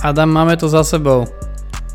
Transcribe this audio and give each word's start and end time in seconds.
Adam, 0.00 0.32
máme 0.32 0.56
to 0.56 0.64
za 0.64 0.80
sebou. 0.80 1.28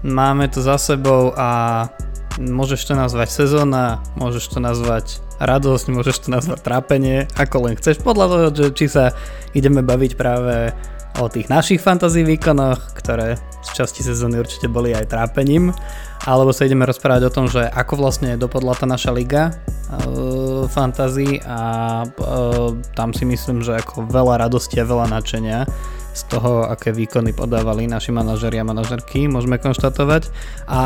Máme 0.06 0.46
to 0.46 0.62
za 0.62 0.78
sebou 0.78 1.34
a 1.34 1.90
môžeš 2.38 2.86
to 2.86 2.94
nazvať 2.94 3.34
sezóna, 3.34 3.98
môžeš 4.14 4.46
to 4.54 4.60
nazvať 4.62 5.18
radosť, 5.42 5.90
môžeš 5.90 6.16
to 6.22 6.28
nazvať 6.30 6.62
trápenie, 6.62 7.26
ako 7.34 7.66
len 7.66 7.74
chceš, 7.74 7.98
podľa 8.06 8.26
toho, 8.30 8.46
že 8.54 8.66
či 8.78 8.86
sa 8.94 9.10
ideme 9.58 9.82
baviť 9.82 10.22
práve 10.22 10.70
o 11.18 11.26
tých 11.34 11.50
našich 11.50 11.82
fantasy 11.82 12.22
výkonoch, 12.22 12.94
ktoré 12.94 13.42
z 13.66 13.70
časti 13.74 14.06
sezóny 14.06 14.38
určite 14.38 14.70
boli 14.70 14.94
aj 14.94 15.10
trápením, 15.10 15.74
alebo 16.30 16.54
sa 16.54 16.70
ideme 16.70 16.86
rozprávať 16.86 17.26
o 17.26 17.34
tom, 17.34 17.50
že 17.50 17.66
ako 17.66 18.06
vlastne 18.06 18.38
dopadla 18.38 18.78
tá 18.78 18.86
naša 18.86 19.10
liga 19.18 19.50
uh, 19.50 20.70
fantasy 20.70 21.42
a 21.42 21.60
uh, 22.06 22.70
tam 22.94 23.18
si 23.18 23.26
myslím, 23.26 23.66
že 23.66 23.82
ako 23.82 24.06
veľa 24.14 24.46
radosti 24.46 24.78
a 24.78 24.86
veľa 24.86 25.10
nadšenia 25.10 25.66
z 26.16 26.24
toho, 26.32 26.64
aké 26.72 26.96
výkony 26.96 27.36
podávali 27.36 27.92
naši 27.92 28.16
manažeri 28.16 28.56
a 28.58 28.66
manažerky, 28.66 29.28
môžeme 29.28 29.60
konštatovať. 29.60 30.32
A 30.72 30.82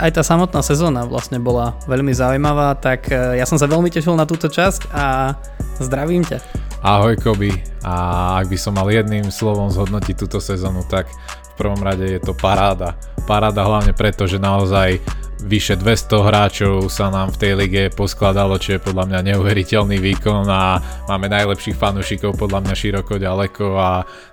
aj 0.00 0.10
tá 0.16 0.22
samotná 0.24 0.64
sezóna 0.64 1.04
vlastne 1.04 1.36
bola 1.36 1.76
veľmi 1.84 2.16
zaujímavá, 2.16 2.80
tak 2.80 3.12
e, 3.12 3.36
ja 3.36 3.44
som 3.44 3.60
sa 3.60 3.68
veľmi 3.68 3.92
tešil 3.92 4.16
na 4.16 4.24
túto 4.24 4.48
časť 4.48 4.88
a 4.96 5.36
zdravím 5.84 6.24
ťa. 6.24 6.40
Ahoj 6.80 7.16
Koby 7.20 7.52
a 7.84 7.94
ak 8.40 8.48
by 8.48 8.56
som 8.56 8.76
mal 8.76 8.88
jedným 8.88 9.28
slovom 9.28 9.68
zhodnotiť 9.68 10.16
túto 10.16 10.40
sezónu, 10.40 10.84
tak 10.88 11.12
v 11.54 11.58
prvom 11.62 11.78
rade 11.86 12.02
je 12.02 12.18
to 12.18 12.34
paráda. 12.34 12.98
Paráda 13.30 13.62
hlavne 13.62 13.94
preto, 13.94 14.26
že 14.26 14.42
naozaj 14.42 14.98
vyše 15.44 15.78
200 15.78 16.26
hráčov 16.26 16.74
sa 16.90 17.12
nám 17.14 17.30
v 17.36 17.40
tej 17.40 17.52
lige 17.54 17.82
poskladalo, 17.94 18.58
čo 18.58 18.76
je 18.76 18.84
podľa 18.84 19.06
mňa 19.06 19.20
neuveriteľný 19.32 20.02
výkon 20.02 20.50
a 20.50 20.82
máme 21.06 21.30
najlepších 21.30 21.78
fanúšikov 21.78 22.34
podľa 22.34 22.64
mňa 22.64 22.74
široko 22.74 23.14
ďaleko 23.20 23.66
a 23.76 23.90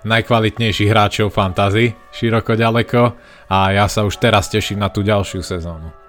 najkvalitnejších 0.08 0.90
hráčov 0.90 1.30
fantasy 1.30 1.94
široko 2.10 2.58
ďaleko 2.58 3.00
a 3.52 3.58
ja 3.70 3.86
sa 3.86 4.02
už 4.08 4.18
teraz 4.18 4.48
teším 4.48 4.80
na 4.80 4.88
tú 4.88 5.04
ďalšiu 5.04 5.44
sezónu. 5.44 6.01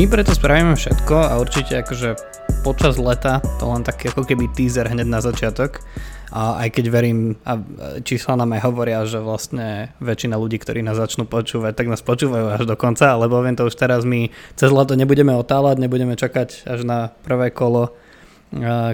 My 0.00 0.08
preto 0.08 0.32
spravíme 0.32 0.80
všetko 0.80 1.12
a 1.12 1.36
určite 1.36 1.84
akože 1.84 2.16
počas 2.64 2.96
leta 2.96 3.44
to 3.60 3.68
len 3.68 3.84
taký 3.84 4.08
ako 4.08 4.24
keby 4.24 4.48
teaser 4.48 4.88
hneď 4.88 5.04
na 5.04 5.20
začiatok. 5.20 5.84
A 6.32 6.56
aj 6.64 6.72
keď 6.72 6.84
verím, 6.88 7.36
a 7.44 7.60
čísla 8.00 8.40
nám 8.40 8.56
aj 8.56 8.64
hovoria, 8.64 9.04
že 9.04 9.20
vlastne 9.20 9.92
väčšina 10.00 10.40
ľudí, 10.40 10.56
ktorí 10.56 10.80
nás 10.80 10.96
začnú 10.96 11.28
počúvať, 11.28 11.76
tak 11.76 11.92
nás 11.92 12.00
počúvajú 12.00 12.48
až 12.48 12.64
do 12.64 12.80
konca, 12.80 13.12
lebo 13.12 13.44
viem 13.44 13.52
to 13.52 13.68
už 13.68 13.76
teraz 13.76 14.08
my 14.08 14.32
cez 14.56 14.72
leto 14.72 14.96
nebudeme 14.96 15.36
otáľať, 15.36 15.76
nebudeme 15.76 16.16
čakať 16.16 16.64
až 16.64 16.80
na 16.80 17.12
prvé 17.20 17.52
kolo 17.52 17.92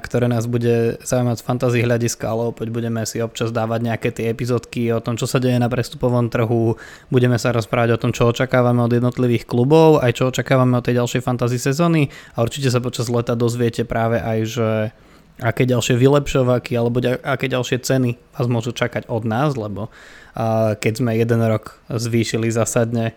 ktoré 0.04 0.28
nás 0.28 0.44
bude 0.44 1.00
zaujímať 1.00 1.40
z 1.40 1.46
fantasy 1.48 1.78
hľadiska, 1.80 2.28
ale 2.28 2.52
opäť 2.52 2.68
budeme 2.68 3.00
si 3.08 3.24
občas 3.24 3.48
dávať 3.48 3.80
nejaké 3.88 4.08
tie 4.12 4.28
epizódky 4.28 4.92
o 4.92 5.00
tom, 5.00 5.16
čo 5.16 5.24
sa 5.24 5.40
deje 5.40 5.56
na 5.56 5.72
prestupovom 5.72 6.28
trhu, 6.28 6.76
budeme 7.08 7.40
sa 7.40 7.56
rozprávať 7.56 7.96
o 7.96 8.00
tom, 8.00 8.12
čo 8.12 8.28
očakávame 8.28 8.84
od 8.84 8.92
jednotlivých 8.92 9.48
klubov, 9.48 10.04
aj 10.04 10.20
čo 10.20 10.28
očakávame 10.28 10.76
od 10.76 10.84
tej 10.84 11.00
ďalšej 11.00 11.24
fantasy 11.24 11.56
sezóny. 11.56 12.12
A 12.36 12.44
určite 12.44 12.68
sa 12.68 12.84
počas 12.84 13.08
leta 13.08 13.32
dozviete 13.32 13.88
práve 13.88 14.20
aj, 14.20 14.38
že 14.44 14.68
aké 15.40 15.68
ďalšie 15.68 16.00
vylepšovaky 16.00 16.72
alebo 16.76 17.00
aké 17.04 17.46
ďalšie 17.52 17.84
ceny 17.84 18.16
vás 18.36 18.46
môžu 18.48 18.72
čakať 18.72 19.08
od 19.12 19.28
nás, 19.28 19.52
lebo 19.56 19.92
keď 20.76 20.92
sme 21.00 21.16
jeden 21.16 21.40
rok 21.44 21.80
zvýšili 21.88 22.48
zásadne 22.52 23.16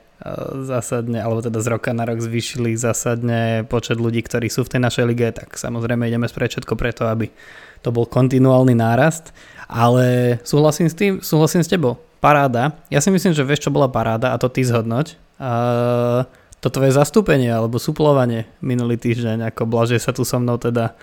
zásadne, 0.67 1.23
alebo 1.23 1.39
teda 1.39 1.63
z 1.63 1.67
roka 1.71 1.95
na 1.95 2.03
rok 2.03 2.19
zvýšili 2.19 2.75
zásadne 2.75 3.63
počet 3.71 4.03
ľudí, 4.03 4.19
ktorí 4.19 4.51
sú 4.51 4.67
v 4.67 4.75
tej 4.75 4.81
našej 4.83 5.05
lige, 5.07 5.31
tak 5.31 5.55
samozrejme 5.55 6.11
ideme 6.11 6.27
spraviť 6.27 6.59
všetko 6.59 6.75
preto, 6.75 7.07
aby 7.07 7.31
to 7.79 7.95
bol 7.95 8.03
kontinuálny 8.03 8.75
nárast, 8.75 9.31
ale 9.71 10.35
súhlasím 10.43 10.91
s 10.91 10.95
tým, 10.99 11.23
súhlasím 11.23 11.63
s 11.63 11.71
tebou. 11.71 12.03
Paráda. 12.19 12.75
Ja 12.91 12.99
si 12.99 13.15
myslím, 13.15 13.31
že 13.31 13.47
vieš, 13.47 13.63
čo 13.63 13.71
bola 13.71 13.87
paráda 13.87 14.35
a 14.35 14.41
to 14.41 14.51
ty 14.51 14.67
zhodnoť. 14.67 15.15
Uh, 15.39 16.27
to 16.59 16.67
tvoje 16.67 16.91
zastúpenie 16.91 17.47
alebo 17.47 17.79
suplovanie 17.79 18.43
minulý 18.59 18.99
týždeň, 18.99 19.55
ako 19.55 19.71
Blažej 19.71 20.03
sa 20.03 20.11
tu 20.11 20.27
so 20.27 20.35
mnou 20.35 20.59
teda 20.59 20.99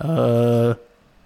uh, 0.00 0.74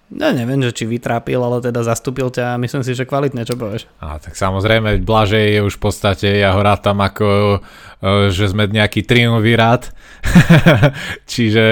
ja 0.09 0.33
neviem, 0.33 0.57
že 0.65 0.73
či 0.73 0.83
vytrápil, 0.89 1.37
ale 1.37 1.61
teda 1.61 1.85
zastúpil 1.85 2.33
ťa 2.33 2.57
a 2.57 2.61
myslím 2.61 2.81
si, 2.81 2.97
že 2.97 3.05
kvalitne, 3.05 3.45
čo 3.45 3.53
povieš. 3.53 3.85
A 4.01 4.17
tak 4.17 4.33
samozrejme, 4.33 5.05
Blažej 5.05 5.53
je 5.53 5.61
už 5.61 5.77
v 5.77 5.83
podstate, 5.85 6.27
ja 6.33 6.57
ho 6.57 6.61
rátam 6.65 6.97
ako, 6.97 7.61
e, 8.01 8.33
že 8.33 8.49
sme 8.49 8.65
nejaký 8.65 9.05
triumvirát. 9.05 9.93
Čiže 11.31 11.65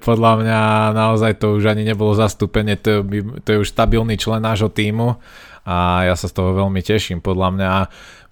podľa 0.00 0.32
mňa 0.40 0.60
naozaj 0.96 1.36
to 1.36 1.60
už 1.60 1.68
ani 1.68 1.84
nebolo 1.84 2.16
zastúpenie, 2.16 2.80
to, 2.80 3.04
to 3.44 3.48
je 3.52 3.60
už 3.60 3.68
stabilný 3.68 4.16
člen 4.16 4.40
nášho 4.40 4.72
týmu 4.72 5.20
a 5.68 6.08
ja 6.08 6.14
sa 6.16 6.32
z 6.32 6.34
toho 6.34 6.56
veľmi 6.56 6.80
teším. 6.80 7.20
Podľa 7.20 7.48
mňa 7.54 7.72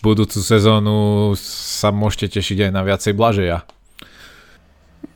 budúcu 0.01 0.41
sezónu 0.41 1.37
sa 1.37 1.93
môžete 1.93 2.41
tešiť 2.41 2.67
aj 2.67 2.73
na 2.73 2.81
viacej 2.81 3.13
Blažeja. 3.13 3.69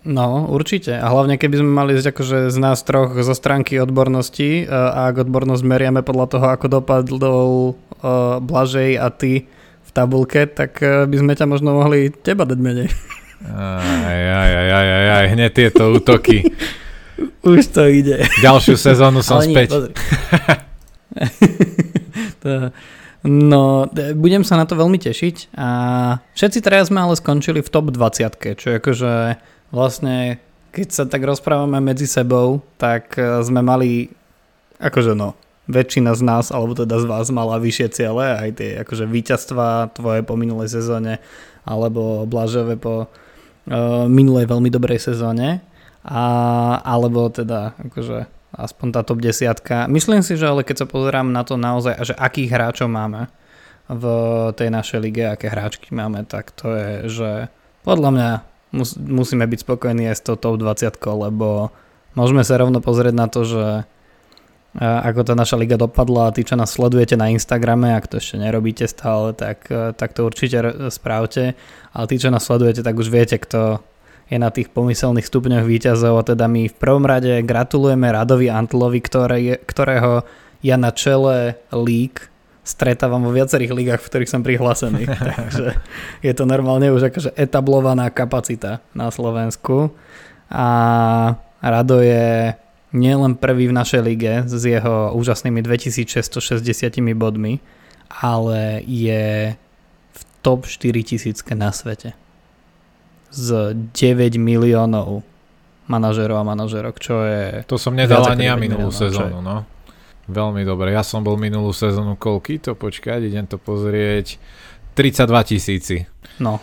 No, 0.05 0.45
určite. 0.53 0.93
A 1.01 1.09
hlavne 1.09 1.41
keby 1.41 1.65
sme 1.65 1.71
mali 1.73 1.97
ísť 1.97 2.13
akože 2.13 2.39
z 2.53 2.59
nás 2.61 2.85
troch 2.85 3.17
zo 3.17 3.33
stránky 3.33 3.81
odbornosti 3.81 4.63
e, 4.63 4.69
a 4.69 5.09
ak 5.09 5.25
odbornosť 5.25 5.65
meriame 5.65 6.05
podľa 6.05 6.27
toho, 6.29 6.47
ako 6.53 6.67
dopadol 6.69 7.49
uh, 8.05 8.37
Blažej 8.45 9.01
a 9.01 9.09
ty 9.09 9.49
v 9.81 9.91
tabulke, 9.97 10.45
tak 10.45 10.77
uh, 10.85 11.09
by 11.09 11.17
sme 11.17 11.33
ťa 11.33 11.49
možno 11.49 11.81
mohli 11.81 12.13
teba 12.13 12.45
dať 12.45 12.59
menej. 12.61 12.89
Aj, 13.45 13.81
aj, 13.81 14.53
aj, 14.53 14.53
aj, 14.53 14.87
aj, 14.89 15.07
aj, 15.09 15.27
hneď 15.37 15.51
tieto 15.53 15.93
útoky. 15.97 16.49
Už 17.45 17.73
to 17.73 17.89
ide. 17.89 18.25
Ďalšiu 18.45 18.77
sezónu 18.77 19.25
som 19.25 19.41
Ale 19.41 19.53
späť. 19.53 19.69
Nie, 19.73 19.89
to, 22.43 22.73
no, 23.25 23.89
budem 24.17 24.45
sa 24.45 24.61
na 24.61 24.65
to 24.69 24.75
veľmi 24.77 25.01
tešiť 25.01 25.55
a 25.55 25.69
všetci 26.35 26.59
teraz 26.65 26.93
sme 26.93 27.05
ale 27.05 27.15
skončili 27.17 27.61
v 27.63 27.69
top 27.69 27.93
20, 27.93 28.59
čo 28.59 28.67
je 28.69 28.77
akože 28.81 29.13
vlastne 29.75 30.39
keď 30.75 30.89
sa 30.91 31.05
tak 31.07 31.23
rozprávame 31.23 31.79
medzi 31.79 32.07
sebou, 32.11 32.59
tak 32.79 33.15
e, 33.15 33.43
sme 33.47 33.63
mali, 33.63 34.11
akože 34.83 35.15
no, 35.15 35.39
väčšina 35.71 36.19
z 36.19 36.23
nás, 36.27 36.51
alebo 36.51 36.75
teda 36.75 36.99
z 36.99 37.07
vás 37.07 37.31
mala 37.31 37.63
vyššie 37.63 37.89
ciele, 37.95 38.27
aj 38.27 38.51
tie 38.59 38.71
akože 38.83 39.07
víťazstva 39.07 39.95
tvoje 39.95 40.27
po 40.27 40.35
minulej 40.35 40.69
sezóne, 40.69 41.23
alebo 41.65 42.29
Blažové 42.29 42.77
po 42.77 43.09
uh, 43.09 44.05
minulej 44.05 44.45
veľmi 44.45 44.69
dobrej 44.69 45.01
sezóne, 45.01 45.65
a, 46.05 46.25
alebo 46.85 47.33
teda 47.33 47.73
akože 47.81 48.29
aspoň 48.53 48.89
tá 48.93 49.01
top 49.01 49.25
desiatka. 49.25 49.89
Myslím 49.89 50.21
si, 50.21 50.37
že 50.37 50.53
ale 50.53 50.69
keď 50.69 50.85
sa 50.85 50.87
pozerám 50.87 51.33
na 51.33 51.49
to 51.49 51.57
naozaj, 51.57 51.97
že 52.05 52.13
akých 52.13 52.53
hráčov 52.53 52.93
máme 52.93 53.33
v 53.89 54.05
tej 54.53 54.69
našej 54.69 55.01
lige, 55.01 55.25
aké 55.25 55.49
hráčky 55.49 55.97
máme, 55.97 56.29
tak 56.29 56.53
to 56.53 56.77
je, 56.77 56.91
že 57.09 57.31
podľa 57.89 58.11
mňa 58.13 58.31
mus, 58.75 58.99
musíme 58.99 59.47
byť 59.47 59.63
spokojní 59.63 60.11
aj 60.11 60.17
s 60.19 60.27
tou 60.27 60.35
top 60.35 60.59
20, 60.59 60.91
lebo 60.99 61.71
môžeme 62.19 62.43
sa 62.43 62.59
rovno 62.59 62.83
pozrieť 62.83 63.15
na 63.15 63.27
to, 63.31 63.47
že 63.47 63.67
ako 64.83 65.23
tá 65.23 65.39
naša 65.39 65.55
liga 65.55 65.79
dopadla 65.79 66.29
a 66.29 66.35
tí, 66.35 66.43
čo 66.43 66.59
nás 66.59 66.75
sledujete 66.75 67.15
na 67.15 67.31
Instagrame, 67.31 67.95
ak 67.95 68.11
to 68.11 68.19
ešte 68.19 68.43
nerobíte 68.43 68.91
stále, 68.91 69.31
tak, 69.31 69.71
tak 69.71 70.11
to 70.19 70.27
určite 70.27 70.91
správte. 70.91 71.55
Ale 71.95 72.05
tí, 72.11 72.19
čo 72.19 72.35
nás 72.35 72.43
sledujete, 72.43 72.83
tak 72.83 72.99
už 72.99 73.07
viete, 73.07 73.39
kto 73.39 73.79
je 74.27 74.35
na 74.35 74.51
tých 74.51 74.75
pomyselných 74.75 75.31
stupňoch 75.31 75.63
výťazov 75.63 76.19
a 76.19 76.27
teda 76.27 76.51
my 76.51 76.67
v 76.67 76.77
prvom 76.81 77.07
rade 77.07 77.45
gratulujeme 77.47 78.11
Radovi 78.11 78.51
Antlovi, 78.51 78.99
ktoré, 78.99 79.63
ktorého 79.63 80.27
ja 80.65 80.75
na 80.75 80.91
čele 80.91 81.61
lík 81.71 82.34
stretávam 82.65 83.21
vo 83.21 83.31
viacerých 83.31 83.77
ligách, 83.77 84.01
v 84.01 84.09
ktorých 84.09 84.33
som 84.33 84.41
prihlásený. 84.41 85.05
Takže 85.39 85.77
je 86.25 86.33
to 86.33 86.45
normálne 86.49 86.89
už 86.89 87.13
akože 87.13 87.37
etablovaná 87.37 88.09
kapacita 88.09 88.81
na 88.97 89.13
Slovensku. 89.13 89.93
A 90.49 90.67
Rado 91.61 92.01
je 92.01 92.57
nielen 92.97 93.37
prvý 93.37 93.69
v 93.69 93.77
našej 93.77 94.01
lige 94.01 94.35
s 94.49 94.65
jeho 94.65 95.13
úžasnými 95.13 95.61
2660 95.61 96.33
bodmi, 97.13 97.61
ale 98.09 98.81
je 98.89 99.53
v 100.15 100.21
top 100.41 100.65
4000 100.65 101.37
na 101.53 101.69
svete. 101.69 102.17
Z 103.35 103.75
9 103.93 104.41
miliónov 104.41 105.27
manažerov 105.85 106.41
a 106.41 106.45
manažerok, 106.47 106.97
čo 106.97 107.21
je... 107.29 107.67
To 107.69 107.77
som 107.77 107.93
nedal 107.93 108.25
ani 108.25 108.49
ja 108.49 108.57
minulú 108.57 108.89
sezónu, 108.89 109.45
no. 109.45 109.69
Veľmi 110.25 110.65
dobre. 110.65 110.97
Ja 110.97 111.05
som 111.05 111.21
bol 111.21 111.37
minulú 111.37 111.77
sezónu 111.77 112.17
koľky 112.17 112.57
to 112.57 112.73
počkať, 112.73 113.29
idem 113.29 113.45
to 113.45 113.61
pozrieť. 113.61 114.41
32 114.95 115.51
tisíci. 115.51 115.97
No. 116.39 116.63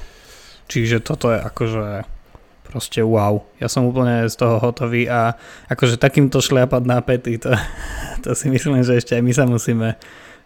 čiže 0.71 1.03
toto 1.03 1.31
je 1.31 1.39
akože 1.39 2.07
proste 2.63 3.03
wow. 3.03 3.43
Ja 3.59 3.67
som 3.67 3.83
úplne 3.83 4.31
z 4.31 4.35
toho 4.39 4.55
hotový 4.63 5.11
a 5.11 5.35
akože 5.67 5.99
takýmto 5.99 6.39
šliapať 6.39 6.83
na 6.87 7.03
pety, 7.03 7.35
to, 7.35 7.51
to 8.23 8.31
si 8.31 8.47
myslím, 8.47 8.79
že 8.81 9.03
ešte 9.03 9.19
aj 9.19 9.23
my 9.23 9.33
sa 9.35 9.43
musíme 9.43 9.99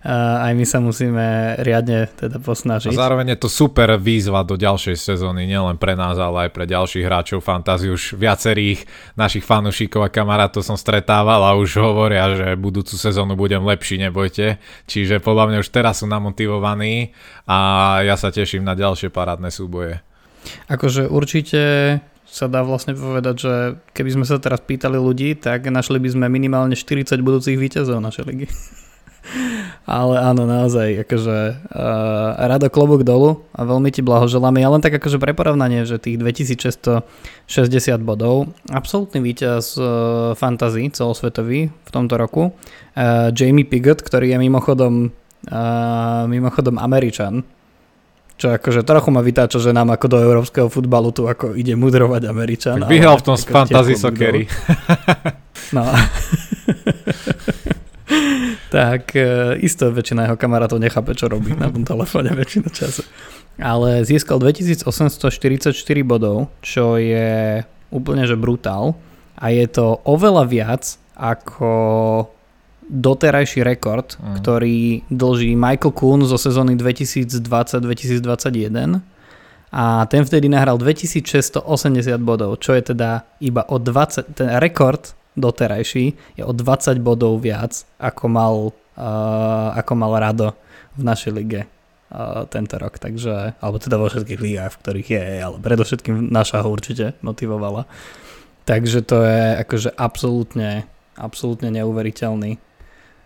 aj 0.06 0.54
my 0.54 0.66
sa 0.70 0.78
musíme 0.78 1.58
riadne 1.66 2.06
teda 2.14 2.38
posnažiť. 2.38 2.94
A 2.94 3.02
zároveň 3.02 3.34
je 3.34 3.40
to 3.42 3.50
super 3.50 3.98
výzva 3.98 4.46
do 4.46 4.54
ďalšej 4.54 5.02
sezóny, 5.02 5.50
nielen 5.50 5.82
pre 5.82 5.98
nás, 5.98 6.22
ale 6.22 6.46
aj 6.46 6.54
pre 6.54 6.70
ďalších 6.70 7.02
hráčov 7.02 7.42
fantasy. 7.42 7.90
Už 7.90 8.14
viacerých 8.14 8.86
našich 9.18 9.42
fanúšikov 9.42 10.06
a 10.06 10.14
kamarátov 10.14 10.62
som 10.62 10.78
stretával 10.78 11.42
a 11.42 11.58
už 11.58 11.82
hovoria, 11.82 12.38
že 12.38 12.54
budúcu 12.54 12.94
sezónu 12.94 13.34
budem 13.34 13.66
lepší, 13.66 13.98
nebojte. 13.98 14.62
Čiže 14.86 15.18
podľa 15.26 15.50
mňa 15.50 15.58
už 15.66 15.74
teraz 15.74 16.06
sú 16.06 16.06
namotivovaní 16.06 17.10
a 17.50 17.58
ja 18.06 18.14
sa 18.14 18.30
teším 18.30 18.62
na 18.62 18.78
ďalšie 18.78 19.10
parádne 19.10 19.50
súboje. 19.50 20.06
Akože 20.70 21.10
určite 21.10 21.62
sa 22.30 22.46
dá 22.46 22.62
vlastne 22.62 22.94
povedať, 22.94 23.36
že 23.42 23.54
keby 23.98 24.22
sme 24.22 24.26
sa 24.30 24.38
teraz 24.38 24.62
pýtali 24.62 25.02
ľudí, 25.02 25.34
tak 25.34 25.66
našli 25.74 25.98
by 25.98 26.10
sme 26.14 26.26
minimálne 26.30 26.78
40 26.78 27.18
budúcich 27.26 27.58
víťazov 27.58 27.98
našej 28.04 28.24
ligy. 28.30 28.46
Ale 29.86 30.16
áno, 30.18 30.46
naozaj, 30.50 31.06
akože 31.06 31.38
uh, 31.72 32.48
rado 32.48 32.68
klobúk 32.74 33.06
dolu 33.06 33.46
a 33.54 33.66
veľmi 33.66 33.90
ti 33.94 34.02
blahoželáme. 34.02 34.62
Ja 34.62 34.70
len 34.74 34.82
tak 34.82 34.98
akože 34.98 35.22
pre 35.22 35.38
porovnanie, 35.38 35.86
že 35.86 36.02
tých 36.02 36.18
2660 36.18 37.06
bodov, 38.02 38.50
absolútny 38.70 39.22
víťaz 39.22 39.78
uh, 39.78 39.86
fantasy 40.34 40.90
celosvetový 40.90 41.70
v 41.70 41.90
tomto 41.90 42.18
roku, 42.18 42.54
uh, 42.54 43.30
Jamie 43.34 43.66
Piggott, 43.66 44.02
ktorý 44.02 44.34
je 44.34 44.38
mimochodom, 44.42 45.14
uh, 45.50 46.26
mimochodom 46.26 46.82
Američan, 46.82 47.46
čo 48.36 48.52
akože 48.52 48.84
trochu 48.84 49.10
ma 49.16 49.24
vytáča, 49.24 49.64
že 49.64 49.72
nám 49.72 49.96
ako 49.96 50.06
do 50.12 50.18
európskeho 50.20 50.68
futbalu 50.68 51.16
tu 51.16 51.24
ako 51.24 51.56
ide 51.56 51.80
mudrovať 51.80 52.28
Američan. 52.28 52.84
Tak 52.84 52.92
vyhral 52.92 53.16
v 53.16 53.24
tom 53.24 53.36
z 53.40 53.48
fantasy 53.48 53.96
sokery. 53.96 54.44
No. 55.72 55.88
tak 58.76 59.16
e, 59.16 59.56
isto 59.64 59.88
väčšina 59.88 60.28
jeho 60.28 60.36
kamarátov 60.36 60.84
nechápe, 60.84 61.16
čo 61.16 61.32
robí 61.32 61.56
na 61.56 61.72
tom 61.72 61.88
telefóne 61.88 62.36
väčšinu 62.44 62.68
času. 62.68 63.08
Ale 63.56 64.04
získal 64.04 64.44
2844 64.44 65.72
bodov, 66.04 66.52
čo 66.60 67.00
je 67.00 67.64
úplne 67.96 68.28
že 68.28 68.36
brutál 68.36 69.00
a 69.40 69.48
je 69.48 69.64
to 69.72 70.04
oveľa 70.04 70.44
viac 70.52 70.84
ako 71.16 71.72
doterajší 72.92 73.64
rekord, 73.64 74.20
mm. 74.20 74.44
ktorý 74.44 75.08
dlží 75.08 75.56
Michael 75.56 75.96
Kuhn 75.96 76.28
zo 76.28 76.36
sezóny 76.36 76.76
2020-2021 76.76 79.00
a 79.72 80.04
ten 80.12 80.22
vtedy 80.28 80.52
nahral 80.52 80.76
2680 80.76 81.64
bodov, 82.20 82.60
čo 82.60 82.76
je 82.76 82.92
teda 82.92 83.24
iba 83.40 83.64
o 83.72 83.80
20, 83.80 84.36
ten 84.36 84.52
rekord 84.60 85.16
doterajší 85.36 86.38
je 86.40 86.44
o 86.44 86.52
20 86.56 87.00
bodov 87.00 87.44
viac, 87.44 87.84
ako 88.00 88.26
mal, 88.28 88.56
uh, 88.72 89.70
ako 89.76 89.94
mal 89.96 90.12
Rado 90.18 90.56
v 90.96 91.02
našej 91.04 91.32
lige 91.36 91.62
uh, 91.68 92.48
tento 92.48 92.76
rok. 92.80 92.98
Takže, 92.98 93.60
alebo 93.60 93.78
teda 93.78 94.00
vo 94.00 94.08
všetkých 94.08 94.42
ligách, 94.42 94.72
v 94.76 94.80
ktorých 94.82 95.10
je, 95.12 95.26
ale 95.44 95.56
predovšetkým 95.60 96.32
naša 96.32 96.64
ho 96.64 96.70
určite 96.72 97.14
motivovala. 97.20 97.86
Takže 98.66 99.06
to 99.06 99.22
je 99.22 99.62
akože 99.62 99.94
absolútne, 99.94 100.90
absolútne 101.14 101.70
neuveriteľný 101.70 102.58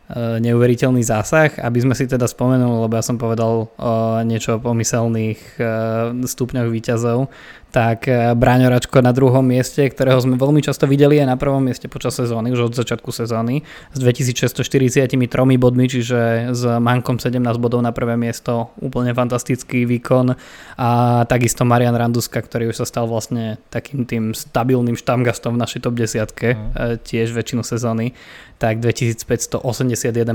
Eh, 0.09 0.41
neuveriteľný 0.41 1.05
zásah. 1.05 1.53
Aby 1.61 1.85
sme 1.85 1.93
si 1.93 2.09
teda 2.09 2.25
spomenuli, 2.25 2.81
lebo 2.81 2.97
ja 2.97 3.05
som 3.05 3.21
povedal 3.21 3.69
uh, 3.69 4.25
niečo 4.25 4.57
o 4.57 4.63
pomyselných 4.63 5.61
uh, 5.61 6.09
stupňoch 6.25 6.65
výťazov, 6.65 7.29
tak 7.69 8.09
uh, 8.09 8.33
Bráňoračko 8.33 9.01
na 9.01 9.13
druhom 9.13 9.45
mieste, 9.45 9.85
ktorého 9.85 10.17
sme 10.17 10.35
veľmi 10.37 10.61
často 10.61 10.89
videli 10.89 11.21
aj 11.21 11.27
na 11.29 11.37
prvom 11.37 11.61
mieste 11.61 11.85
počas 11.85 12.17
sezóny, 12.17 12.49
už 12.53 12.69
od 12.69 12.73
začiatku 12.73 13.13
sezóny, 13.13 13.61
s 13.93 13.97
2643 14.01 15.15
bodmi, 15.61 15.85
čiže 15.85 16.51
s 16.53 16.61
Mankom 16.81 17.21
17 17.21 17.37
bodov 17.61 17.85
na 17.85 17.93
prvé 17.93 18.17
miesto, 18.17 18.73
úplne 18.81 19.13
fantastický 19.13 19.85
výkon. 19.85 20.33
A 20.81 20.89
takisto 21.29 21.63
Marian 21.63 21.93
Randuska, 21.93 22.41
ktorý 22.41 22.73
už 22.73 22.81
sa 22.81 22.85
stal 22.89 23.05
vlastne 23.05 23.61
takým 23.69 24.05
tým 24.09 24.33
stabilným 24.33 24.97
štamgastom 24.97 25.55
v 25.55 25.61
našej 25.61 25.79
top 25.85 25.93
10 25.97 26.25
mm. 26.25 26.57
tiež 27.05 27.33
väčšinu 27.33 27.61
sezóny. 27.61 28.17
Tak 28.59 28.83
2581 28.83 29.63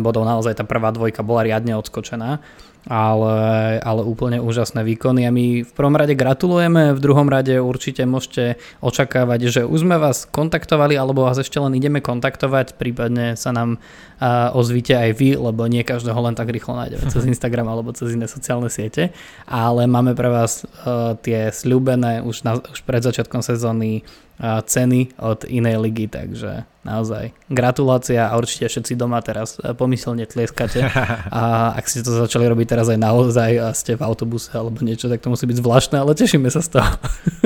bodov, 0.01 0.25
naozaj 0.25 0.57
tá 0.57 0.65
prvá 0.65 0.89
dvojka 0.95 1.21
bola 1.21 1.45
riadne 1.45 1.77
odskočená 1.77 2.41
ale, 2.85 3.81
ale 3.81 4.03
úplne 4.05 4.41
úžasné 4.41 4.85
výkony. 4.85 5.25
A 5.25 5.33
my 5.33 5.65
v 5.65 5.73
prvom 5.73 5.97
rade 5.97 6.13
gratulujeme, 6.13 6.93
v 6.93 7.01
druhom 7.01 7.29
rade 7.29 7.57
určite 7.57 8.05
môžete 8.05 8.61
očakávať, 8.85 9.41
že 9.49 9.61
už 9.65 9.89
sme 9.89 9.97
vás 9.97 10.29
kontaktovali 10.29 10.97
alebo 10.97 11.25
vás 11.25 11.41
ešte 11.41 11.57
len 11.57 11.73
ideme 11.77 12.05
kontaktovať, 12.05 12.77
prípadne 12.77 13.41
sa 13.41 13.57
nám 13.57 13.81
uh, 13.81 14.53
ozvíte 14.53 14.93
aj 14.93 15.11
vy, 15.17 15.37
lebo 15.41 15.65
nie 15.65 15.81
každého 15.81 16.17
len 16.21 16.37
tak 16.37 16.53
rýchlo 16.53 16.77
nájdeme 16.77 17.09
cez 17.09 17.25
Instagram 17.33 17.69
alebo 17.73 17.97
cez 17.97 18.13
iné 18.13 18.29
sociálne 18.29 18.69
siete, 18.69 19.17
ale 19.49 19.89
máme 19.89 20.13
pre 20.13 20.29
vás 20.29 20.65
uh, 20.65 21.17
tie 21.25 21.49
sľúbené 21.49 22.21
už, 22.21 22.45
na, 22.45 22.61
už 22.61 22.85
pred 22.85 23.01
začiatkom 23.01 23.41
sezóny 23.41 24.05
ceny 24.43 25.15
od 25.23 25.47
inej 25.47 25.77
ligy, 25.79 26.07
takže 26.11 26.67
naozaj 26.85 27.33
gratulácia 27.49 28.29
a 28.29 28.37
určite 28.37 28.69
všetci 28.69 28.93
doma 28.95 29.17
teraz 29.25 29.57
pomyselne 29.81 30.29
tlieskate 30.29 30.85
a 31.41 31.73
ak 31.73 31.85
ste 31.89 32.05
to 32.05 32.13
začali 32.13 32.45
robiť 32.45 32.77
teraz 32.77 32.93
aj 32.93 33.01
naozaj 33.01 33.51
a 33.57 33.69
ste 33.73 33.97
v 33.97 34.05
autobuse 34.05 34.53
alebo 34.53 34.85
niečo, 34.85 35.09
tak 35.09 35.25
to 35.25 35.33
musí 35.33 35.49
byť 35.49 35.59
zvláštne, 35.65 35.97
ale 35.97 36.13
tešíme 36.13 36.53
sa 36.53 36.61
z 36.61 36.77
toho. 36.77 36.91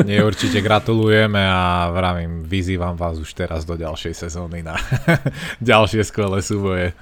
Nie, 0.02 0.26
určite 0.26 0.58
gratulujeme 0.58 1.38
a 1.38 1.92
vravím, 1.94 2.42
vyzývam 2.42 2.98
vás 2.98 3.20
už 3.20 3.30
teraz 3.36 3.62
do 3.62 3.78
ďalšej 3.78 4.26
sezóny 4.26 4.66
na 4.66 4.74
ďalšie 5.62 6.02
skvelé 6.02 6.42
súboje. 6.42 6.96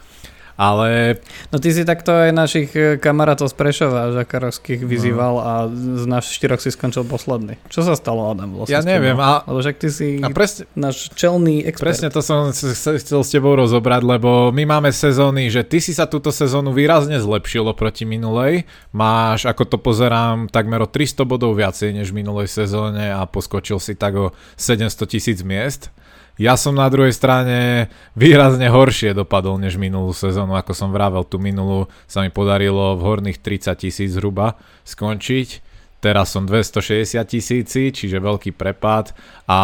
Ale... 0.57 1.21
No 1.53 1.61
ty 1.61 1.69
si 1.69 1.85
takto 1.85 2.17
aj 2.17 2.33
našich 2.33 2.73
e, 2.73 2.97
kamarátov 2.97 3.53
z 3.53 3.55
Prešova, 3.61 4.17
Žakarovských 4.17 4.81
vyzýval 4.89 5.35
no. 5.37 5.45
a 5.45 5.53
z 5.71 6.05
nás 6.09 6.25
štyroch 6.25 6.65
si 6.65 6.73
skončil 6.73 7.05
posledný. 7.05 7.61
Čo 7.69 7.85
sa 7.85 7.93
stalo, 7.93 8.33
Adam? 8.33 8.65
Vlastne 8.65 8.73
ja 8.73 8.81
neviem. 8.81 9.21
A... 9.21 9.45
Lebo 9.45 9.61
však 9.61 9.77
ty 9.77 9.89
si 9.93 10.09
a 10.25 10.33
presne, 10.33 10.65
náš 10.73 11.13
čelný 11.13 11.61
expert. 11.69 11.93
Presne 11.93 12.09
to 12.09 12.25
som 12.25 12.57
chcel 12.57 13.21
s 13.21 13.29
tebou 13.29 13.53
rozobrať, 13.53 14.03
lebo 14.03 14.49
my 14.49 14.65
máme 14.65 14.91
sezóny, 14.97 15.53
že 15.53 15.61
ty 15.61 15.79
si 15.85 15.93
sa 15.93 16.09
túto 16.09 16.33
sezónu 16.33 16.73
výrazne 16.73 17.21
zlepšil 17.21 17.69
oproti 17.69 18.09
minulej. 18.09 18.65
Máš, 18.97 19.45
ako 19.45 19.63
to 19.69 19.77
pozerám, 19.77 20.49
takmer 20.49 20.81
o 20.81 20.89
300 20.89 21.29
bodov 21.29 21.53
viacej 21.53 21.93
než 21.93 22.17
v 22.17 22.25
minulej 22.25 22.49
sezóne 22.49 23.13
a 23.13 23.29
poskočil 23.29 23.77
si 23.77 23.93
tak 23.93 24.17
o 24.17 24.27
700 24.57 25.05
tisíc 25.05 25.45
miest. 25.45 25.93
Ja 26.37 26.53
som 26.61 26.77
na 26.77 26.85
druhej 26.93 27.17
strane 27.17 27.89
výrazne 28.13 28.69
horšie 28.69 29.17
dopadol 29.17 29.57
než 29.57 29.81
minulú 29.81 30.13
sezónu, 30.13 30.53
ako 30.53 30.77
som 30.77 30.93
vravel, 30.93 31.25
tú 31.25 31.41
minulú 31.41 31.89
sa 32.05 32.21
mi 32.21 32.29
podarilo 32.29 32.93
v 33.01 33.09
horných 33.09 33.41
30 33.41 33.73
tisíc 33.81 34.13
zhruba 34.13 34.61
skončiť. 34.85 35.65
Teraz 36.05 36.37
som 36.37 36.45
260 36.45 37.17
tisíci, 37.25 37.89
čiže 37.89 38.21
veľký 38.21 38.53
prepad 38.53 39.17
a 39.49 39.61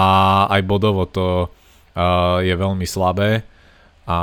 aj 0.48 0.60
bodovo 0.64 1.04
to 1.04 1.52
uh, 1.52 2.40
je 2.40 2.54
veľmi 2.56 2.88
slabé 2.88 3.44
a 4.08 4.18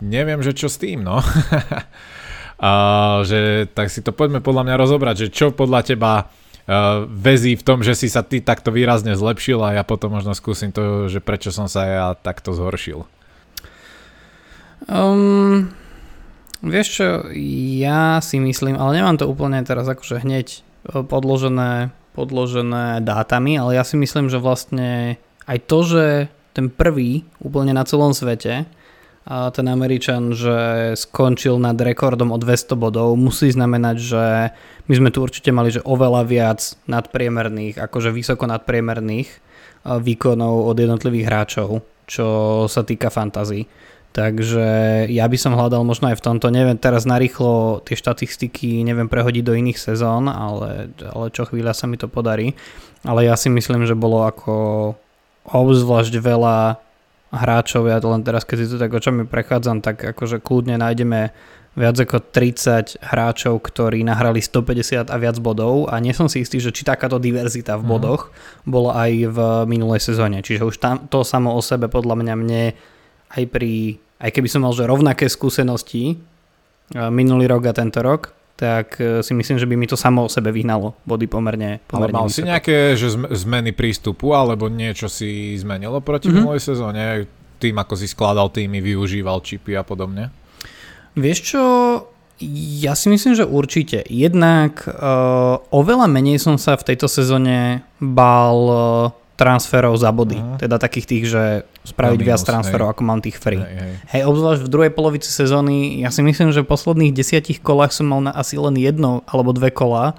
neviem, 0.00 0.40
že 0.40 0.56
čo 0.56 0.72
s 0.72 0.80
tým, 0.80 1.04
no. 1.04 1.20
uh, 2.64 3.20
že, 3.28 3.68
tak 3.76 3.92
si 3.92 4.00
to 4.00 4.16
poďme 4.16 4.40
podľa 4.40 4.72
mňa 4.72 4.80
rozobrať, 4.80 5.16
že 5.28 5.32
čo 5.36 5.52
podľa 5.52 5.84
teba 5.84 6.32
väzí 7.10 7.58
v 7.58 7.66
tom, 7.66 7.82
že 7.82 7.98
si 7.98 8.06
sa 8.06 8.22
ty 8.22 8.38
takto 8.38 8.70
výrazne 8.70 9.18
zlepšil 9.18 9.58
a 9.58 9.74
ja 9.80 9.82
potom 9.82 10.14
možno 10.14 10.36
skúsim 10.38 10.70
to, 10.70 11.10
že 11.10 11.18
prečo 11.18 11.50
som 11.50 11.66
sa 11.66 11.82
ja 11.86 12.06
takto 12.14 12.54
zhoršil. 12.54 13.02
Um, 14.86 15.68
vieš 16.62 16.88
čo, 17.02 17.08
ja 17.80 18.22
si 18.24 18.40
myslím, 18.40 18.78
ale 18.78 19.02
nemám 19.02 19.20
to 19.20 19.28
úplne 19.28 19.60
teraz 19.66 19.84
akože 19.84 20.22
hneď 20.24 20.46
eh, 20.56 21.02
podložené, 21.04 21.92
podložené 22.14 23.02
dátami, 23.04 23.58
ale 23.60 23.76
ja 23.76 23.84
si 23.84 23.98
myslím, 23.98 24.30
že 24.32 24.40
vlastne 24.40 25.20
aj 25.44 25.58
to, 25.66 25.78
že 25.84 26.04
ten 26.54 26.70
prvý 26.70 27.26
úplne 27.42 27.74
na 27.74 27.82
celom 27.86 28.14
svete 28.14 28.66
ten 29.30 29.66
Američan, 29.70 30.34
že 30.34 30.58
skončil 30.98 31.62
nad 31.62 31.78
rekordom 31.78 32.34
o 32.34 32.38
200 32.38 32.74
bodov, 32.74 33.14
musí 33.14 33.46
znamenať, 33.54 33.96
že 34.02 34.24
my 34.90 34.94
sme 34.98 35.10
tu 35.14 35.22
určite 35.22 35.54
mali 35.54 35.70
že 35.70 35.86
oveľa 35.86 36.26
viac 36.26 36.60
nadpriemerných, 36.90 37.78
akože 37.78 38.10
vysoko 38.10 38.50
nadpriemerných 38.50 39.30
výkonov 39.86 40.74
od 40.74 40.76
jednotlivých 40.76 41.26
hráčov, 41.30 41.86
čo 42.10 42.26
sa 42.66 42.82
týka 42.82 43.06
fantasy. 43.06 43.70
Takže 44.10 45.06
ja 45.06 45.30
by 45.30 45.38
som 45.38 45.54
hľadal 45.54 45.86
možno 45.86 46.10
aj 46.10 46.18
v 46.18 46.24
tomto, 46.26 46.50
neviem 46.50 46.74
teraz 46.74 47.06
narýchlo 47.06 47.86
tie 47.86 47.94
štatistiky 47.94 48.82
neviem 48.82 49.06
prehodiť 49.06 49.46
do 49.46 49.54
iných 49.54 49.78
sezón, 49.78 50.26
ale, 50.26 50.90
ale 50.98 51.30
čo 51.30 51.46
chvíľa 51.46 51.70
sa 51.70 51.86
mi 51.86 51.94
to 51.94 52.10
podarí. 52.10 52.58
Ale 53.06 53.30
ja 53.30 53.38
si 53.38 53.46
myslím, 53.46 53.86
že 53.86 53.94
bolo 53.94 54.26
ako 54.26 54.54
obzvlášť 55.46 56.18
veľa 56.18 56.89
hráčov, 57.30 57.86
ja 57.86 58.02
len 58.02 58.22
teraz 58.26 58.42
keď 58.42 58.56
si 58.58 58.66
to 58.70 58.76
tak 58.78 58.90
očami 58.90 59.26
prechádzam, 59.26 59.82
tak 59.82 60.02
akože 60.02 60.42
kľudne 60.42 60.78
nájdeme 60.78 61.30
viac 61.78 61.96
ako 62.02 62.34
30 62.34 62.98
hráčov, 62.98 63.62
ktorí 63.62 64.02
nahrali 64.02 64.42
150 64.42 65.06
a 65.06 65.16
viac 65.16 65.38
bodov 65.38 65.86
a 65.86 66.02
nie 66.02 66.10
som 66.10 66.26
si 66.26 66.42
istý, 66.42 66.58
že 66.58 66.74
či 66.74 66.82
takáto 66.82 67.22
diverzita 67.22 67.78
v 67.78 67.86
mhm. 67.86 67.90
bodoch 67.90 68.22
bola 68.66 69.06
aj 69.06 69.12
v 69.30 69.38
minulej 69.70 70.02
sezóne. 70.02 70.42
Čiže 70.42 70.66
už 70.66 70.76
tam, 70.82 71.06
to 71.06 71.22
samo 71.22 71.54
o 71.54 71.62
sebe 71.62 71.86
podľa 71.86 72.18
mňa 72.18 72.34
mne 72.34 72.62
aj 73.30 73.44
pri, 73.46 74.02
aj 74.18 74.30
keby 74.34 74.48
som 74.50 74.66
mal 74.66 74.74
že 74.74 74.90
rovnaké 74.90 75.30
skúsenosti 75.30 76.18
minulý 76.90 77.46
rok 77.46 77.70
a 77.70 77.72
tento 77.72 78.02
rok, 78.02 78.34
tak 78.60 79.00
e, 79.00 79.24
si 79.24 79.32
myslím, 79.32 79.56
že 79.56 79.64
by 79.64 79.72
mi 79.72 79.88
to 79.88 79.96
samo 79.96 80.28
o 80.28 80.32
sebe 80.32 80.52
vyhnalo 80.52 80.92
body 81.08 81.24
pomerne, 81.24 81.80
pomerne 81.88 82.12
Ale 82.12 82.20
mal 82.20 82.28
si 82.28 82.44
nejaké 82.44 82.92
že 82.92 83.16
zmeny 83.16 83.72
prístupu 83.72 84.36
alebo 84.36 84.68
niečo 84.68 85.08
si 85.08 85.56
zmenilo 85.56 86.04
proti 86.04 86.28
mm-hmm. 86.28 86.44
minulej 86.44 86.60
sezóne? 86.60 87.24
Tým, 87.56 87.76
ako 87.80 87.96
si 87.96 88.04
skladal 88.04 88.52
týmy, 88.52 88.84
využíval 88.84 89.40
čipy 89.40 89.80
a 89.80 89.84
podobne? 89.84 90.28
Vieš 91.16 91.38
čo, 91.40 91.62
ja 92.80 92.92
si 92.96 93.08
myslím, 93.08 93.36
že 93.36 93.48
určite. 93.48 94.04
Jednak 94.08 94.84
uh, 94.88 95.60
oveľa 95.72 96.08
menej 96.08 96.40
som 96.40 96.56
sa 96.56 96.76
v 96.76 96.92
tejto 96.92 97.08
sezóne 97.08 97.84
bál 98.00 98.60
uh, 98.68 99.19
transferov 99.40 99.96
za 99.96 100.12
body. 100.12 100.36
Uh-huh. 100.36 100.60
Teda 100.60 100.76
takých 100.76 101.06
tých, 101.08 101.24
že 101.32 101.44
spraviť 101.88 102.20
no, 102.20 102.26
viac 102.28 102.40
transferov, 102.44 102.86
hej. 102.88 102.92
ako 102.92 103.02
mám 103.08 103.24
tých 103.24 103.40
free. 103.40 103.64
Hej, 103.64 103.72
hej. 103.72 103.92
hej, 104.12 104.22
obzvlášť 104.28 104.60
v 104.68 104.72
druhej 104.72 104.92
polovici 104.92 105.32
sezóny, 105.32 106.04
ja 106.04 106.12
si 106.12 106.20
myslím, 106.20 106.52
že 106.52 106.60
v 106.60 106.68
posledných 106.68 107.16
desiatich 107.16 107.64
kolách 107.64 107.96
som 107.96 108.12
mal 108.12 108.20
na 108.20 108.36
asi 108.36 108.60
len 108.60 108.76
jedno 108.76 109.24
alebo 109.24 109.56
dve 109.56 109.72
kola, 109.72 110.12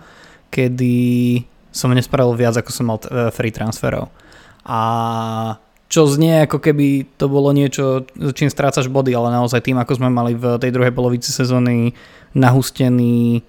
kedy 0.49 1.45
som 1.69 1.93
nespravil 1.93 2.33
viac, 2.33 2.57
ako 2.57 2.71
som 2.73 2.89
mal 2.89 2.97
e, 3.05 3.29
free 3.29 3.53
transferov. 3.53 4.09
A 4.65 4.81
čo 5.91 6.07
znie 6.07 6.47
ako 6.47 6.63
keby 6.63 7.03
to 7.19 7.27
bolo 7.27 7.51
niečo, 7.51 8.07
čím 8.33 8.47
strácaš 8.47 8.87
body, 8.87 9.11
ale 9.11 9.35
naozaj 9.35 9.59
tým, 9.59 9.77
ako 9.77 9.99
sme 9.99 10.09
mali 10.09 10.33
v 10.33 10.55
tej 10.57 10.71
druhej 10.71 10.95
polovici 10.95 11.29
sezóny 11.35 11.93
nahustený 12.31 13.43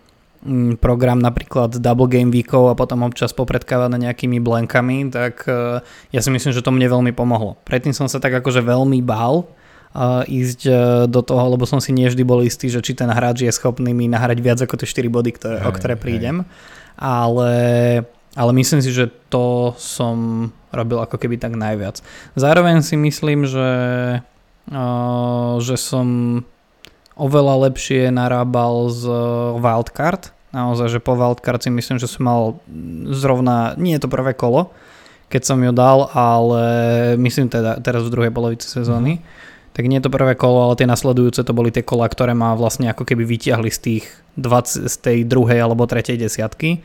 program 0.83 1.23
napríklad 1.23 1.79
double 1.79 2.11
game 2.11 2.35
weekov 2.35 2.75
a 2.75 2.79
potom 2.79 3.07
občas 3.07 3.31
popredkávané 3.31 4.11
nejakými 4.11 4.43
blankami, 4.43 5.07
tak 5.07 5.47
e, 5.47 5.79
ja 6.11 6.21
si 6.21 6.31
myslím, 6.35 6.51
že 6.51 6.67
to 6.67 6.75
mne 6.75 6.91
veľmi 6.91 7.13
pomohlo. 7.15 7.63
Predtým 7.63 7.95
som 7.95 8.11
sa 8.11 8.19
tak 8.19 8.35
akože 8.43 8.59
veľmi 8.59 8.99
bál 9.07 9.47
uh, 9.95 10.27
ísť 10.27 10.61
uh, 10.67 10.77
do 11.07 11.23
toho, 11.23 11.55
lebo 11.55 11.63
som 11.63 11.79
si 11.79 11.95
nie 11.95 12.11
vždy 12.11 12.27
bol 12.27 12.43
istý, 12.43 12.67
že 12.67 12.83
či 12.83 12.99
ten 12.99 13.07
hráč 13.07 13.47
je 13.47 13.53
schopný 13.55 13.95
mi 13.95 14.11
nahrať 14.11 14.39
viac 14.43 14.59
ako 14.59 14.83
tie 14.83 14.89
4 14.91 15.07
body, 15.07 15.31
ktoré, 15.31 15.57
hej, 15.63 15.69
o 15.69 15.71
ktoré 15.71 15.95
prídem. 15.95 16.43
Ale, 16.99 17.55
ale 18.35 18.51
myslím 18.59 18.83
si, 18.83 18.91
že 18.91 19.15
to 19.31 19.79
som 19.79 20.51
robil 20.75 20.99
ako 20.99 21.23
keby 21.23 21.39
tak 21.39 21.55
najviac. 21.55 22.03
Zároveň 22.35 22.83
si 22.83 22.97
myslím, 22.97 23.45
že, 23.45 23.71
že 25.61 25.77
som 25.77 26.41
oveľa 27.17 27.69
lepšie 27.69 28.09
narábal 28.13 28.89
z 28.93 29.05
wildcard. 29.61 30.33
Naozaj, 30.53 30.99
že 30.99 31.01
po 31.01 31.17
wildcard 31.17 31.65
si 31.65 31.71
myslím, 31.73 31.97
že 31.97 32.09
som 32.09 32.29
mal 32.29 32.43
zrovna, 33.09 33.73
nie 33.81 33.97
je 33.97 34.05
to 34.05 34.13
prvé 34.13 34.37
kolo, 34.37 34.69
keď 35.33 35.43
som 35.49 35.59
ju 35.65 35.73
dal, 35.73 36.13
ale 36.13 36.63
myslím 37.17 37.49
teda 37.49 37.81
teraz 37.81 38.05
v 38.05 38.13
druhej 38.13 38.33
polovici 38.33 38.69
sezóny. 38.69 39.17
Mm. 39.17 39.51
Tak 39.73 39.89
nie 39.89 39.97
je 39.97 40.05
to 40.05 40.13
prvé 40.13 40.37
kolo, 40.37 40.69
ale 40.69 40.77
tie 40.77 40.85
nasledujúce 40.85 41.41
to 41.41 41.57
boli 41.57 41.73
tie 41.73 41.81
kola, 41.81 42.05
ktoré 42.05 42.37
ma 42.37 42.53
vlastne 42.53 42.93
ako 42.93 43.09
keby 43.09 43.25
vytiahli 43.25 43.73
z 43.73 43.81
tých 43.81 44.05
20, 44.37 44.93
z 44.93 44.97
tej 45.01 45.19
druhej 45.25 45.65
alebo 45.65 45.89
tretej 45.89 46.21
desiatky. 46.21 46.85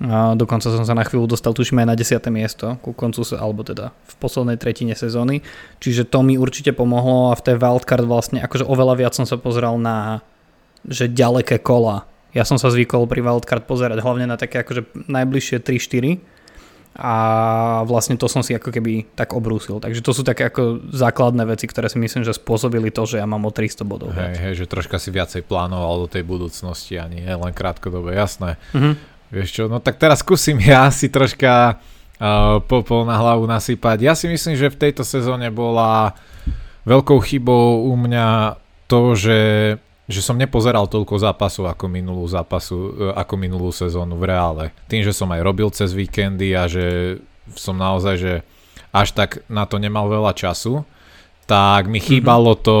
A 0.00 0.32
dokonca 0.32 0.72
som 0.72 0.80
sa 0.80 0.96
na 0.96 1.04
chvíľu 1.04 1.28
dostal, 1.28 1.52
tuším 1.52 1.84
aj 1.84 1.88
na 1.92 1.96
10. 1.96 2.24
miesto, 2.32 2.80
ku 2.80 2.96
koncu, 2.96 3.20
alebo 3.36 3.60
teda 3.60 3.92
v 3.92 4.14
poslednej 4.16 4.56
tretine 4.56 4.96
sezóny. 4.96 5.44
Čiže 5.76 6.08
to 6.08 6.24
mi 6.24 6.40
určite 6.40 6.72
pomohlo 6.72 7.28
a 7.28 7.36
v 7.36 7.44
tej 7.44 7.56
wildcard 7.60 8.08
vlastne 8.08 8.40
akože 8.40 8.64
oveľa 8.64 8.94
viac 8.96 9.12
som 9.12 9.28
sa 9.28 9.36
pozrel 9.36 9.76
na 9.76 10.24
že 10.88 11.12
ďaleké 11.12 11.60
kola. 11.60 12.08
Ja 12.32 12.48
som 12.48 12.56
sa 12.56 12.72
zvykol 12.72 13.04
pri 13.04 13.20
wildcard 13.20 13.68
pozerať 13.68 14.00
hlavne 14.00 14.24
na 14.24 14.40
také 14.40 14.64
akože 14.64 15.04
najbližšie 15.04 15.60
3-4 15.60 16.40
a 16.96 17.14
vlastne 17.86 18.18
to 18.18 18.26
som 18.26 18.42
si 18.42 18.50
ako 18.50 18.74
keby 18.74 19.06
tak 19.14 19.36
obrúsil. 19.36 19.78
Takže 19.78 20.02
to 20.02 20.10
sú 20.10 20.26
také 20.26 20.50
ako 20.50 20.90
základné 20.90 21.46
veci, 21.46 21.70
ktoré 21.70 21.86
si 21.86 22.02
myslím, 22.02 22.26
že 22.26 22.34
spôsobili 22.34 22.90
to, 22.90 23.06
že 23.06 23.22
ja 23.22 23.26
mám 23.30 23.46
o 23.46 23.52
300 23.54 23.86
bodov. 23.86 24.10
Hej, 24.16 24.34
hej, 24.40 24.52
že 24.58 24.66
troška 24.66 24.98
si 24.98 25.14
viacej 25.14 25.46
plánoval 25.46 26.06
do 26.06 26.08
tej 26.10 26.26
budúcnosti 26.26 26.98
a 26.98 27.06
nie 27.06 27.22
len 27.22 27.52
krátkodobé, 27.54 28.18
jasné. 28.18 28.58
Mm-hmm. 28.74 28.94
Vieš 29.30 29.48
čo, 29.54 29.64
no 29.70 29.78
tak 29.78 30.02
teraz 30.02 30.26
skúsim 30.26 30.58
ja 30.58 30.90
si 30.90 31.06
troška 31.06 31.78
uh, 31.78 32.58
popol 32.66 33.06
na 33.06 33.14
hlavu 33.14 33.46
nasypať. 33.46 34.02
Ja 34.02 34.18
si 34.18 34.26
myslím, 34.26 34.58
že 34.58 34.74
v 34.74 34.80
tejto 34.86 35.06
sezóne 35.06 35.54
bola 35.54 36.18
veľkou 36.82 37.22
chybou 37.22 37.86
u 37.86 37.94
mňa 37.94 38.58
to, 38.90 39.14
že, 39.14 39.40
že 40.10 40.20
som 40.20 40.34
nepozeral 40.34 40.90
toľko 40.90 41.14
zápasov 41.22 41.70
ako 41.70 41.86
minulú 41.86 42.26
zápasu, 42.26 42.90
uh, 42.90 43.14
ako 43.14 43.34
minulú 43.38 43.70
sezónu 43.70 44.18
v 44.18 44.34
reále. 44.34 44.64
Tým, 44.90 45.06
že 45.06 45.14
som 45.14 45.30
aj 45.30 45.46
robil 45.46 45.70
cez 45.70 45.94
víkendy 45.94 46.50
a 46.58 46.66
že 46.66 47.18
som 47.54 47.78
naozaj, 47.78 48.14
že 48.18 48.34
až 48.90 49.14
tak 49.14 49.46
na 49.46 49.62
to 49.62 49.78
nemal 49.78 50.10
veľa 50.10 50.34
času, 50.34 50.82
tak 51.46 51.86
mi 51.86 52.02
chýbalo 52.02 52.58
to 52.58 52.78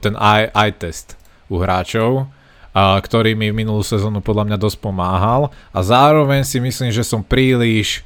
ten 0.00 0.16
eye, 0.16 0.48
eye 0.56 0.72
test 0.72 1.20
u 1.52 1.60
hráčov 1.60 2.28
ktorý 2.74 3.36
mi 3.36 3.52
minulú 3.52 3.84
sezónu 3.84 4.24
podľa 4.24 4.48
mňa 4.48 4.58
dosť 4.58 4.78
pomáhal 4.80 5.52
a 5.72 5.78
zároveň 5.84 6.44
si 6.44 6.56
myslím, 6.56 6.88
že 6.88 7.04
som 7.04 7.20
príliš, 7.20 8.00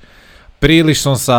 príliš 0.59 1.07
som 1.07 1.15
sa 1.15 1.39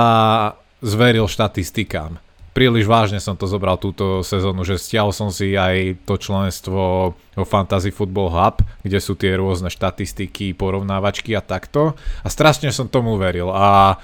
zveril 0.80 1.28
štatistikám. 1.28 2.20
Príliš 2.58 2.90
vážne 2.90 3.22
som 3.22 3.38
to 3.38 3.46
zobral 3.46 3.78
túto 3.78 4.26
sezónu, 4.26 4.66
že 4.66 4.82
stiahol 4.82 5.14
som 5.14 5.30
si 5.30 5.54
aj 5.54 5.94
to 6.10 6.18
členstvo 6.18 7.14
vo 7.14 7.46
Fantasy 7.46 7.94
Football 7.94 8.34
Hub, 8.34 8.66
kde 8.82 8.98
sú 8.98 9.14
tie 9.14 9.38
rôzne 9.38 9.70
štatistiky, 9.70 10.58
porovnávačky 10.58 11.38
a 11.38 11.46
takto. 11.46 11.94
A 12.26 12.28
strašne 12.34 12.74
som 12.74 12.90
tomu 12.90 13.14
veril. 13.22 13.54
A 13.54 14.02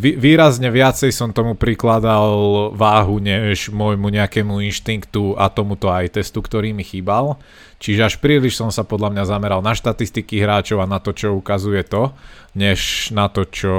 výrazne 0.00 0.72
viacej 0.72 1.12
som 1.12 1.36
tomu 1.36 1.60
prikladal 1.60 2.72
váhu 2.72 3.20
než 3.20 3.68
môjmu 3.68 4.08
nejakému 4.08 4.64
inštinktu 4.64 5.36
a 5.36 5.52
tomuto 5.52 5.92
aj 5.92 6.16
testu, 6.16 6.40
ktorý 6.40 6.72
mi 6.72 6.88
chýbal. 6.88 7.36
Čiže 7.80 8.12
až 8.12 8.14
príliš 8.20 8.60
som 8.60 8.68
sa 8.68 8.84
podľa 8.84 9.16
mňa 9.16 9.24
zameral 9.24 9.64
na 9.64 9.72
štatistiky 9.72 10.36
hráčov 10.36 10.84
a 10.84 10.90
na 10.90 11.00
to, 11.00 11.16
čo 11.16 11.32
ukazuje 11.32 11.80
to, 11.88 12.12
než 12.52 13.08
na 13.16 13.32
to, 13.32 13.48
čo 13.48 13.74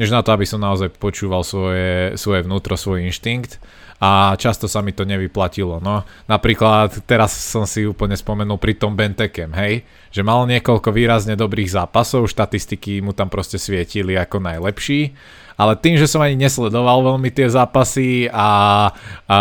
než 0.00 0.08
na 0.08 0.24
to, 0.24 0.32
aby 0.32 0.48
som 0.48 0.64
naozaj 0.64 0.96
počúval 0.96 1.44
svoje, 1.44 2.16
svoje 2.16 2.40
vnútro, 2.44 2.72
svoj 2.72 3.04
inštinkt 3.04 3.60
a 4.00 4.32
často 4.40 4.64
sa 4.64 4.80
mi 4.80 4.96
to 4.96 5.04
nevyplatilo. 5.04 5.76
No, 5.84 6.08
napríklad 6.24 7.04
teraz 7.04 7.36
som 7.36 7.68
si 7.68 7.84
úplne 7.84 8.16
spomenul 8.16 8.56
pri 8.56 8.80
tom 8.80 8.96
Bentekem, 8.96 9.52
hej, 9.52 9.84
že 10.08 10.24
mal 10.24 10.48
niekoľko 10.48 10.88
výrazne 10.88 11.36
dobrých 11.36 11.68
zápasov, 11.68 12.32
štatistiky 12.32 13.04
mu 13.04 13.12
tam 13.12 13.28
proste 13.28 13.60
svietili 13.60 14.16
ako 14.16 14.40
najlepší, 14.40 15.12
ale 15.60 15.76
tým, 15.76 16.00
že 16.00 16.08
som 16.08 16.24
ani 16.24 16.40
nesledoval 16.40 17.04
veľmi 17.04 17.28
tie 17.28 17.52
zápasy 17.52 18.32
a, 18.32 18.88
a 19.28 19.38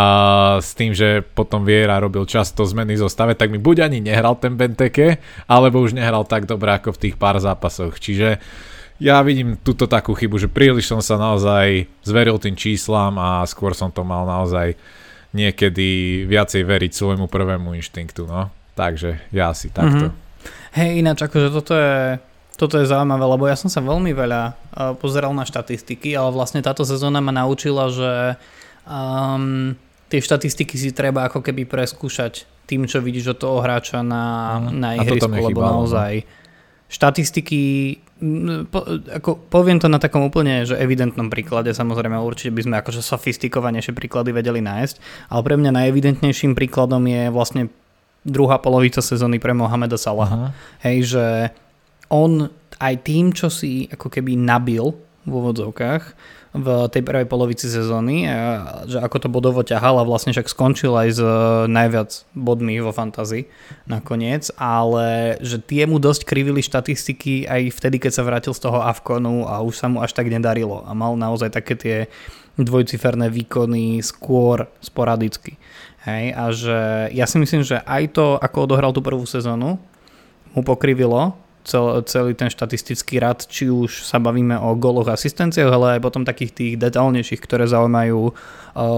s 0.59 0.75
tým, 0.75 0.91
že 0.91 1.23
potom 1.23 1.63
Viera 1.63 1.95
robil 1.95 2.27
často 2.27 2.67
zmeny 2.67 2.99
zostave, 2.99 3.39
tak 3.39 3.47
mi 3.47 3.55
buď 3.55 3.87
ani 3.87 4.03
nehral 4.03 4.35
ten 4.35 4.59
Benteke, 4.59 5.23
alebo 5.47 5.79
už 5.79 5.95
nehral 5.95 6.27
tak 6.27 6.43
dobre 6.43 6.75
ako 6.75 6.91
v 6.91 7.01
tých 7.07 7.15
pár 7.15 7.39
zápasoch. 7.39 7.95
Čiže 8.03 8.35
ja 8.99 9.23
vidím 9.23 9.55
túto 9.63 9.87
takú 9.87 10.11
chybu, 10.11 10.35
že 10.35 10.51
príliš 10.51 10.91
som 10.91 10.99
sa 10.99 11.15
naozaj 11.15 11.87
zveril 12.03 12.35
tým 12.35 12.59
číslam 12.59 13.15
a 13.15 13.47
skôr 13.47 13.71
som 13.71 13.87
to 13.87 14.03
mal 14.03 14.27
naozaj 14.27 14.75
niekedy 15.31 16.23
viacej 16.27 16.67
veriť 16.67 16.91
svojmu 16.91 17.31
prvému 17.31 17.79
inštinktu, 17.79 18.27
no. 18.27 18.51
Takže 18.75 19.31
ja 19.31 19.55
si 19.55 19.71
takto. 19.71 20.11
Mm-hmm. 20.11 20.27
Hej, 20.75 20.89
ináč 20.99 21.19
akože 21.23 21.47
toto 21.47 21.73
je, 21.79 22.19
toto 22.59 22.75
je 22.75 22.91
zaujímavé, 22.91 23.23
lebo 23.23 23.47
ja 23.47 23.55
som 23.55 23.71
sa 23.71 23.79
veľmi 23.79 24.11
veľa 24.11 24.41
uh, 24.51 24.91
pozeral 24.99 25.31
na 25.31 25.47
štatistiky, 25.47 26.11
ale 26.11 26.35
vlastne 26.35 26.59
táto 26.59 26.83
sezóna 26.83 27.23
ma 27.23 27.31
naučila, 27.31 27.87
že 27.87 28.35
um, 28.83 29.79
tie 30.11 30.19
štatistiky 30.19 30.75
si 30.75 30.91
treba 30.91 31.31
ako 31.31 31.39
keby 31.39 31.63
preskúšať 31.63 32.43
tým, 32.67 32.83
čo 32.83 32.99
vidíš 32.99 33.33
od 33.33 33.37
toho 33.39 33.57
hráča 33.63 34.03
na, 34.03 34.59
mm. 34.59 34.75
na 34.75 34.89
ihrisku, 34.99 35.31
lebo 35.31 35.63
no. 35.63 35.81
naozaj 35.81 36.27
štatistiky 36.91 37.61
po, 38.67 38.83
ako 39.07 39.39
poviem 39.47 39.79
to 39.79 39.87
na 39.87 39.95
takom 39.95 40.27
úplne 40.27 40.67
že 40.67 40.75
evidentnom 40.75 41.31
príklade, 41.31 41.71
samozrejme 41.71 42.19
určite 42.19 42.51
by 42.51 42.61
sme 42.67 42.75
akože 42.83 42.99
sofistikovanejšie 42.99 43.95
príklady 43.95 44.35
vedeli 44.35 44.59
nájsť, 44.59 44.95
ale 45.31 45.41
pre 45.47 45.55
mňa 45.55 45.71
najevidentnejším 45.71 46.51
príkladom 46.51 46.99
je 47.07 47.31
vlastne 47.31 47.71
druhá 48.27 48.59
polovica 48.59 48.99
sezóny 48.99 49.39
pre 49.39 49.55
Mohameda 49.55 49.95
Salaha. 49.95 50.51
Uh-huh. 50.51 50.83
Hej, 50.83 51.15
že 51.15 51.25
on 52.09 52.49
aj 52.79 52.95
tým, 53.05 53.31
čo 53.31 53.49
si 53.49 53.85
ako 53.89 54.09
keby 54.09 54.37
nabil 54.37 54.93
v 55.27 55.31
úvodzovkách 55.31 56.03
v 56.49 56.67
tej 56.89 57.05
prvej 57.05 57.29
polovici 57.29 57.69
sezóny, 57.69 58.25
že 58.89 58.97
ako 58.97 59.17
to 59.21 59.29
bodovo 59.29 59.61
ťahal 59.61 60.01
a 60.01 60.07
vlastne 60.07 60.33
však 60.33 60.49
skončil 60.49 60.97
aj 60.97 61.09
s 61.13 61.21
najviac 61.69 62.09
bodmi 62.33 62.81
vo 62.81 62.89
fantazii 62.89 63.45
nakoniec, 63.85 64.49
ale 64.57 65.37
že 65.45 65.61
tie 65.61 65.85
mu 65.85 66.01
dosť 66.01 66.25
krivili 66.25 66.65
štatistiky 66.65 67.45
aj 67.45 67.69
vtedy, 67.77 68.01
keď 68.01 68.11
sa 68.17 68.25
vrátil 68.25 68.57
z 68.57 68.65
toho 68.65 68.81
Avkonu 68.81 69.45
a 69.45 69.61
už 69.61 69.77
sa 69.77 69.93
mu 69.93 70.01
až 70.01 70.17
tak 70.17 70.25
nedarilo 70.25 70.81
a 70.89 70.97
mal 70.97 71.13
naozaj 71.13 71.53
také 71.53 71.77
tie 71.77 71.97
dvojciferné 72.57 73.29
výkony 73.29 74.01
skôr 74.01 74.65
sporadicky. 74.81 75.61
Hej, 76.09 76.23
a 76.33 76.43
že 76.49 76.79
ja 77.13 77.29
si 77.29 77.37
myslím, 77.37 77.61
že 77.61 77.77
aj 77.85 78.17
to, 78.17 78.41
ako 78.41 78.65
odohral 78.65 78.89
tú 78.89 79.05
prvú 79.05 79.29
sezónu, 79.29 79.77
mu 80.57 80.61
pokrivilo 80.65 81.37
cel, 81.63 82.01
celý 82.07 82.33
ten 82.33 82.47
štatistický 82.47 83.19
rad, 83.19 83.45
či 83.45 83.67
už 83.67 84.03
sa 84.07 84.17
bavíme 84.17 84.55
o 84.57 84.75
goloch 84.79 85.07
asistenciách, 85.11 85.69
ale 85.69 85.87
aj 85.97 86.01
potom 86.03 86.23
takých 86.23 86.51
tých 86.55 86.73
detailnejších, 86.79 87.41
ktoré 87.43 87.67
zaujímajú 87.67 88.19
uh, 88.29 88.33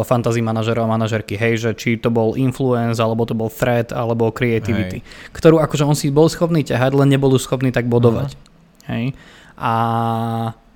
fantasy 0.06 0.40
manažerov 0.46 0.86
a 0.88 0.94
manažerky. 0.94 1.36
Hej, 1.36 1.54
že 1.68 1.72
či 1.76 1.90
to 1.98 2.14
bol 2.14 2.38
influence, 2.38 3.02
alebo 3.02 3.26
to 3.26 3.36
bol 3.36 3.50
threat, 3.50 3.92
alebo 3.92 4.30
creativity. 4.32 5.02
Hej. 5.02 5.32
Ktorú 5.34 5.60
akože 5.60 5.84
on 5.88 5.98
si 5.98 6.14
bol 6.14 6.30
schopný 6.30 6.62
ťahať, 6.62 6.92
len 6.96 7.10
nebol 7.12 7.34
schopný 7.42 7.74
tak 7.74 7.90
bodovať. 7.90 8.34
Uh-huh. 8.34 8.90
Hej. 8.92 9.06
A 9.62 9.74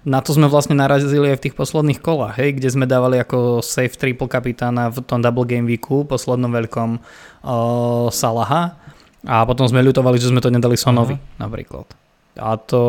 na 0.05 0.21
to 0.21 0.37
sme 0.37 0.45
vlastne 0.45 0.77
narazili 0.77 1.33
aj 1.33 1.41
v 1.41 1.43
tých 1.49 1.57
posledných 1.57 1.97
kolách, 1.97 2.37
hej, 2.37 2.61
kde 2.61 2.69
sme 2.69 2.85
dávali 2.85 3.17
ako 3.17 3.65
safe 3.65 3.97
triple 3.97 4.29
kapitána 4.29 4.93
v 4.93 5.01
tom 5.01 5.17
double 5.17 5.49
game 5.49 5.65
weeku, 5.65 6.05
poslednom 6.05 6.53
veľkom 6.53 7.01
uh, 7.01 8.13
Salaha 8.13 8.84
a 9.25 9.43
potom 9.43 9.65
sme 9.65 9.81
ľutovali, 9.81 10.21
že 10.21 10.29
sme 10.29 10.39
to 10.39 10.53
nedali 10.53 10.77
Sonovi 10.77 11.17
uh-huh. 11.17 11.41
napríklad. 11.41 11.89
A, 12.35 12.59
to, 12.59 12.83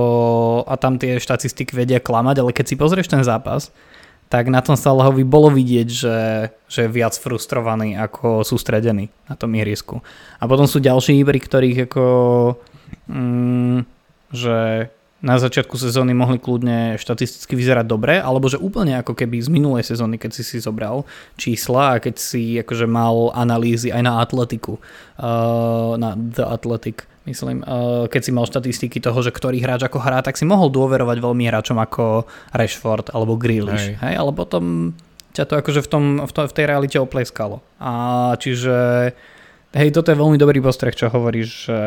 a 0.67 0.75
tam 0.77 0.99
tie 0.99 1.23
štatistiky 1.23 1.73
vedia 1.73 2.03
klamať, 2.03 2.43
ale 2.43 2.51
keď 2.53 2.67
si 2.67 2.75
pozrieš 2.77 3.09
ten 3.09 3.23
zápas, 3.23 3.71
tak 4.27 4.51
na 4.51 4.59
tom 4.59 4.75
Salahovi 4.75 5.23
bolo 5.23 5.55
vidieť, 5.55 5.89
že, 5.89 6.19
že 6.67 6.79
je 6.87 6.91
viac 6.91 7.15
frustrovaný 7.15 7.95
ako 7.95 8.43
sústredený 8.43 9.07
na 9.31 9.35
tom 9.39 9.55
ihrisku. 9.55 10.03
A 10.43 10.51
potom 10.51 10.67
sú 10.67 10.83
ďalší, 10.83 11.23
pri 11.23 11.39
ktorých 11.39 11.79
ako, 11.87 12.05
mm, 13.07 13.87
že 14.35 14.91
na 15.25 15.41
začiatku 15.41 15.81
sezóny 15.81 16.13
mohli 16.13 16.37
kľudne 16.37 17.01
štatisticky 17.01 17.57
vyzerať 17.57 17.87
dobre, 17.89 18.21
alebo 18.21 18.53
že 18.53 18.61
úplne 18.61 19.01
ako 19.01 19.17
keby 19.17 19.41
z 19.41 19.49
minulej 19.49 19.89
sezóny, 19.89 20.21
keď 20.21 20.31
si 20.37 20.43
si 20.45 20.57
zobral 20.61 21.09
čísla 21.41 21.97
a 21.97 22.01
keď 22.03 22.15
si 22.21 22.61
akože 22.61 22.85
mal 22.85 23.33
analýzy 23.33 23.89
aj 23.89 24.03
na 24.05 24.21
atletiku, 24.21 24.77
uh, 24.77 25.97
na 25.97 26.13
The 26.21 26.45
Athletic, 26.45 27.09
myslím, 27.25 27.65
uh, 27.65 28.05
keď 28.13 28.21
si 28.29 28.31
mal 28.37 28.45
štatistiky 28.45 29.01
toho, 29.01 29.17
že 29.25 29.33
ktorý 29.33 29.57
hráč 29.57 29.89
ako 29.89 30.05
hrá, 30.05 30.21
tak 30.21 30.37
si 30.37 30.45
mohol 30.45 30.69
dôverovať 30.69 31.17
veľmi 31.17 31.49
hráčom 31.49 31.81
ako 31.81 32.29
Rashford 32.53 33.17
alebo 33.17 33.41
Grealish, 33.41 33.97
hej. 33.97 34.01
hej, 34.05 34.15
ale 34.21 34.37
potom 34.37 34.93
ťa 35.33 35.49
to 35.49 35.55
akože 35.65 35.81
v, 35.81 35.89
tom, 35.89 36.05
v, 36.25 36.33
to, 36.33 36.41
v 36.45 36.57
tej 36.57 36.65
realite 36.69 36.97
opleskalo. 37.01 37.65
A 37.81 37.93
čiže, 38.37 38.77
hej, 39.73 39.89
toto 39.97 40.13
je 40.13 40.21
veľmi 40.21 40.37
dobrý 40.37 40.61
postreh, 40.61 40.97
čo 40.97 41.09
hovoríš, 41.09 41.49
že 41.69 41.81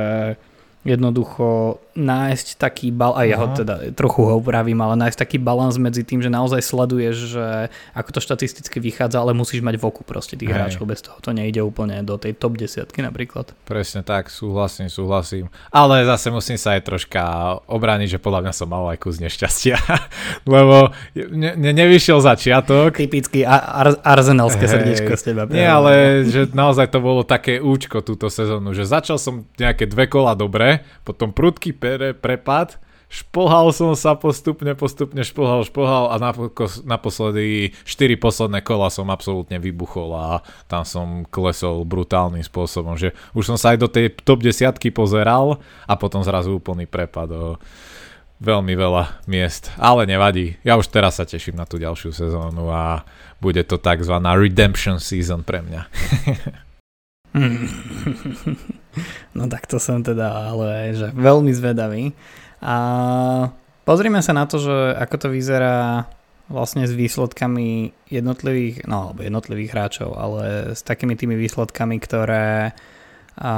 jednoducho 0.87 1.79
nájsť 1.99 2.55
taký 2.55 2.95
bal, 2.95 3.11
a 3.19 3.27
ja 3.27 3.35
ho 3.35 3.51
teda 3.51 3.91
trochu 3.91 4.23
ho 4.23 4.39
upravím, 4.39 4.79
ale 4.79 4.95
nájsť 4.95 5.19
taký 5.19 5.37
balans 5.41 5.75
medzi 5.75 6.07
tým, 6.07 6.23
že 6.23 6.31
naozaj 6.31 6.63
sleduješ, 6.63 7.35
že 7.35 7.47
ako 7.91 8.09
to 8.15 8.19
štatisticky 8.23 8.79
vychádza, 8.79 9.19
ale 9.19 9.35
musíš 9.35 9.59
mať 9.59 9.75
v 9.75 9.83
oku 9.83 10.07
proste 10.07 10.39
tých 10.39 10.47
Hej. 10.47 10.55
hráčov, 10.55 10.87
bez 10.87 11.03
toho 11.03 11.19
to 11.19 11.35
nejde 11.35 11.59
úplne 11.59 11.99
do 12.07 12.15
tej 12.15 12.39
top 12.39 12.55
desiatky 12.55 13.03
napríklad. 13.03 13.51
Presne 13.67 14.07
tak, 14.07 14.31
súhlasím, 14.31 14.87
súhlasím. 14.87 15.51
Ale 15.75 16.07
zase 16.07 16.31
musím 16.31 16.55
sa 16.55 16.79
aj 16.79 16.87
troška 16.87 17.21
obrániť, 17.67 18.15
že 18.15 18.19
podľa 18.23 18.47
mňa 18.47 18.53
som 18.55 18.67
mal 18.71 18.87
aj 18.95 18.97
kus 19.03 19.19
nešťastia, 19.19 19.75
lebo 20.55 20.95
ne, 21.35 21.59
ne, 21.59 21.71
nevyšiel 21.75 22.23
začiatok. 22.23 22.95
Typický 22.95 23.43
ar- 23.43 23.99
arzenalské 24.07 24.63
Hej. 24.63 24.71
srdiečko 24.71 25.11
z 25.19 25.23
teba. 25.27 25.43
Nie, 25.51 25.67
ale 25.67 26.23
že 26.23 26.47
naozaj 26.55 26.87
to 26.87 27.03
bolo 27.03 27.27
také 27.27 27.59
účko 27.59 27.99
túto 27.99 28.31
sezónu, 28.31 28.71
že 28.71 28.87
začal 28.87 29.19
som 29.19 29.43
nejaké 29.59 29.83
dve 29.83 30.07
kola 30.07 30.31
dobre, 30.31 30.68
potom 31.07 31.33
prudký 31.33 31.73
pere, 31.73 32.13
prepad, 32.13 32.77
šplhal 33.09 33.73
som 33.73 33.97
sa 33.97 34.13
postupne, 34.13 34.69
postupne 34.77 35.25
šplhal, 35.25 35.65
šplhal 35.65 36.13
a 36.13 36.15
naposledy 36.85 37.73
4 37.81 38.21
posledné 38.21 38.61
kola 38.61 38.93
som 38.93 39.09
absolútne 39.09 39.57
vybuchol 39.57 40.13
a 40.13 40.45
tam 40.69 40.85
som 40.85 41.25
klesol 41.25 41.89
brutálnym 41.89 42.45
spôsobom, 42.45 42.93
že 42.93 43.17
už 43.33 43.49
som 43.49 43.57
sa 43.57 43.73
aj 43.73 43.77
do 43.81 43.89
tej 43.89 44.13
top 44.21 44.45
10 44.45 44.77
pozeral 44.93 45.57
a 45.89 45.97
potom 45.97 46.21
zrazu 46.21 46.61
úplný 46.61 46.85
prepad 46.85 47.33
o 47.33 47.57
veľmi 48.39 48.71
veľa 48.77 49.25
miest, 49.27 49.73
ale 49.75 50.07
nevadí. 50.07 50.55
Ja 50.63 50.79
už 50.79 50.87
teraz 50.93 51.19
sa 51.19 51.27
teším 51.27 51.59
na 51.59 51.67
tú 51.67 51.81
ďalšiu 51.81 52.13
sezónu 52.15 52.71
a 52.71 53.03
bude 53.41 53.65
to 53.67 53.81
tzv. 53.81 54.15
redemption 54.15 55.01
season 55.01 55.43
pre 55.43 55.65
mňa. 55.65 55.81
No 59.37 59.45
tak 59.45 59.69
to 59.69 59.77
som 59.77 60.01
teda 60.01 60.53
ale 60.53 60.95
že 60.97 61.13
veľmi 61.13 61.53
zvedavý. 61.53 62.11
A 62.59 62.75
pozrime 63.87 64.19
sa 64.19 64.35
na 64.35 64.49
to, 64.49 64.59
že 64.59 64.75
ako 64.97 65.15
to 65.15 65.27
vyzerá 65.31 66.09
vlastne 66.49 66.89
s 66.89 66.93
výsledkami 66.97 67.93
jednotlivých, 68.09 68.89
no 68.89 69.13
alebo 69.13 69.21
jednotlivých 69.21 69.71
hráčov, 69.71 70.17
ale 70.17 70.73
s 70.73 70.81
takými 70.81 71.13
tými 71.13 71.37
výsledkami, 71.37 72.01
ktoré 72.01 72.73
a 73.39 73.53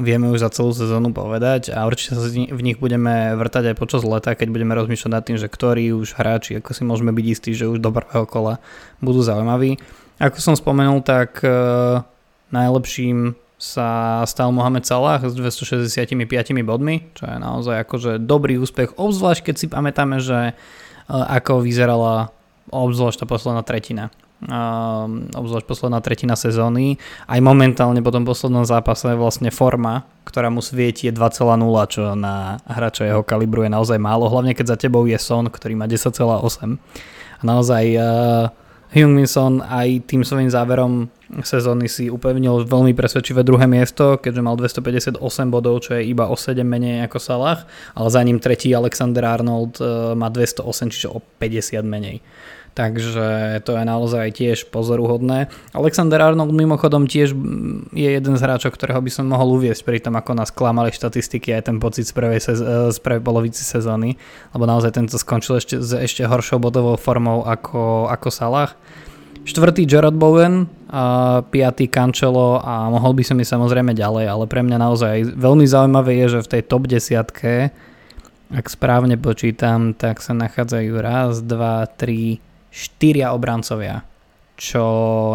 vieme 0.00 0.32
už 0.32 0.40
za 0.40 0.48
celú 0.48 0.72
sezónu 0.72 1.12
povedať 1.12 1.68
a 1.68 1.84
určite 1.84 2.16
sa 2.16 2.24
v 2.32 2.64
nich 2.64 2.80
budeme 2.80 3.36
vrtať 3.36 3.72
aj 3.72 3.76
počas 3.76 4.08
leta, 4.08 4.32
keď 4.32 4.48
budeme 4.48 4.72
rozmýšľať 4.72 5.12
nad 5.12 5.20
tým, 5.20 5.36
že 5.36 5.52
ktorí 5.52 5.92
už 5.92 6.16
hráči, 6.16 6.56
ako 6.56 6.72
si 6.72 6.82
môžeme 6.88 7.12
byť 7.12 7.26
istí, 7.28 7.52
že 7.52 7.68
už 7.68 7.84
do 7.84 7.92
prvého 7.92 8.24
kola 8.24 8.56
budú 9.04 9.20
zaujímaví. 9.20 9.76
Ako 10.16 10.40
som 10.40 10.56
spomenul, 10.56 11.04
tak 11.04 11.44
uh, 11.44 12.00
najlepším 12.56 13.36
sa 13.62 14.18
stal 14.26 14.50
Mohamed 14.50 14.82
Salah 14.82 15.22
s 15.22 15.38
265 15.38 15.86
bodmi, 16.66 17.06
čo 17.14 17.30
je 17.30 17.38
naozaj 17.38 17.86
akože 17.86 18.18
dobrý 18.18 18.58
úspech, 18.58 18.98
obzvlášť 18.98 19.46
keď 19.46 19.54
si 19.54 19.66
pamätáme, 19.70 20.18
že 20.18 20.50
e, 20.50 20.54
ako 21.06 21.62
vyzerala 21.62 22.34
obzvlášť 22.74 23.22
tá 23.22 23.26
posledná 23.30 23.62
tretina. 23.62 24.10
Um, 24.42 25.30
obzvlášť 25.38 25.70
posledná 25.70 26.02
tretina 26.02 26.34
sezóny. 26.34 26.98
Aj 27.30 27.38
momentálne 27.38 28.02
po 28.02 28.10
tom 28.10 28.26
poslednom 28.26 28.66
zápase 28.66 29.14
vlastne 29.14 29.54
forma, 29.54 30.02
ktorá 30.26 30.50
mu 30.50 30.58
svieti 30.58 31.06
je 31.06 31.14
2,0, 31.14 31.62
čo 31.86 32.18
na 32.18 32.58
hráča 32.66 33.06
jeho 33.06 33.22
kalibru 33.22 33.62
je 33.62 33.70
naozaj 33.70 34.02
málo, 34.02 34.26
hlavne 34.26 34.58
keď 34.58 34.74
za 34.74 34.76
tebou 34.82 35.06
je 35.06 35.14
Son, 35.22 35.46
ktorý 35.46 35.78
má 35.78 35.86
10,8. 35.86 36.18
A 37.38 37.42
naozaj 37.46 37.84
uh, 37.94 38.50
Hyung-Min 38.92 39.24
aj 39.64 40.04
tým 40.04 40.20
svojím 40.20 40.52
záverom 40.52 41.08
sezóny 41.40 41.88
si 41.88 42.12
upevnil 42.12 42.68
veľmi 42.68 42.92
presvedčivé 42.92 43.40
druhé 43.40 43.64
miesto, 43.64 44.20
keďže 44.20 44.44
mal 44.44 44.60
258 44.60 45.16
bodov, 45.48 45.80
čo 45.80 45.96
je 45.96 46.04
iba 46.04 46.28
o 46.28 46.36
7 46.36 46.60
menej 46.60 47.08
ako 47.08 47.16
Salah, 47.16 47.64
ale 47.96 48.08
za 48.12 48.20
ním 48.20 48.36
tretí 48.36 48.68
Alexander 48.76 49.24
Arnold 49.24 49.80
e, 49.80 50.12
má 50.12 50.28
208, 50.28 50.92
čiže 50.92 51.08
o 51.08 51.24
50 51.40 51.80
menej. 51.88 52.20
Takže 52.72 53.60
to 53.68 53.76
je 53.76 53.84
naozaj 53.84 54.32
tiež 54.32 54.72
pozoruhodné. 54.72 55.52
Alexander 55.76 56.16
Arnold 56.24 56.56
mimochodom 56.56 57.04
tiež 57.04 57.36
je 57.92 58.08
jeden 58.08 58.34
z 58.36 58.40
hráčov, 58.40 58.72
ktorého 58.72 59.04
by 59.04 59.12
som 59.12 59.28
mohol 59.28 59.60
uviesť 59.60 59.82
pri 59.84 60.00
tom, 60.00 60.16
ako 60.16 60.32
nás 60.32 60.48
klamali 60.48 60.88
štatistiky 60.88 61.52
aj 61.52 61.68
ten 61.68 61.76
pocit 61.76 62.08
z 62.08 62.16
prvej, 62.16 62.40
sez- 62.40 62.64
e, 62.64 62.88
z 62.88 62.98
prvej 63.04 63.20
polovici 63.20 63.60
sezóny, 63.60 64.16
lebo 64.56 64.64
naozaj 64.64 64.96
tento 64.96 65.20
skončil 65.20 65.60
ešte 65.60 65.84
s 65.84 65.92
ešte 65.92 66.24
horšou 66.24 66.64
bodovou 66.64 66.96
formou 66.96 67.44
ako, 67.44 68.08
ako 68.08 68.28
Salah. 68.32 68.72
Štvrtý 69.42 69.84
Gerard 69.84 70.14
Bowen, 70.14 70.70
a 70.92 71.40
piatý 71.42 71.88
Cancelo 71.88 72.60
a 72.62 72.86
mohol 72.92 73.16
by 73.16 73.24
som 73.26 73.40
ísť 73.40 73.58
samozrejme 73.58 73.96
ďalej, 73.96 74.28
ale 74.28 74.44
pre 74.46 74.60
mňa 74.60 74.78
naozaj 74.78 75.34
veľmi 75.34 75.64
zaujímavé 75.64 76.20
je, 76.24 76.38
že 76.38 76.44
v 76.44 76.50
tej 76.52 76.62
top 76.68 76.84
desiatke, 76.86 77.72
ak 78.52 78.66
správne 78.68 79.16
počítam, 79.16 79.96
tak 79.96 80.20
sa 80.20 80.36
nachádzajú 80.36 80.92
raz, 81.00 81.40
dva, 81.40 81.88
tri, 81.88 82.44
štyria 82.72 83.36
obrancovia. 83.36 84.02
Čo 84.56 84.84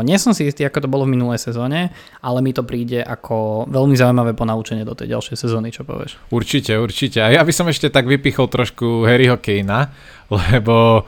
nie 0.07 0.15
som 0.17 0.31
si 0.31 0.47
istý, 0.47 0.63
ako 0.65 0.87
to 0.87 0.89
bolo 0.89 1.03
v 1.05 1.13
minulej 1.13 1.41
sezóne, 1.41 1.91
ale 2.23 2.39
mi 2.41 2.55
to 2.55 2.63
príde 2.65 3.03
ako 3.03 3.67
veľmi 3.69 3.93
zaujímavé 3.93 4.33
ponaučenie 4.33 4.87
do 4.87 4.95
tej 4.97 5.13
ďalšej 5.13 5.37
sezóny, 5.37 5.69
čo 5.69 5.85
povieš. 5.85 6.17
Určite, 6.33 6.79
určite. 6.79 7.21
A 7.21 7.29
ja 7.33 7.41
by 7.43 7.53
som 7.53 7.67
ešte 7.69 7.91
tak 7.93 8.07
vypichol 8.09 8.49
trošku 8.49 9.05
Harryho 9.05 9.37
Kanea, 9.37 9.93
lebo 10.33 11.05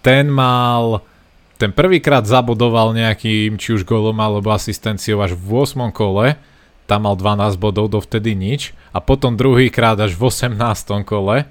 ten 0.00 0.32
mal 0.32 1.04
ten 1.56 1.72
prvýkrát 1.72 2.28
zabodoval 2.28 2.92
nejakým 2.92 3.56
či 3.56 3.72
už 3.72 3.88
golom 3.88 4.16
alebo 4.20 4.52
asistenciou 4.52 5.24
až 5.24 5.32
v 5.32 5.64
8. 5.64 5.88
kole, 5.88 6.36
tam 6.84 7.08
mal 7.08 7.16
12 7.16 7.56
bodov, 7.56 7.90
dovtedy 7.90 8.36
nič. 8.36 8.76
A 8.92 9.00
potom 9.00 9.34
druhýkrát 9.34 9.96
až 9.96 10.14
v 10.14 10.28
18. 10.28 10.52
kole, 11.08 11.48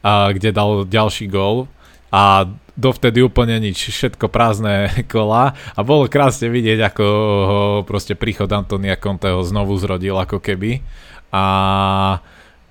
a, 0.00 0.10
kde 0.30 0.54
dal 0.54 0.86
ďalší 0.86 1.26
gól 1.26 1.66
a 2.10 2.46
dovtedy 2.74 3.22
úplne 3.22 3.58
nič, 3.62 3.90
všetko 3.90 4.26
prázdne 4.30 4.90
kola 5.12 5.54
a 5.74 5.80
bolo 5.82 6.10
krásne 6.10 6.50
vidieť, 6.50 6.78
ako 6.90 7.04
ho 7.46 7.60
proste 7.86 8.18
príchod 8.18 8.50
Antonia 8.50 8.98
Conteho 8.98 9.42
znovu 9.46 9.78
zrodil 9.78 10.18
ako 10.18 10.42
keby 10.42 10.82
a 11.30 11.44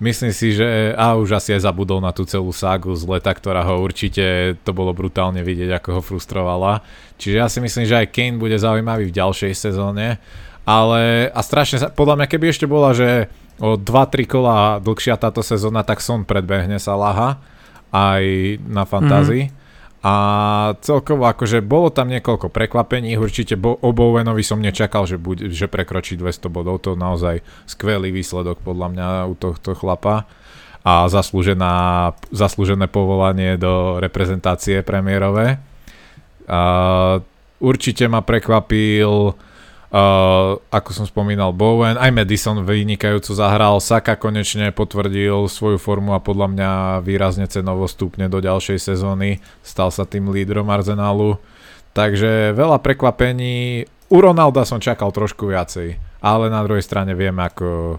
myslím 0.00 0.32
si, 0.32 0.52
že 0.52 0.92
a 0.96 1.16
už 1.16 1.40
asi 1.40 1.56
aj 1.56 1.64
zabudol 1.64 2.04
na 2.04 2.12
tú 2.12 2.28
celú 2.28 2.52
ságu 2.52 2.92
z 2.92 3.04
leta, 3.08 3.32
ktorá 3.32 3.64
ho 3.64 3.80
určite, 3.80 4.56
to 4.64 4.72
bolo 4.76 4.92
brutálne 4.92 5.40
vidieť, 5.40 5.80
ako 5.80 5.88
ho 5.96 6.00
frustrovala. 6.04 6.84
Čiže 7.16 7.36
ja 7.36 7.48
si 7.48 7.60
myslím, 7.60 7.84
že 7.88 7.98
aj 8.04 8.12
Kane 8.12 8.40
bude 8.40 8.56
zaujímavý 8.56 9.08
v 9.08 9.16
ďalšej 9.16 9.52
sezóne. 9.56 10.20
Ale 10.68 11.32
a 11.32 11.40
strašne 11.40 11.80
sa, 11.80 11.88
podľa 11.88 12.20
mňa 12.20 12.26
keby 12.28 12.46
ešte 12.52 12.68
bola, 12.68 12.92
že 12.92 13.32
o 13.60 13.76
2-3 13.80 14.28
kola 14.28 14.76
dlhšia 14.80 15.20
táto 15.20 15.40
sezóna, 15.40 15.84
tak 15.84 16.04
som 16.04 16.24
predbehne 16.24 16.76
sa 16.80 16.96
Laha 16.96 17.40
aj 17.90 18.24
na 18.66 18.84
fantázii. 18.86 19.44
Mm-hmm. 19.50 19.58
A 20.00 20.14
celkovo 20.80 21.28
akože 21.28 21.60
bolo 21.60 21.92
tam 21.92 22.08
niekoľko 22.08 22.48
prekvapení, 22.48 23.20
určite 23.20 23.60
bo, 23.60 23.76
o 23.76 23.92
Bowenovi 23.92 24.40
som 24.40 24.56
nečakal, 24.56 25.04
že, 25.04 25.20
buď, 25.20 25.52
že 25.52 25.68
prekročí 25.68 26.16
200 26.16 26.48
bodov, 26.48 26.80
to 26.80 26.96
naozaj 26.96 27.44
skvelý 27.68 28.08
výsledok 28.08 28.64
podľa 28.64 28.88
mňa 28.96 29.08
u 29.28 29.34
tohto 29.36 29.76
chlapa 29.76 30.24
a 30.80 31.04
zaslúžená, 31.12 32.16
zaslúžené 32.32 32.88
povolanie 32.88 33.60
do 33.60 34.00
reprezentácie 34.00 34.80
premiérové. 34.80 35.60
A 36.48 37.20
určite 37.60 38.08
ma 38.08 38.24
prekvapil 38.24 39.36
Uh, 39.90 40.54
ako 40.70 40.94
som 40.94 41.02
spomínal 41.02 41.50
Bowen, 41.50 41.98
aj 41.98 42.14
Madison 42.14 42.62
vynikajúco 42.62 43.34
zahral, 43.34 43.82
Saka 43.82 44.14
konečne 44.14 44.70
potvrdil 44.70 45.50
svoju 45.50 45.82
formu 45.82 46.14
a 46.14 46.22
podľa 46.22 46.46
mňa 46.46 46.70
výrazne 47.02 47.50
cenovo 47.50 47.90
stúpne 47.90 48.30
do 48.30 48.38
ďalšej 48.38 48.78
sezóny, 48.78 49.42
stal 49.66 49.90
sa 49.90 50.06
tým 50.06 50.30
lídrom 50.30 50.70
Arsenalu, 50.70 51.42
takže 51.90 52.54
veľa 52.54 52.78
prekvapení, 52.78 53.90
u 54.06 54.18
Ronalda 54.22 54.62
som 54.62 54.78
čakal 54.78 55.10
trošku 55.10 55.50
viacej, 55.50 55.98
ale 56.22 56.44
na 56.54 56.62
druhej 56.62 56.86
strane 56.86 57.10
vieme 57.18 57.42
ako 57.42 57.98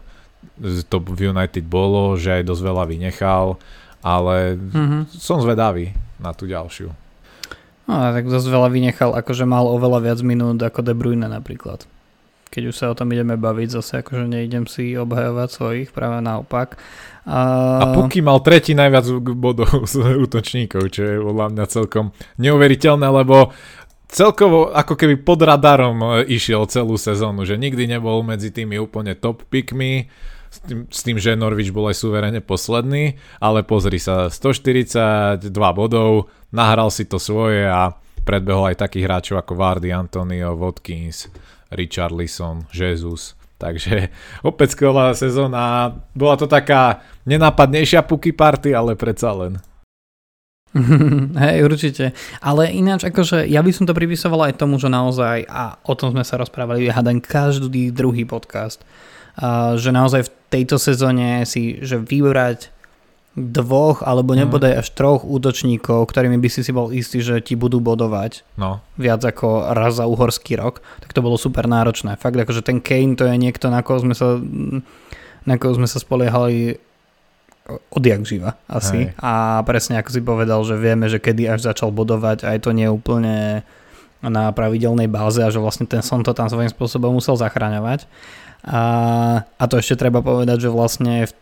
to 0.87 0.97
v 1.03 1.27
United 1.27 1.67
bolo, 1.67 2.15
že 2.15 2.39
aj 2.39 2.47
dosť 2.47 2.63
veľa 2.71 2.83
vynechal, 2.87 3.59
ale 3.99 4.55
mm-hmm. 4.55 5.01
som 5.11 5.43
zvedavý 5.43 5.91
na 6.23 6.31
tú 6.31 6.47
ďalšiu. 6.47 7.00
No, 7.91 8.15
tak 8.15 8.23
dosť 8.31 8.47
veľa 8.47 8.69
vynechal, 8.71 9.11
akože 9.11 9.43
mal 9.43 9.67
oveľa 9.67 9.99
viac 9.99 10.19
minút 10.23 10.63
ako 10.63 10.79
De 10.79 10.95
Bruyne 10.95 11.27
napríklad. 11.27 11.83
Keď 12.47 12.63
už 12.71 12.75
sa 12.75 12.87
o 12.87 12.95
tom 12.95 13.11
ideme 13.11 13.35
baviť, 13.35 13.67
zase 13.67 13.99
akože 13.99 14.31
neidem 14.31 14.63
si 14.63 14.95
obhajovať 14.95 15.49
svojich, 15.51 15.89
práve 15.91 16.23
naopak. 16.23 16.79
A, 17.27 17.39
a 17.83 17.85
Puky 17.91 18.23
mal 18.23 18.39
tretí 18.39 18.71
najviac 18.71 19.11
bodov 19.35 19.83
z 19.91 20.07
útočníkov, 20.23 20.87
čo 20.87 21.01
je 21.03 21.15
podľa 21.19 21.47
mňa 21.51 21.65
celkom 21.67 22.15
neuveriteľné, 22.39 23.07
lebo 23.11 23.51
celkovo 24.07 24.71
ako 24.71 24.95
keby 24.95 25.19
pod 25.19 25.43
radarom 25.43 25.99
e, 25.99 26.07
išiel 26.31 26.67
celú 26.71 26.95
sezónu, 26.95 27.43
že 27.43 27.59
nikdy 27.59 27.91
nebol 27.91 28.23
medzi 28.23 28.55
tými 28.55 28.79
úplne 28.79 29.19
top 29.19 29.47
pickmi, 29.51 30.07
s 30.51 30.59
tým, 30.67 30.79
s 30.91 30.99
tým, 31.01 31.15
že 31.15 31.39
Norwich 31.39 31.71
bol 31.71 31.87
aj 31.87 32.03
suverene 32.03 32.43
posledný, 32.43 33.15
ale 33.39 33.63
pozri 33.63 34.03
sa, 34.03 34.27
142 34.27 35.47
bodov, 35.71 36.27
nahral 36.51 36.91
si 36.91 37.07
to 37.07 37.15
svoje 37.15 37.63
a 37.63 37.95
predbehol 38.27 38.67
aj 38.67 38.83
takých 38.83 39.07
hráčov 39.07 39.35
ako 39.39 39.55
Vardy, 39.55 39.95
Antonio, 39.95 40.59
Watkins, 40.59 41.31
Richard 41.71 42.11
Lisson, 42.11 42.67
Jesus. 42.75 43.39
Takže 43.61 44.09
opäť 44.41 44.75
skvelá 44.75 45.13
sezóna. 45.13 45.93
Bola 46.17 46.35
to 46.35 46.49
taká 46.49 47.05
nenápadnejšia 47.29 48.03
puky 48.03 48.33
party, 48.35 48.73
ale 48.73 48.97
predsa 48.97 49.31
len. 49.31 49.61
Hej, 51.41 51.57
určite. 51.67 52.05
Ale 52.41 52.73
ináč, 52.73 53.05
akože 53.07 53.45
ja 53.45 53.61
by 53.61 53.71
som 53.71 53.85
to 53.85 53.93
pripisoval 53.93 54.49
aj 54.49 54.59
tomu, 54.59 54.81
že 54.81 54.89
naozaj, 54.89 55.45
a 55.45 55.77
o 55.85 55.93
tom 55.93 56.15
sme 56.15 56.25
sa 56.25 56.41
rozprávali, 56.41 56.89
hádam 56.89 57.21
každý 57.21 57.93
druhý 57.93 58.25
podcast, 58.25 58.81
že 59.77 59.89
naozaj 59.93 60.25
v 60.25 60.33
tejto 60.51 60.75
sezóne 60.75 61.47
si, 61.47 61.79
že 61.79 61.95
vybrať 61.95 62.69
dvoch 63.31 64.03
alebo 64.03 64.35
nebodaj 64.35 64.75
mm. 64.75 64.79
až 64.83 64.87
troch 64.91 65.23
útočníkov, 65.23 66.03
ktorými 66.03 66.35
by 66.35 66.49
si 66.51 66.67
si 66.67 66.75
bol 66.75 66.91
istý, 66.91 67.23
že 67.23 67.39
ti 67.39 67.55
budú 67.55 67.79
bodovať 67.79 68.43
no. 68.59 68.83
viac 68.99 69.23
ako 69.23 69.71
raz 69.71 69.95
za 69.95 70.03
uhorský 70.03 70.59
rok, 70.59 70.83
tak 70.99 71.15
to 71.15 71.23
bolo 71.23 71.39
super 71.39 71.63
náročné. 71.63 72.19
Fakt, 72.19 72.35
akože 72.35 72.59
ten 72.59 72.83
Kane 72.83 73.15
to 73.15 73.23
je 73.23 73.35
niekto, 73.39 73.71
na 73.71 73.87
koho 73.87 74.03
sme 74.03 74.11
sa, 74.11 74.35
na 75.47 75.55
koho 75.55 75.79
sme 75.79 75.87
sa 75.87 76.03
spoliehali 76.03 76.75
odjak 77.87 78.27
živa 78.27 78.59
asi. 78.67 79.15
Hej. 79.15 79.23
A 79.23 79.63
presne 79.63 80.03
ako 80.03 80.09
si 80.11 80.19
povedal, 80.19 80.59
že 80.67 80.75
vieme, 80.75 81.07
že 81.07 81.23
kedy 81.23 81.47
až 81.47 81.71
začal 81.71 81.95
bodovať, 81.95 82.43
aj 82.43 82.67
to 82.67 82.75
nie 82.75 82.91
úplne 82.91 83.63
na 84.21 84.53
pravidelnej 84.53 85.07
báze 85.09 85.41
a 85.41 85.49
že 85.49 85.57
vlastne 85.57 85.87
ten 85.89 86.03
som 86.05 86.21
to 86.21 86.35
tam 86.35 86.51
svojím 86.51 86.69
spôsobom 86.69 87.15
musel 87.15 87.39
zachraňovať. 87.39 88.05
A, 88.65 88.83
a 89.45 89.63
to 89.65 89.81
ešte 89.81 89.97
treba 89.97 90.21
povedať, 90.21 90.67
že 90.67 90.69
vlastne 90.69 91.25
v 91.25 91.33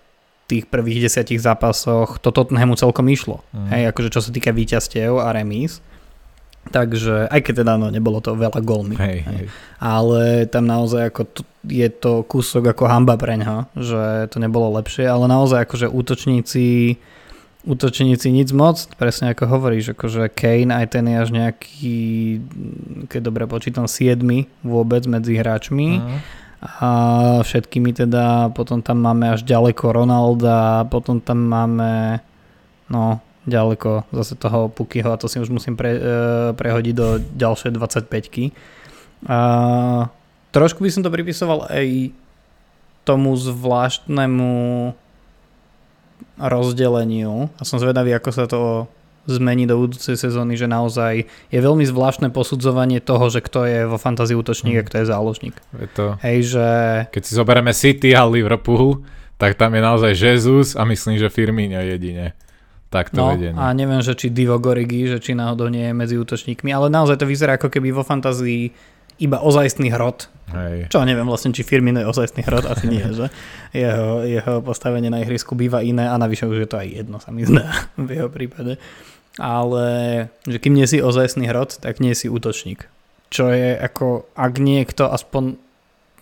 tých 0.50 0.66
prvých 0.66 1.06
desiatich 1.06 1.38
zápasoch 1.38 2.18
to 2.18 2.34
Tottenhamu 2.34 2.74
celkom 2.80 3.06
išlo. 3.12 3.46
Mm. 3.54 3.68
Hej, 3.70 3.84
akože 3.94 4.10
čo 4.10 4.22
sa 4.24 4.32
týka 4.34 4.50
víťazstiev 4.50 5.22
a 5.22 5.30
remíz. 5.36 5.84
Takže, 6.70 7.32
aj 7.32 7.40
keď 7.46 7.54
teda 7.66 7.74
no, 7.80 7.88
nebolo 7.90 8.20
to 8.20 8.36
veľa 8.36 8.60
gólmi. 8.62 8.98
Hej, 9.00 9.26
hej. 9.26 9.44
Ale 9.82 10.46
tam 10.50 10.70
naozaj 10.70 11.10
ako 11.10 11.22
to, 11.26 11.42
je 11.66 11.88
to 11.90 12.22
kúsok 12.28 12.76
ako 12.76 12.84
hamba 12.86 13.16
pre 13.16 13.40
ňa, 13.40 13.74
že 13.74 14.30
to 14.30 14.38
nebolo 14.38 14.74
lepšie, 14.78 15.08
ale 15.08 15.26
naozaj 15.26 15.66
akože 15.66 15.88
útočníci 15.90 16.98
útočníci 17.60 18.32
nic 18.32 18.50
moc, 18.56 18.88
presne 18.96 19.36
ako 19.36 19.44
hovoríš, 19.44 19.92
akože 19.92 20.32
Kane 20.32 20.72
aj 20.72 20.96
ten 20.96 21.04
je 21.12 21.16
až 21.20 21.30
nejaký, 21.36 22.00
keď 23.12 23.20
dobre 23.20 23.44
počítam, 23.52 23.84
7 23.84 24.24
vôbec 24.64 25.04
medzi 25.06 25.36
hráčmi. 25.36 26.00
Mm 26.00 26.20
a 26.60 26.90
všetkými 27.40 27.96
teda, 27.96 28.52
potom 28.52 28.84
tam 28.84 29.00
máme 29.00 29.32
až 29.32 29.48
ďaleko 29.48 29.96
Ronalda, 29.96 30.84
potom 30.92 31.24
tam 31.24 31.48
máme 31.48 32.20
no 32.92 33.24
ďaleko 33.48 34.12
zase 34.12 34.36
toho 34.36 34.68
Pukyho 34.68 35.16
a 35.16 35.20
to 35.20 35.32
si 35.32 35.40
už 35.40 35.50
musím 35.50 35.80
pre, 35.80 35.96
e, 35.96 36.02
prehodiť 36.54 36.94
do 36.94 37.08
ďalšej 37.40 37.72
25 37.80 38.52
a 39.28 39.40
trošku 40.52 40.84
by 40.84 40.90
som 40.92 41.04
to 41.04 41.12
pripisoval 41.12 41.68
aj 41.68 42.12
tomu 43.04 43.36
zvláštnemu 43.36 44.54
rozdeleniu. 46.40 47.52
A 47.60 47.62
som 47.68 47.82
zvedavý, 47.82 48.16
ako 48.16 48.30
sa 48.32 48.46
to 48.48 48.88
zmení 49.38 49.70
do 49.70 49.78
budúcej 49.78 50.18
sezóny, 50.18 50.58
že 50.58 50.66
naozaj 50.66 51.28
je 51.28 51.60
veľmi 51.60 51.86
zvláštne 51.86 52.34
posudzovanie 52.34 52.98
toho, 53.04 53.30
že 53.30 53.46
kto 53.46 53.70
je 53.70 53.80
vo 53.86 54.02
fantasy 54.02 54.34
útočník 54.34 54.76
mm. 54.76 54.82
a 54.82 54.88
kto 54.88 54.96
je 54.98 55.06
záložník. 55.06 55.56
Je 55.78 55.88
to, 55.94 56.06
Hej, 56.26 56.38
že... 56.58 56.68
Keď 57.14 57.24
si 57.24 57.34
zoberieme 57.38 57.72
City 57.76 58.18
a 58.18 58.26
Liverpool, 58.26 59.06
tak 59.40 59.56
tam 59.56 59.72
je 59.78 59.82
naozaj 59.82 60.12
Jesus 60.18 60.76
a 60.76 60.84
myslím, 60.84 61.16
že 61.16 61.32
Firmino 61.32 61.80
jedine. 61.80 62.36
Tak 62.90 63.14
to 63.14 63.22
no, 63.22 63.38
vedenie. 63.38 63.54
a 63.54 63.70
neviem, 63.72 64.02
že 64.02 64.18
či 64.18 64.34
Divo 64.34 64.58
Gorigi, 64.58 65.06
že 65.06 65.22
či 65.22 65.38
náhodou 65.38 65.70
nie 65.70 65.86
je 65.88 65.94
medzi 65.94 66.16
útočníkmi, 66.18 66.74
ale 66.74 66.90
naozaj 66.90 67.22
to 67.22 67.30
vyzerá 67.30 67.62
ako 67.62 67.70
keby 67.70 67.94
vo 67.94 68.02
fantázii 68.02 68.74
iba 69.22 69.38
ozajstný 69.38 69.94
hrot. 69.94 70.32
Hej. 70.50 70.90
Čo 70.90 71.06
neviem 71.06 71.28
vlastne, 71.30 71.54
či 71.54 71.62
Firmino 71.62 72.02
je 72.02 72.10
ozajstný 72.10 72.42
hrot, 72.50 72.66
asi 72.66 72.90
nie, 72.90 73.06
že 73.20 73.30
jeho, 73.78 74.26
jeho 74.26 74.66
postavenie 74.66 75.14
na 75.14 75.22
ihrisku 75.22 75.54
býva 75.54 75.86
iné 75.86 76.10
a 76.10 76.18
navyše 76.18 76.50
už 76.50 76.66
je 76.66 76.70
to 76.70 76.82
aj 76.82 76.88
jedno, 76.90 77.22
sa 77.22 77.30
mi 77.30 77.46
zdá 77.46 77.70
v 77.94 78.18
jeho 78.18 78.30
prípade 78.34 78.82
ale 79.40 79.88
že 80.44 80.60
kým 80.60 80.76
nie 80.76 80.86
si 80.86 81.00
ozajstný 81.00 81.48
hrot, 81.48 81.80
tak 81.80 82.04
nie 82.04 82.12
si 82.12 82.28
útočník. 82.28 82.92
Čo 83.32 83.50
je 83.50 83.80
ako, 83.80 84.28
ak 84.36 84.54
niekto 84.60 85.08
aspoň 85.08 85.56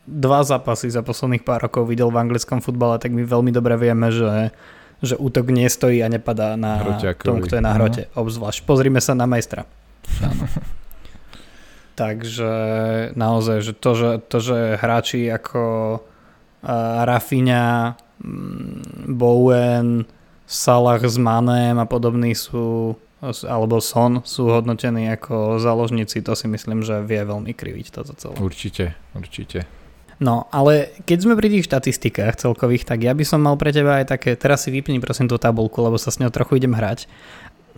dva 0.07 0.45
zápasy 0.45 0.87
za 0.87 1.03
posledných 1.03 1.43
pár 1.43 1.67
rokov 1.67 1.89
videl 1.89 2.07
v 2.07 2.21
anglickom 2.21 2.63
futbale, 2.63 3.01
tak 3.01 3.11
my 3.11 3.27
veľmi 3.27 3.51
dobre 3.51 3.75
vieme, 3.75 4.07
že, 4.13 4.55
že 5.03 5.19
útok 5.19 5.51
nestojí 5.51 5.99
a 5.99 6.07
nepadá 6.07 6.55
na 6.55 6.79
Hroťakovi. 6.79 7.27
tom, 7.27 7.37
kto 7.43 7.53
je 7.59 7.63
na 7.63 7.73
hrote. 7.75 8.03
Uh-huh. 8.07 8.23
Obzvlášť. 8.23 8.63
Pozrime 8.63 9.03
sa 9.03 9.17
na 9.17 9.27
majstra. 9.27 9.67
Takže 11.99 12.51
naozaj, 13.17 13.57
že 13.65 13.73
to, 13.73 13.91
že, 13.97 14.11
to, 14.29 14.37
že 14.37 14.77
hráči 14.77 15.27
ako 15.33 15.63
uh, 15.97 17.01
Rafinha, 17.03 17.97
Bowen, 19.09 20.05
Salah 20.47 21.01
s 21.03 21.17
Manem 21.19 21.75
a 21.75 21.85
podobní 21.89 22.31
sú 22.37 22.95
alebo 23.21 23.81
Son 23.81 24.21
sú 24.21 24.53
hodnotení 24.53 25.09
ako 25.09 25.57
záložníci, 25.57 26.21
to 26.21 26.37
si 26.37 26.45
myslím, 26.45 26.85
že 26.85 27.01
vie 27.01 27.21
veľmi 27.25 27.49
kriviť 27.49 27.87
toto 27.89 28.13
celé. 28.13 28.35
Určite, 28.37 28.93
určite. 29.17 29.65
No, 30.17 30.49
ale 30.49 30.97
keď 31.05 31.17
sme 31.21 31.37
pri 31.37 31.49
tých 31.49 31.69
štatistikách 31.69 32.41
celkových, 32.41 32.89
tak 32.89 33.05
ja 33.05 33.13
by 33.13 33.21
som 33.21 33.41
mal 33.41 33.53
pre 33.53 33.69
teba 33.69 34.01
aj 34.01 34.17
také, 34.17 34.33
teraz 34.33 34.65
si 34.65 34.73
vypni 34.73 34.97
prosím 34.97 35.29
tú 35.29 35.37
tabulku, 35.37 35.77
lebo 35.81 35.97
sa 35.97 36.09
s 36.09 36.17
ňou 36.17 36.33
trochu 36.33 36.57
idem 36.57 36.73
hrať. 36.73 37.05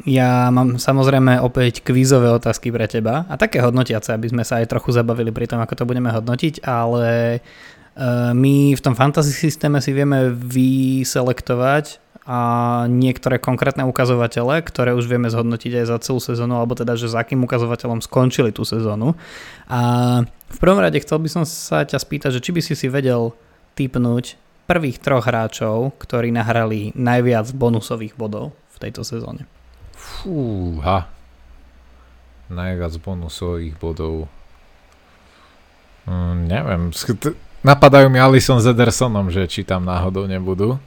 Ja 0.08 0.48
mám 0.48 0.80
samozrejme 0.80 1.44
opäť 1.44 1.84
kvízové 1.84 2.32
otázky 2.32 2.72
pre 2.72 2.88
teba 2.88 3.28
a 3.28 3.36
také 3.36 3.60
hodnotiace, 3.60 4.16
aby 4.16 4.32
sme 4.32 4.48
sa 4.48 4.64
aj 4.64 4.72
trochu 4.72 4.96
zabavili 4.96 5.36
pri 5.36 5.52
tom, 5.52 5.60
ako 5.60 5.76
to 5.76 5.84
budeme 5.84 6.08
hodnotiť, 6.08 6.64
ale 6.64 7.40
uh, 7.44 8.32
my 8.32 8.80
v 8.80 8.84
tom 8.84 8.96
fantasy 8.96 9.36
systéme 9.36 9.84
si 9.84 9.92
vieme 9.92 10.32
vyselektovať 10.32 12.00
a 12.30 12.40
niektoré 12.86 13.42
konkrétne 13.42 13.90
ukazovatele, 13.90 14.62
ktoré 14.62 14.94
už 14.94 15.10
vieme 15.10 15.34
zhodnotiť 15.34 15.82
aj 15.82 15.86
za 15.90 15.98
celú 15.98 16.22
sezónu, 16.22 16.62
alebo 16.62 16.78
teda, 16.78 16.94
že 16.94 17.10
za 17.10 17.26
akým 17.26 17.42
ukazovateľom 17.42 18.06
skončili 18.06 18.54
tú 18.54 18.62
sezónu. 18.62 19.18
A 19.66 19.82
v 20.30 20.58
prvom 20.62 20.78
rade 20.78 21.02
chcel 21.02 21.18
by 21.26 21.30
som 21.34 21.44
sa 21.50 21.82
ťa 21.82 21.98
spýtať, 21.98 22.38
že 22.38 22.44
či 22.46 22.54
by 22.54 22.62
si 22.62 22.78
si 22.78 22.86
vedel 22.86 23.34
typnúť 23.74 24.38
prvých 24.70 25.02
troch 25.02 25.26
hráčov, 25.26 25.98
ktorí 25.98 26.30
nahrali 26.30 26.94
najviac 26.94 27.50
bonusových 27.58 28.14
bodov 28.14 28.54
v 28.78 28.78
tejto 28.78 29.02
sezóne. 29.02 29.50
Fúha. 29.98 31.10
Najviac 32.54 32.94
bonusových 33.02 33.74
bodov. 33.82 34.30
Mm, 36.06 36.46
neviem. 36.46 36.82
Napadajú 37.66 38.14
mi 38.14 38.22
Alison 38.22 38.62
s 38.62 38.70
Edersonom, 38.70 39.34
že 39.34 39.50
či 39.50 39.66
tam 39.66 39.90
náhodou 39.90 40.30
nebudú. 40.30 40.78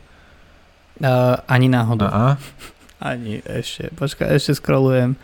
Uh, 1.03 1.37
ani 1.51 1.67
náhodou. 1.67 2.07
A-a. 2.07 2.39
Ani 3.03 3.43
ešte, 3.43 3.91
počkaj, 3.99 4.31
ešte 4.31 4.55
scrollujem. 4.55 5.19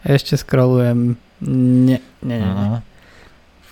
Ešte 0.00 0.40
scrollujem. 0.40 1.20
Nie, 1.44 2.00
nie, 2.24 2.38
nie. 2.40 2.48
nie. 2.48 2.80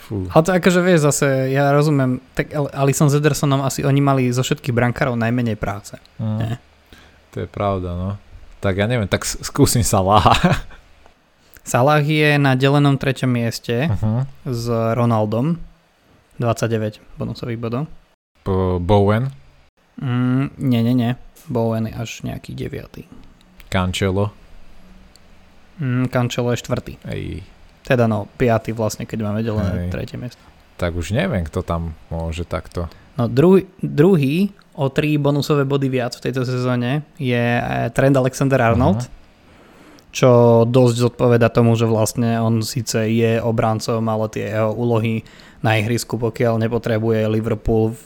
Fú. 0.07 0.29
Ale 0.31 0.43
to 0.45 0.53
akože 0.55 0.81
vieš 0.87 1.01
zase, 1.03 1.51
ja 1.51 1.75
rozumiem, 1.75 2.23
tak 2.37 2.55
Alison 2.55 3.11
s 3.11 3.19
Edersonom 3.19 3.65
asi 3.67 3.83
oni 3.83 3.99
mali 3.99 4.31
zo 4.31 4.47
všetkých 4.47 4.71
brankárov 4.71 5.19
najmenej 5.19 5.59
práce. 5.59 5.99
Mm. 6.23 6.39
Nie? 6.39 6.53
To 7.35 7.43
je 7.43 7.49
pravda, 7.51 7.91
no. 7.97 8.11
Tak 8.63 8.79
ja 8.79 8.87
neviem, 8.87 9.11
tak 9.11 9.27
skúsim 9.27 9.83
Salah. 9.83 10.23
Salah 11.67 11.99
je 12.05 12.39
na 12.39 12.55
delenom 12.55 12.95
treťom 12.95 13.27
mieste 13.27 13.91
uh-huh. 13.91 14.23
s 14.47 14.71
Ronaldom. 14.71 15.59
29 16.39 17.03
bonusových 17.19 17.59
bodov. 17.59 17.91
Bowen? 18.79 19.35
Mm, 19.97 20.53
nie, 20.61 20.81
nie, 20.85 20.95
nie. 20.95 21.13
Bowen 21.49 21.89
až 21.89 22.21
nejaký 22.27 22.53
9. 22.53 23.07
Cancelo? 23.73 24.35
Mm, 25.81 26.09
Cancelo 26.13 26.53
je 26.53 26.61
štvrtý. 26.61 26.95
Ej. 27.09 27.45
Teda 27.87 28.11
no, 28.11 28.27
piatý 28.37 28.75
vlastne, 28.75 29.07
keď 29.07 29.19
máme 29.25 29.41
delené 29.47 29.89
Ej. 29.89 29.93
tretie 29.95 30.19
miesto. 30.19 30.43
Tak 30.77 30.93
už 30.93 31.17
neviem, 31.17 31.47
kto 31.47 31.65
tam 31.65 31.97
môže 32.13 32.45
takto. 32.45 32.91
No 33.17 33.33
druhý, 33.33 33.65
druhý 33.81 34.53
o 34.77 34.93
3 34.93 35.17
bonusové 35.17 35.65
body 35.65 35.89
viac 35.89 36.13
v 36.13 36.25
tejto 36.29 36.45
sezóne 36.45 37.01
je 37.17 37.33
eh, 37.57 37.89
Trend 37.97 38.13
Alexander 38.13 38.61
Arnold, 38.61 39.09
uh-huh. 39.09 40.13
čo 40.13 40.31
dosť 40.69 40.95
zodpoveda 41.09 41.49
tomu, 41.49 41.73
že 41.81 41.89
vlastne 41.89 42.37
on 42.37 42.61
síce 42.61 43.09
je 43.09 43.41
obrancom, 43.41 44.05
ale 44.05 44.29
tie 44.29 44.53
jeho 44.53 44.77
úlohy 44.77 45.25
na 45.65 45.81
ihrisku, 45.81 46.21
pokiaľ 46.21 46.61
nepotrebuje 46.69 47.25
Liverpool 47.33 47.97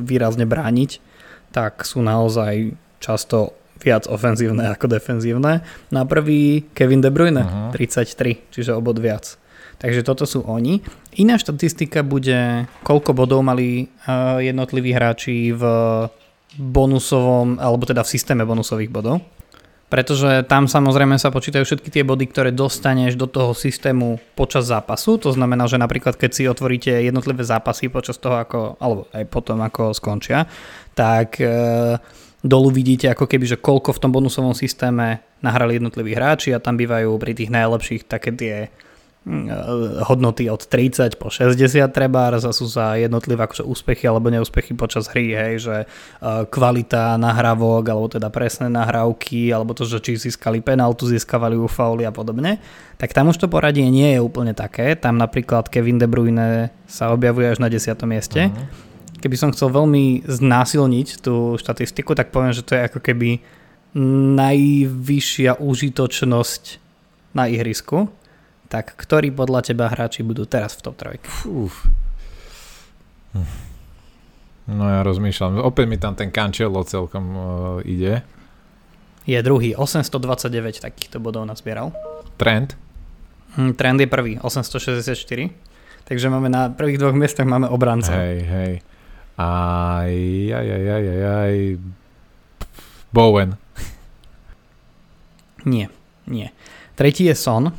výrazne 0.00 0.46
brániť, 0.46 1.07
tak 1.52 1.84
sú 1.84 2.04
naozaj 2.04 2.74
často 2.98 3.54
viac 3.78 4.10
ofenzívne 4.10 4.68
ako 4.74 4.90
defenzívne. 4.90 5.62
Na 5.94 6.02
prvý 6.02 6.66
Kevin 6.74 7.00
De 7.00 7.10
Bruyne, 7.14 7.42
uh-huh. 7.46 7.76
33, 7.76 8.50
čiže 8.50 8.74
obod 8.74 8.98
viac. 8.98 9.38
Takže 9.78 10.02
toto 10.02 10.26
sú 10.26 10.42
oni. 10.42 10.82
Iná 11.22 11.38
štatistika 11.38 12.02
bude, 12.02 12.66
koľko 12.82 13.14
bodov 13.14 13.46
mali 13.46 13.86
uh, 13.86 14.42
jednotliví 14.42 14.90
hráči 14.90 15.54
v 15.54 15.62
bonusovom, 16.58 17.62
alebo 17.62 17.86
teda 17.86 18.02
v 18.02 18.10
systéme 18.10 18.42
bonusových 18.42 18.90
bodov. 18.90 19.22
Pretože 19.88 20.44
tam 20.44 20.68
samozrejme 20.68 21.16
sa 21.16 21.32
počítajú 21.32 21.64
všetky 21.64 21.88
tie 21.88 22.04
body, 22.04 22.28
ktoré 22.28 22.52
dostaneš 22.52 23.16
do 23.16 23.24
toho 23.24 23.56
systému 23.56 24.20
počas 24.36 24.68
zápasu. 24.68 25.16
To 25.16 25.32
znamená, 25.32 25.64
že 25.64 25.80
napríklad 25.80 26.12
keď 26.12 26.30
si 26.36 26.44
otvoríte 26.44 26.92
jednotlivé 26.92 27.40
zápasy 27.40 27.88
počas 27.88 28.20
toho, 28.20 28.36
ako, 28.36 28.76
alebo 28.84 29.08
aj 29.16 29.24
potom 29.32 29.64
ako 29.64 29.96
skončia, 29.96 30.44
tak 30.92 31.40
uh, 31.40 31.96
dolu 32.44 32.68
vidíte 32.68 33.08
ako 33.08 33.24
keby, 33.24 33.48
že 33.48 33.56
koľko 33.56 33.96
v 33.96 34.02
tom 34.04 34.12
bonusovom 34.12 34.52
systéme 34.52 35.24
nahrali 35.40 35.80
jednotliví 35.80 36.12
hráči 36.12 36.52
a 36.52 36.60
tam 36.60 36.76
bývajú 36.76 37.16
pri 37.16 37.32
tých 37.32 37.48
najlepších 37.48 38.02
také 38.04 38.30
tie 38.36 38.54
hodnoty 40.08 40.48
od 40.48 40.64
30 40.64 41.20
po 41.20 41.28
60 41.28 41.60
treba, 41.92 42.32
a 42.32 42.38
sú 42.40 42.64
za 42.64 42.96
jednotlivé 42.96 43.44
akože 43.44 43.60
úspechy 43.66 44.08
alebo 44.08 44.32
neúspechy 44.32 44.72
počas 44.72 45.10
hry, 45.12 45.36
hej, 45.36 45.54
že 45.60 45.76
e, 45.84 45.86
kvalita 46.48 47.20
nahrávok, 47.20 47.84
alebo 47.92 48.08
teda 48.08 48.32
presné 48.32 48.72
nahrávky, 48.72 49.52
alebo 49.52 49.76
to, 49.76 49.84
že 49.84 50.00
či 50.00 50.16
získali 50.16 50.64
penaltu, 50.64 51.04
získavali 51.04 51.60
u 51.60 51.68
fauly 51.68 52.08
a 52.08 52.12
podobne, 52.14 52.56
tak 52.96 53.12
tam 53.12 53.28
už 53.28 53.36
to 53.36 53.52
poradie 53.52 53.84
nie 53.92 54.16
je 54.16 54.20
úplne 54.24 54.56
také. 54.56 54.96
Tam 54.96 55.20
napríklad 55.20 55.68
Kevin 55.68 56.00
De 56.00 56.08
Bruyne 56.08 56.72
sa 56.88 57.12
objavuje 57.12 57.52
až 57.52 57.60
na 57.60 57.68
10. 57.68 57.92
mieste. 58.08 58.48
Uh-huh 58.48 58.86
keby 59.18 59.34
som 59.34 59.50
chcel 59.50 59.74
veľmi 59.74 60.22
znásilniť 60.24 61.20
tú 61.20 61.58
štatistiku, 61.58 62.14
tak 62.14 62.30
poviem, 62.30 62.54
že 62.54 62.62
to 62.62 62.78
je 62.78 62.86
ako 62.86 63.02
keby 63.02 63.42
najvyššia 64.38 65.58
užitočnosť 65.58 66.62
na 67.34 67.50
ihrisku. 67.50 68.06
Tak 68.68 69.00
ktorí 69.00 69.32
podľa 69.32 69.72
teba 69.72 69.88
hráči 69.88 70.20
budú 70.20 70.44
teraz 70.44 70.76
v 70.76 70.80
top 70.84 70.96
3? 71.00 71.48
Uf. 71.48 71.88
No 74.68 74.84
ja 74.84 75.00
rozmýšľam. 75.00 75.64
Opäť 75.64 75.86
mi 75.88 75.96
tam 75.96 76.12
ten 76.12 76.28
Cancelo 76.28 76.84
celkom 76.84 77.24
uh, 77.32 77.40
ide. 77.88 78.20
Je 79.24 79.40
druhý. 79.40 79.72
829 79.72 80.84
takýchto 80.84 81.16
bodov 81.20 81.48
nazbieral. 81.48 81.96
Trend? 82.36 82.76
Hm, 83.56 83.72
trend 83.76 83.98
je 84.04 84.08
prvý. 84.08 84.36
864. 84.36 85.48
Takže 86.04 86.26
máme 86.28 86.52
na 86.52 86.68
prvých 86.68 87.00
dvoch 87.00 87.16
miestach 87.16 87.48
máme 87.48 87.68
obranca. 87.68 88.12
Hej, 88.12 88.38
hej. 88.44 88.72
Aj, 89.40 90.08
aj, 90.08 90.66
aj, 90.68 90.84
aj, 90.84 91.04
aj, 91.04 91.20
aj. 91.24 91.54
Bowen. 93.12 93.56
Nie, 95.64 95.88
nie. 96.28 96.48
Tretí 96.96 97.28
je 97.28 97.36
Son, 97.36 97.72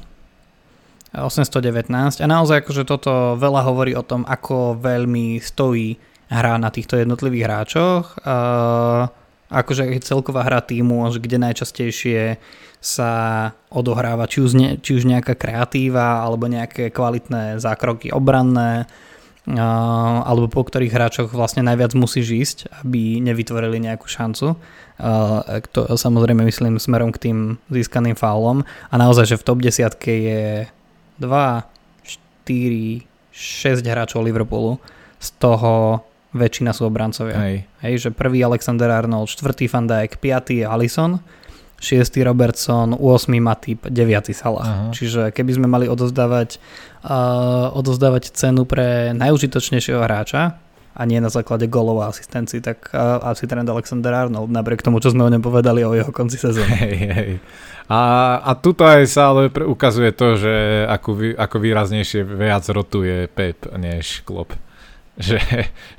819 1.09 1.89
a 2.21 2.27
naozaj 2.29 2.61
akože 2.61 2.83
toto 2.85 3.33
veľa 3.39 3.65
hovorí 3.65 3.97
o 3.97 4.05
tom, 4.05 4.25
ako 4.29 4.77
veľmi 4.77 5.41
stojí 5.41 5.97
hra 6.29 6.61
na 6.61 6.69
týchto 6.69 7.01
jednotlivých 7.01 7.45
hráčoch. 7.49 8.05
Uh, 8.21 9.09
akože 9.49 9.89
celková 10.05 10.45
hra 10.45 10.61
týmu, 10.61 11.09
kde 11.17 11.41
najčastejšie 11.41 12.37
sa 12.79 13.11
odohráva 13.73 14.29
či 14.29 14.39
už, 14.45 14.51
ne, 14.55 14.69
či 14.77 15.01
už 15.01 15.09
nejaká 15.09 15.33
kreatíva 15.33 16.21
alebo 16.21 16.45
nejaké 16.45 16.93
kvalitné 16.93 17.57
zákroky 17.57 18.13
obranné 18.13 18.85
alebo 19.49 20.45
po 20.45 20.61
ktorých 20.61 20.93
hráčoch 20.93 21.29
vlastne 21.33 21.65
najviac 21.65 21.97
musíš 21.97 22.27
ísť, 22.29 22.57
aby 22.85 23.17
nevytvorili 23.17 23.81
nejakú 23.81 24.05
šancu. 24.05 24.53
To 25.73 25.81
samozrejme 25.89 26.45
myslím 26.45 26.77
smerom 26.77 27.09
k 27.09 27.29
tým 27.29 27.37
získaným 27.73 28.13
faulom. 28.13 28.61
A 28.93 28.95
naozaj, 29.01 29.33
že 29.33 29.39
v 29.41 29.45
top 29.49 29.59
10 29.65 29.89
je 30.05 30.69
2, 31.19 31.27
4, 32.47 33.05
6 33.31 33.85
hráčov 33.85 34.23
Liverpoolu, 34.25 34.79
z 35.19 35.29
toho 35.37 36.03
väčšina 36.31 36.71
sú 36.71 36.87
obrancovia. 36.87 37.37
Hej. 37.37 37.55
Hej, 37.83 37.93
že 38.07 38.09
prvý 38.15 38.41
Alexander 38.41 38.89
Arnold, 38.89 39.29
štvrtý 39.29 39.67
Van 39.67 39.85
Dijk, 39.85 40.21
piatý 40.21 40.63
Alisson 40.63 41.19
6. 41.79 42.11
Robertson, 42.27 42.91
8. 42.99 43.39
Matip, 43.39 43.87
9. 43.87 44.35
Salah. 44.35 44.67
Uh-huh. 44.67 44.91
Čiže 44.91 45.31
keby 45.31 45.51
sme 45.55 45.67
mali 45.71 45.87
odozdávať, 45.87 46.59
uh, 47.07 47.71
odozdávať 47.71 48.35
cenu 48.35 48.67
pre 48.67 49.15
najužitočnejšieho 49.15 50.03
hráča 50.03 50.59
a 50.99 51.01
nie 51.07 51.23
na 51.23 51.31
základe 51.31 51.71
golov 51.71 52.03
a 52.03 52.11
asistencií, 52.11 52.59
tak 52.59 52.91
uh, 52.91 53.23
asi 53.23 53.47
Trent 53.47 53.71
Alexander 53.71 54.11
Arnold, 54.11 54.51
napriek 54.51 54.83
tomu, 54.83 54.99
čo 54.99 55.15
sme 55.15 55.23
o 55.23 55.31
ňom 55.31 55.39
povedali 55.39 55.79
o 55.87 55.95
jeho 55.95 56.11
konci 56.11 56.35
sezóny. 56.35 56.75
Hej, 56.75 56.99
hej. 57.15 57.31
A, 57.87 58.01
a 58.43 58.51
tuto 58.59 58.83
aj 58.83 59.07
sa 59.07 59.31
ale 59.31 59.47
ukazuje 59.49 60.11
to, 60.11 60.35
že 60.35 60.85
ako, 60.91 61.39
ako 61.39 61.55
výraznejšie 61.57 62.21
viac 62.27 62.67
rotuje 62.67 63.31
Pep 63.31 63.65
než 63.79 64.27
Klopp 64.27 64.53
že, 65.19 65.39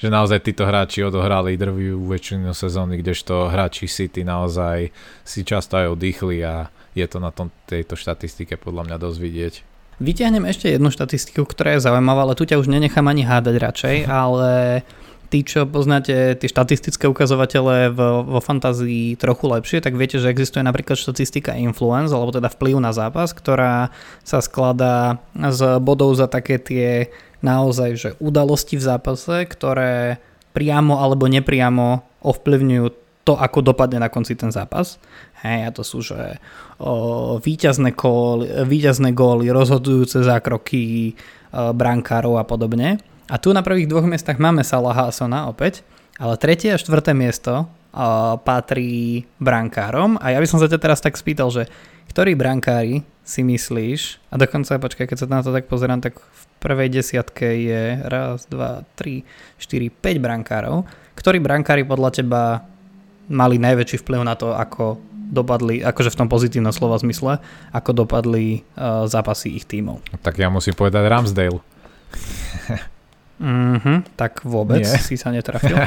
že 0.01 0.09
naozaj 0.09 0.41
títo 0.41 0.65
hráči 0.65 1.05
odohrali 1.05 1.61
drvivú 1.61 2.09
väčšinu 2.09 2.57
sezóny, 2.57 3.05
kdežto 3.05 3.53
hráči 3.53 3.85
City 3.85 4.25
naozaj 4.25 4.89
si 5.29 5.45
často 5.45 5.77
aj 5.77 5.93
oddychli 5.93 6.41
a 6.41 6.73
je 6.97 7.05
to 7.05 7.21
na 7.21 7.29
tom, 7.29 7.53
tejto 7.69 8.01
štatistike 8.01 8.57
podľa 8.57 8.89
mňa 8.89 8.97
dosť 8.97 9.19
vidieť. 9.21 9.55
Vyťahnem 10.01 10.49
ešte 10.49 10.73
jednu 10.73 10.89
štatistiku, 10.89 11.45
ktorá 11.45 11.77
je 11.77 11.85
zaujímavá, 11.85 12.25
ale 12.25 12.33
tu 12.33 12.49
ťa 12.49 12.57
už 12.57 12.73
nenechám 12.73 13.05
ani 13.05 13.21
hádať 13.21 13.57
radšej, 13.61 13.97
ale 14.09 14.81
tí, 15.29 15.45
čo 15.45 15.69
poznáte 15.69 16.41
tie 16.41 16.49
štatistické 16.49 17.05
ukazovatele 17.05 17.93
vo, 17.93 18.25
vo 18.25 18.41
fantázii 18.41 19.21
trochu 19.21 19.45
lepšie, 19.47 19.79
tak 19.85 20.01
viete, 20.01 20.17
že 20.17 20.33
existuje 20.33 20.65
napríklad 20.65 20.97
štatistika 20.97 21.53
influence, 21.53 22.11
alebo 22.17 22.33
teda 22.33 22.49
vplyv 22.49 22.81
na 22.81 22.97
zápas, 22.97 23.37
ktorá 23.37 23.93
sa 24.25 24.41
skladá 24.41 25.21
z 25.37 25.77
bodov 25.85 26.17
za 26.17 26.27
také 26.27 26.57
tie 26.57 27.13
naozaj 27.45 27.91
že 27.97 28.11
udalosti 28.25 28.81
v 28.81 28.85
zápase, 28.89 29.45
ktoré 29.53 30.17
priamo 30.57 30.97
alebo 30.97 31.29
nepriamo 31.29 32.03
ovplyvňujú 32.25 32.87
to, 33.25 33.37
ako 33.37 33.61
dopadne 33.63 34.01
na 34.01 34.09
konci 34.09 34.35
ten 34.35 34.51
zápas. 34.51 34.99
Hej, 35.41 35.61
a 35.67 35.71
to 35.73 35.83
sú, 35.83 36.05
že 36.05 36.37
o, 36.77 37.41
víťazné, 37.41 37.97
góly, 37.97 38.49
víťazné 38.69 39.17
góly, 39.17 39.49
rozhodujúce 39.49 40.21
zákroky 40.21 41.17
o, 41.51 41.73
brankárov 41.73 42.37
a 42.37 42.45
podobne. 42.45 43.01
A 43.31 43.39
tu 43.39 43.55
na 43.55 43.65
prvých 43.65 43.89
dvoch 43.89 44.05
miestach 44.05 44.37
máme 44.37 44.61
Salaha 44.67 45.09
a 45.09 45.15
Sona 45.15 45.49
opäť, 45.49 45.87
ale 46.21 46.37
tretie 46.37 46.75
a 46.75 46.81
štvrté 46.81 47.17
miesto 47.17 47.71
patrí 48.47 49.27
brankárom. 49.43 50.15
A 50.23 50.31
ja 50.35 50.39
by 50.39 50.47
som 50.47 50.63
sa 50.63 50.71
ťa 50.71 50.79
teraz 50.79 51.03
tak 51.03 51.19
spýtal, 51.19 51.51
že 51.51 51.67
ktorí 52.11 52.35
brankári 52.35 53.03
si 53.23 53.47
myslíš, 53.47 54.31
a 54.31 54.39
dokonca, 54.39 54.83
počkaj, 54.83 55.07
keď 55.07 55.19
sa 55.19 55.27
na 55.31 55.43
to 55.43 55.55
tak 55.55 55.71
pozerám, 55.71 56.03
tak 56.03 56.19
v 56.19 56.43
prvej 56.59 56.91
desiatke 56.91 57.47
je 57.47 58.03
raz, 58.03 58.51
dva, 58.51 58.83
tri, 58.99 59.23
štyri, 59.59 59.91
5 59.91 60.19
brankárov. 60.19 60.83
Ktorí 61.15 61.39
brankári 61.39 61.87
podľa 61.87 62.11
teba 62.11 62.43
mali 63.31 63.63
najväčší 63.63 64.03
vplyv 64.03 64.21
na 64.27 64.35
to, 64.35 64.51
ako 64.55 64.99
dopadli, 65.31 65.81
akože 65.87 66.11
v 66.11 66.19
tom 66.19 66.29
pozitívnom 66.29 66.75
slova 66.75 66.99
zmysle, 66.99 67.39
ako 67.71 68.05
dopadli 68.05 68.67
uh, 68.75 69.07
zápasy 69.07 69.57
ich 69.57 69.65
tímov. 69.65 70.03
Tak 70.21 70.37
ja 70.37 70.51
musím 70.51 70.75
povedať 70.75 71.07
Ramsdale. 71.07 71.63
mm-hmm, 73.39 74.19
tak 74.19 74.43
vôbec 74.43 74.83
Nie. 74.83 74.99
si 74.99 75.15
sa 75.15 75.31
netrafil. 75.31 75.79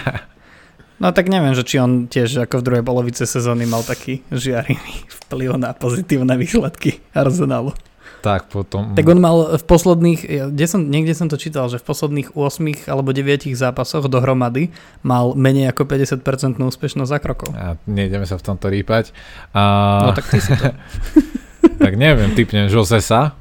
No 1.03 1.11
tak 1.11 1.27
neviem, 1.27 1.51
že 1.51 1.67
či 1.67 1.81
on 1.83 2.07
tiež 2.07 2.47
ako 2.47 2.63
v 2.63 2.65
druhej 2.69 2.83
polovice 2.85 3.27
sezóny 3.27 3.67
mal 3.67 3.83
taký 3.83 4.23
žiarivý 4.31 5.03
vplyv 5.25 5.59
na 5.59 5.75
pozitívne 5.75 6.37
výsledky 6.39 7.03
Arsenalu. 7.11 7.75
Tak 8.23 8.47
potom... 8.47 8.95
Tak 8.95 9.03
on 9.03 9.19
mal 9.19 9.59
v 9.59 9.63
posledných, 9.67 10.47
kde 10.55 10.65
som, 10.65 10.87
niekde 10.87 11.11
som 11.11 11.27
to 11.27 11.35
čítal, 11.35 11.67
že 11.67 11.75
v 11.75 11.91
posledných 11.91 12.39
8 12.39 12.87
alebo 12.87 13.11
9 13.11 13.51
zápasoch 13.51 14.07
dohromady 14.07 14.71
mal 15.03 15.35
menej 15.35 15.75
ako 15.75 15.83
50% 15.83 16.55
úspešnosť 16.55 17.11
za 17.11 17.19
krokov. 17.19 17.51
A 17.51 17.75
nejdeme 17.83 18.23
sa 18.23 18.39
v 18.39 18.43
tomto 18.47 18.71
rýpať. 18.71 19.11
A... 19.51 19.61
No 20.07 20.09
tak 20.15 20.31
ty 20.31 20.39
si 20.39 20.55
to. 20.55 20.71
tak 21.83 21.99
neviem, 21.99 22.31
typnem 22.31 22.71
Josesa. 22.71 23.35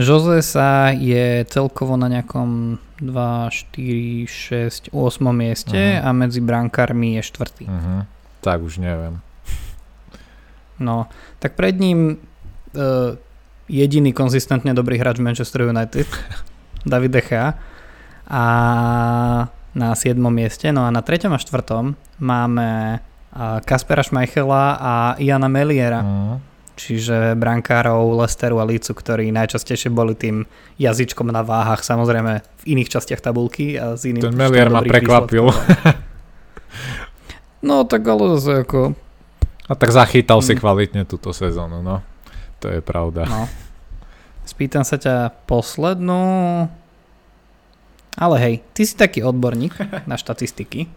Josesa 0.00 0.96
je 0.96 1.44
celkovo 1.44 2.00
na 2.00 2.08
nejakom 2.08 2.80
2, 3.04 3.52
4, 3.76 4.96
6, 4.96 4.96
8 4.96 5.20
mieste 5.36 5.76
uh-huh. 5.76 6.08
a 6.08 6.16
medzi 6.16 6.40
brankármi 6.40 7.20
je 7.20 7.22
štvrtý. 7.28 7.68
Uh-huh. 7.68 8.08
Tak 8.40 8.64
už 8.64 8.80
neviem. 8.80 9.20
No, 10.80 11.12
tak 11.36 11.60
pred 11.60 11.76
ním 11.76 12.16
jediný 13.70 14.10
konzistentne 14.10 14.74
dobrý 14.74 14.98
hráč 14.98 15.22
Manchester 15.22 15.70
United, 15.70 16.06
David 16.90 17.10
De 17.14 17.22
Gea. 17.22 17.54
A 18.30 18.44
na 19.74 19.94
7. 19.94 20.18
mieste, 20.30 20.70
no 20.74 20.86
a 20.86 20.90
na 20.90 21.02
3. 21.02 21.30
a 21.30 21.38
4. 21.38 21.94
máme 22.18 22.98
uh, 22.98 23.58
Kaspera 23.62 24.02
Schmeichela 24.02 24.78
a 24.78 24.94
Iana 25.18 25.46
Meliera. 25.46 26.02
Uh-huh. 26.02 26.38
Čiže 26.80 27.36
brankárov 27.36 28.16
Lesteru 28.24 28.56
a 28.56 28.64
Lícu, 28.64 28.96
ktorí 28.96 29.28
najčastejšie 29.36 29.92
boli 29.92 30.16
tým 30.16 30.48
jazyčkom 30.80 31.28
na 31.28 31.44
váhach, 31.44 31.84
samozrejme 31.84 32.40
v 32.40 32.64
iných 32.64 32.88
častiach 32.88 33.20
tabulky 33.20 33.76
a 33.76 34.00
z 34.00 34.16
iných 34.16 34.24
Ten 34.24 34.38
Melier 34.38 34.72
ma 34.72 34.80
prekvapil. 34.80 35.52
no 37.68 37.84
tak 37.84 38.02
ale 38.08 38.40
zase 38.40 38.64
ako... 38.64 38.96
A 39.70 39.78
tak 39.78 39.92
zachytal 39.92 40.40
si 40.40 40.56
mm. 40.56 40.58
kvalitne 40.58 41.02
túto 41.04 41.30
sezónu, 41.30 41.84
no. 41.84 42.02
To 42.60 42.68
je 42.68 42.80
pravda. 42.84 43.24
No. 43.24 43.48
Spýtam 44.44 44.84
sa 44.84 45.00
ťa 45.00 45.32
poslednú. 45.48 46.68
Ale 48.20 48.36
hej, 48.42 48.54
ty 48.76 48.84
si 48.84 48.94
taký 48.98 49.24
odborník 49.24 49.72
na 50.10 50.16
štatistiky. 50.20 50.90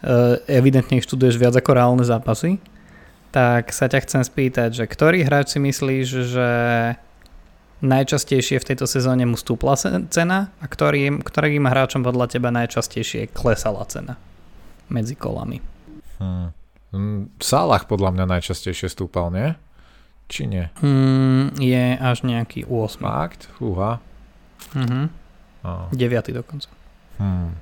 Uh, 0.00 0.38
evidentne 0.46 1.02
študuješ 1.02 1.36
viac 1.36 1.54
ako 1.56 1.70
reálne 1.74 2.04
zápasy. 2.06 2.62
Tak 3.30 3.70
sa 3.70 3.86
ťa 3.86 4.06
chcem 4.06 4.22
spýtať, 4.26 4.70
že 4.74 4.84
ktorý 4.86 5.22
hráč 5.22 5.54
si 5.54 5.58
myslíš, 5.62 6.06
že 6.30 6.48
najčastejšie 7.80 8.60
v 8.60 8.68
tejto 8.74 8.84
sezóne 8.84 9.24
mu 9.24 9.40
stúpla 9.40 9.74
cena 10.12 10.52
a 10.60 10.66
ktorým, 10.68 11.24
ktorým 11.24 11.64
hráčom 11.64 12.04
podľa 12.04 12.26
teba 12.36 12.52
najčastejšie 12.52 13.32
klesala 13.32 13.86
cena 13.88 14.20
medzi 14.92 15.16
kolami? 15.16 15.64
Hmm. 16.20 16.52
Salah 17.40 17.82
podľa 17.86 18.12
mňa 18.18 18.24
najčastejšie 18.36 18.90
stúpal, 18.92 19.30
nie? 19.32 19.54
Či 20.30 20.46
nie? 20.46 20.70
Mm, 20.78 21.58
je 21.58 21.98
až 21.98 22.22
nejaký 22.22 22.62
8. 22.70 23.02
Fakt? 23.02 23.50
Fúha. 23.58 23.98
Mhm. 24.78 25.10
Oh. 25.66 25.90
9. 25.90 26.30
dokonca. 26.30 26.70
Hmm. 27.18 27.58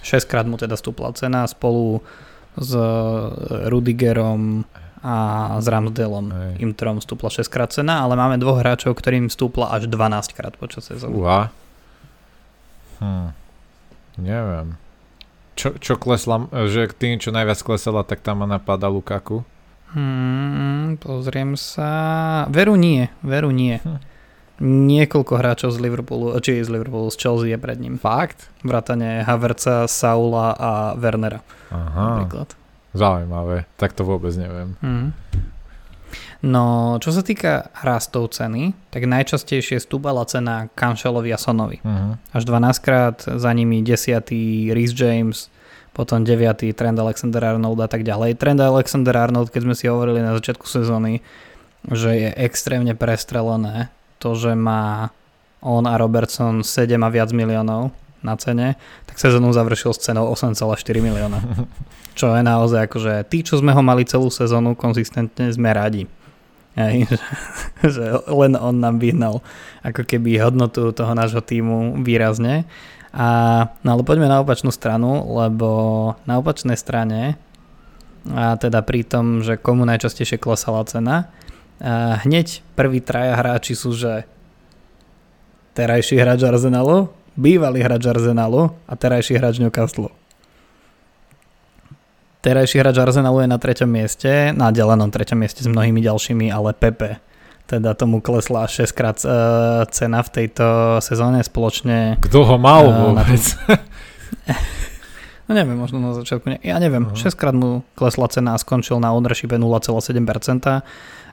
6 0.00 0.30
krát 0.30 0.46
mu 0.46 0.56
teda 0.56 0.78
stúpla 0.78 1.12
cena 1.12 1.44
spolu 1.50 2.00
s 2.56 2.70
e, 2.72 2.88
Rudigerom 3.68 4.64
a 5.04 5.16
s 5.60 5.66
Ramsdelom. 5.68 6.26
Hej. 6.32 6.52
Im 6.64 6.70
trom 6.72 7.02
stúpla 7.02 7.28
6 7.28 7.50
krát 7.52 7.74
cena, 7.74 8.00
ale 8.00 8.16
máme 8.16 8.40
dvoch 8.40 8.62
hráčov, 8.62 8.96
ktorým 8.96 9.28
stúpla 9.28 9.74
až 9.74 9.90
12 9.90 10.32
krát 10.32 10.54
počas 10.56 10.88
sezóny. 10.88 11.20
Uha. 11.20 11.52
Hm. 13.02 13.28
Neviem. 14.22 14.78
Čo, 15.54 15.76
čo 15.78 15.98
klesla, 15.98 16.46
že 16.70 16.88
tým, 16.94 17.18
čo 17.18 17.34
najviac 17.34 17.60
klesala, 17.62 18.06
tak 18.06 18.22
tam 18.22 18.42
ma 18.42 18.46
napadá 18.48 18.88
Lukaku. 18.88 19.44
Hmm, 19.94 20.98
pozriem 20.98 21.54
sa. 21.54 22.44
Veru 22.50 22.74
nie, 22.74 23.06
veru 23.22 23.54
nie. 23.54 23.78
Hm. 23.78 23.98
Niekoľko 24.62 25.34
hráčov 25.34 25.74
z 25.74 25.82
Liverpoolu, 25.82 26.38
či 26.38 26.62
z 26.62 26.70
Liverpoolu, 26.70 27.10
z 27.10 27.18
Chelsea 27.18 27.50
je 27.50 27.58
pred 27.58 27.78
ním. 27.78 27.98
Fakt? 27.98 28.50
Vrátane 28.62 29.26
Haverca, 29.26 29.90
Saula 29.90 30.54
a 30.54 30.94
Wernera. 30.94 31.42
Aha. 31.74 32.22
Napríklad. 32.22 32.54
Zaujímavé, 32.94 33.66
tak 33.74 33.90
to 33.98 34.06
vôbec 34.06 34.30
neviem. 34.38 34.78
Hmm. 34.78 35.10
No, 36.44 36.96
čo 37.00 37.08
sa 37.10 37.24
týka 37.24 37.72
rastov 37.80 38.36
ceny, 38.36 38.76
tak 38.92 39.08
najčastejšie 39.08 39.80
stúpala 39.80 40.28
cena 40.28 40.68
Kanšelovi 40.76 41.32
a 41.32 41.40
Sonovi. 41.40 41.80
Uh-huh. 41.80 42.20
Až 42.36 42.44
12 42.44 42.84
krát, 42.84 43.16
za 43.24 43.50
nimi 43.56 43.80
10. 43.80 44.28
Rhys 44.76 44.92
James, 44.92 45.48
potom 45.94 46.26
9. 46.26 46.74
Trend 46.74 46.98
Alexander 46.98 47.54
Arnold 47.54 47.78
a 47.78 47.88
tak 47.88 48.02
ďalej. 48.02 48.34
Trend 48.36 48.58
Alexander 48.58 49.14
Arnold, 49.14 49.54
keď 49.54 49.62
sme 49.70 49.74
si 49.78 49.86
hovorili 49.86 50.18
na 50.18 50.34
začiatku 50.34 50.66
sezóny, 50.66 51.22
že 51.86 52.10
je 52.18 52.30
extrémne 52.34 52.98
prestrelené 52.98 53.94
to, 54.18 54.34
že 54.34 54.58
má 54.58 55.14
on 55.64 55.86
a 55.88 55.94
Robertson 55.96 56.60
7 56.60 56.98
a 57.00 57.08
viac 57.08 57.32
miliónov 57.32 57.94
na 58.24 58.34
cene, 58.40 58.80
tak 59.04 59.20
sezónu 59.20 59.52
završil 59.52 59.92
s 59.92 60.00
cenou 60.00 60.32
8,4 60.32 60.76
milióna. 61.00 61.38
Čo 62.18 62.32
je 62.32 62.42
naozaj 62.42 62.88
akože 62.88 63.12
tí, 63.26 63.42
čo 63.42 63.58
sme 63.58 63.74
ho 63.74 63.82
mali 63.82 64.06
celú 64.06 64.30
sezónu 64.30 64.78
konzistentne, 64.78 65.50
sme 65.50 65.74
radi. 65.74 66.06
Hej, 66.78 67.06
že, 67.10 67.18
že 67.90 68.04
len 68.30 68.54
on 68.54 68.78
nám 68.78 69.02
vyhnal 69.02 69.42
ako 69.82 70.06
keby 70.06 70.38
hodnotu 70.38 70.94
toho 70.94 71.10
nášho 71.10 71.42
týmu 71.42 72.06
výrazne. 72.06 72.70
A, 73.14 73.28
no 73.86 73.88
ale 73.94 74.02
poďme 74.02 74.26
na 74.26 74.42
opačnú 74.42 74.74
stranu, 74.74 75.22
lebo 75.38 75.70
na 76.26 76.42
opačnej 76.42 76.74
strane, 76.74 77.38
a 78.26 78.58
teda 78.58 78.82
pri 78.82 79.06
tom, 79.06 79.46
že 79.46 79.54
komu 79.54 79.86
najčastejšie 79.86 80.42
klesala 80.42 80.82
cena, 80.82 81.30
a 81.78 82.18
hneď 82.26 82.66
prvý 82.74 82.98
traja 82.98 83.38
hráči 83.38 83.78
sú, 83.78 83.94
že 83.94 84.26
terajší 85.78 86.18
hráč 86.18 86.42
Arsenalu, 86.42 87.10
bývalý 87.38 87.86
hráč 87.86 88.02
Arsenalu 88.10 88.74
a 88.86 88.92
terajší 88.98 89.38
hráč 89.38 89.62
Newcastle. 89.62 90.10
Terajší 92.42 92.82
hráč 92.82 92.98
Arsenalu 92.98 93.46
je 93.46 93.48
na 93.50 93.58
treťom 93.62 93.90
mieste, 93.90 94.50
na 94.54 94.74
delenom 94.74 95.10
treťom 95.10 95.38
mieste 95.38 95.62
s 95.62 95.70
mnohými 95.70 96.02
ďalšími, 96.02 96.50
ale 96.50 96.74
Pepe 96.74 97.22
teda 97.64 97.96
tomu 97.96 98.20
klesla 98.20 98.68
6 98.68 98.92
krát 98.92 99.16
uh, 99.24 99.84
cena 99.88 100.20
v 100.20 100.30
tejto 100.30 100.98
sezóne 101.00 101.40
spoločne. 101.40 102.20
Kto 102.20 102.44
ho 102.44 102.56
mal 102.60 102.84
uh, 102.84 102.94
vôbec? 103.08 103.42
no 105.48 105.52
neviem, 105.56 105.76
možno 105.76 105.96
na 106.00 106.12
začiatku. 106.12 106.44
Ne, 106.52 106.58
ja 106.60 106.76
neviem, 106.76 107.08
uh-huh. 107.08 107.16
6 107.16 107.40
krát 107.40 107.56
mu 107.56 107.80
klesla 107.96 108.28
cena 108.28 108.52
a 108.52 108.60
skončil 108.60 109.00
na 109.00 109.16
ownershipe 109.16 109.56
0,7%. 109.56 110.84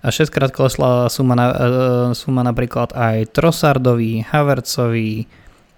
A 0.02 0.08
6 0.10 0.32
krát 0.34 0.50
klesla 0.56 1.12
suma, 1.12 1.36
na, 1.36 1.48
uh, 1.52 2.08
suma 2.16 2.48
napríklad 2.48 2.96
aj 2.96 3.36
Trossardovi, 3.36 4.24
Havercovi, 4.32 5.28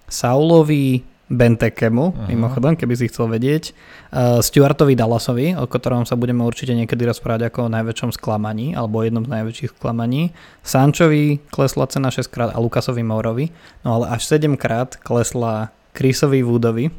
Saulovi, 0.05 1.12
Bentekemu, 1.33 2.05
uh-huh. 2.13 2.29
mimochodom, 2.29 2.77
keby 2.77 2.93
si 2.93 3.09
chcel 3.09 3.25
vedieť, 3.25 3.73
uh, 3.73 4.37
Stuartovi 4.37 4.93
Dallasovi, 4.93 5.57
o 5.57 5.65
ktorom 5.65 6.05
sa 6.05 6.13
budeme 6.13 6.45
určite 6.45 6.77
niekedy 6.77 7.09
rozprávať 7.09 7.49
ako 7.49 7.65
o 7.65 7.73
najväčšom 7.73 8.13
sklamaní, 8.13 8.77
alebo 8.77 9.01
o 9.01 9.05
jednom 9.05 9.25
z 9.25 9.33
najväčších 9.33 9.73
sklamaní, 9.73 10.29
Sančovi 10.61 11.41
klesla 11.49 11.89
cena 11.89 12.13
6 12.13 12.29
krát 12.29 12.49
a 12.53 12.61
Lukasovi 12.61 13.01
Mourovi, 13.01 13.49
no 13.81 13.97
ale 13.97 14.13
až 14.13 14.29
7 14.29 14.53
krát 14.61 14.93
klesla 15.01 15.73
Chrisovi 15.97 16.45
Woodovi, 16.45 16.93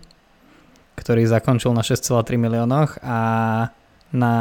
ktorý 0.99 1.23
zakončil 1.31 1.70
na 1.70 1.87
6,3 1.87 2.35
miliónoch 2.35 2.99
a 3.03 3.18
na 4.14 4.35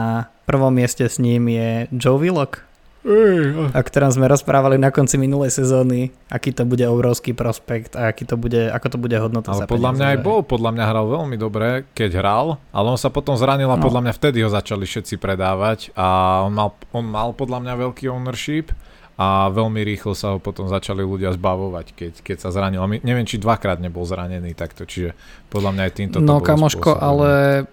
prvom 0.46 0.74
mieste 0.74 1.06
s 1.06 1.18
ním 1.18 1.50
je 1.50 1.90
Joe 1.94 2.18
Willock, 2.18 2.62
o 3.04 3.84
ktorom 3.84 4.16
sme 4.16 4.32
rozprávali 4.32 4.80
na 4.80 4.88
konci 4.88 5.20
minulej 5.20 5.52
sezóny, 5.52 6.16
aký 6.32 6.56
to 6.56 6.64
bude 6.64 6.84
obrovský 6.88 7.36
prospekt 7.36 8.00
a 8.00 8.08
aký 8.16 8.24
to 8.24 8.40
bude, 8.40 8.72
ako 8.72 8.88
to 8.96 8.98
bude 8.98 9.16
hodnota 9.20 9.52
ale 9.52 9.68
podľa 9.68 9.92
mňa 9.92 10.06
aj 10.16 10.20
bol, 10.24 10.40
podľa 10.40 10.72
mňa 10.72 10.84
hral 10.88 11.06
veľmi 11.12 11.36
dobre, 11.36 11.84
keď 11.92 12.24
hral, 12.24 12.48
ale 12.72 12.88
on 12.88 13.00
sa 13.00 13.12
potom 13.12 13.36
zranil 13.36 13.68
a 13.68 13.76
no. 13.76 13.84
podľa 13.84 14.08
mňa 14.08 14.14
vtedy 14.16 14.40
ho 14.40 14.50
začali 14.50 14.88
všetci 14.88 15.20
predávať 15.20 15.92
a 16.00 16.42
on 16.48 16.56
mal, 16.56 16.72
on 16.96 17.04
mal 17.04 17.36
podľa 17.36 17.60
mňa 17.60 17.74
veľký 17.92 18.08
ownership 18.08 18.72
a 19.14 19.52
veľmi 19.54 19.84
rýchlo 19.86 20.18
sa 20.18 20.34
ho 20.34 20.38
potom 20.42 20.66
začali 20.66 21.06
ľudia 21.06 21.30
zbavovať, 21.38 21.94
keď, 21.94 22.14
keď 22.26 22.38
sa 22.42 22.50
zranil. 22.50 22.82
A 22.82 22.90
my, 22.90 22.98
neviem, 23.06 23.30
či 23.30 23.38
dvakrát 23.38 23.78
nebol 23.78 24.02
zranený 24.10 24.58
takto, 24.58 24.90
čiže 24.90 25.14
podľa 25.54 25.70
mňa 25.70 25.84
aj 25.86 25.94
týmto 25.94 26.18
No 26.18 26.42
to 26.42 26.50
kamoško, 26.50 26.98
ale 26.98 27.64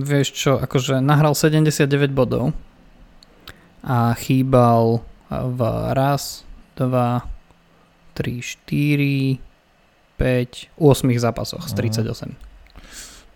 vieš 0.00 0.32
čo, 0.32 0.56
akože 0.56 1.04
nahral 1.04 1.36
79 1.36 2.08
bodov 2.08 2.56
a 3.88 4.12
chýbal 4.20 5.00
v 5.32 5.60
raz, 5.96 6.44
dva, 6.76 7.24
tri, 8.12 8.44
štyri, 8.44 9.40
5, 10.20 10.76
8 10.76 11.08
zápasoch 11.16 11.64
z 11.64 11.72
38. 11.72 12.04
Uh-huh. 12.04 12.48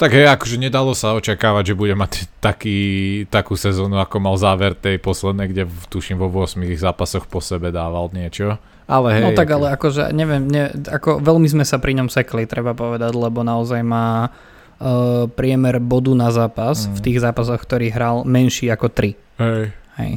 Tak 0.03 0.19
hej, 0.19 0.27
akože 0.35 0.59
nedalo 0.59 0.99
sa 0.99 1.15
očakávať, 1.15 1.73
že 1.73 1.79
bude 1.79 1.95
mať 1.95 2.27
taký, 2.43 3.23
takú 3.31 3.55
sezónu, 3.55 4.03
ako 4.03 4.19
mal 4.19 4.35
záver 4.35 4.75
tej 4.75 4.99
poslednej, 4.99 5.47
kde 5.47 5.63
v, 5.71 5.83
tuším 5.87 6.19
vo 6.19 6.27
8 6.27 6.59
zápasoch 6.75 7.31
po 7.31 7.39
sebe 7.39 7.71
dával 7.71 8.11
niečo. 8.11 8.59
Ale 8.91 9.09
hej, 9.15 9.23
no 9.23 9.31
tak 9.31 9.55
ale 9.55 9.71
akože, 9.79 10.11
neviem, 10.11 10.43
ne, 10.51 10.75
ako 10.91 11.23
veľmi 11.23 11.47
sme 11.47 11.63
sa 11.63 11.79
pri 11.79 11.95
ňom 12.03 12.11
sekli, 12.11 12.51
treba 12.51 12.75
povedať, 12.75 13.15
lebo 13.15 13.47
naozaj 13.47 13.79
má 13.87 14.27
uh, 14.27 15.31
priemer 15.31 15.79
bodu 15.79 16.11
na 16.19 16.35
zápas 16.35 16.83
mm. 16.83 16.99
v 16.99 17.01
tých 17.07 17.19
zápasoch, 17.23 17.63
ktorý 17.63 17.95
hral 17.95 18.27
menší 18.27 18.75
ako 18.75 18.91
3. 18.91 19.15
Hej. 19.39 19.63
Hej. 20.03 20.13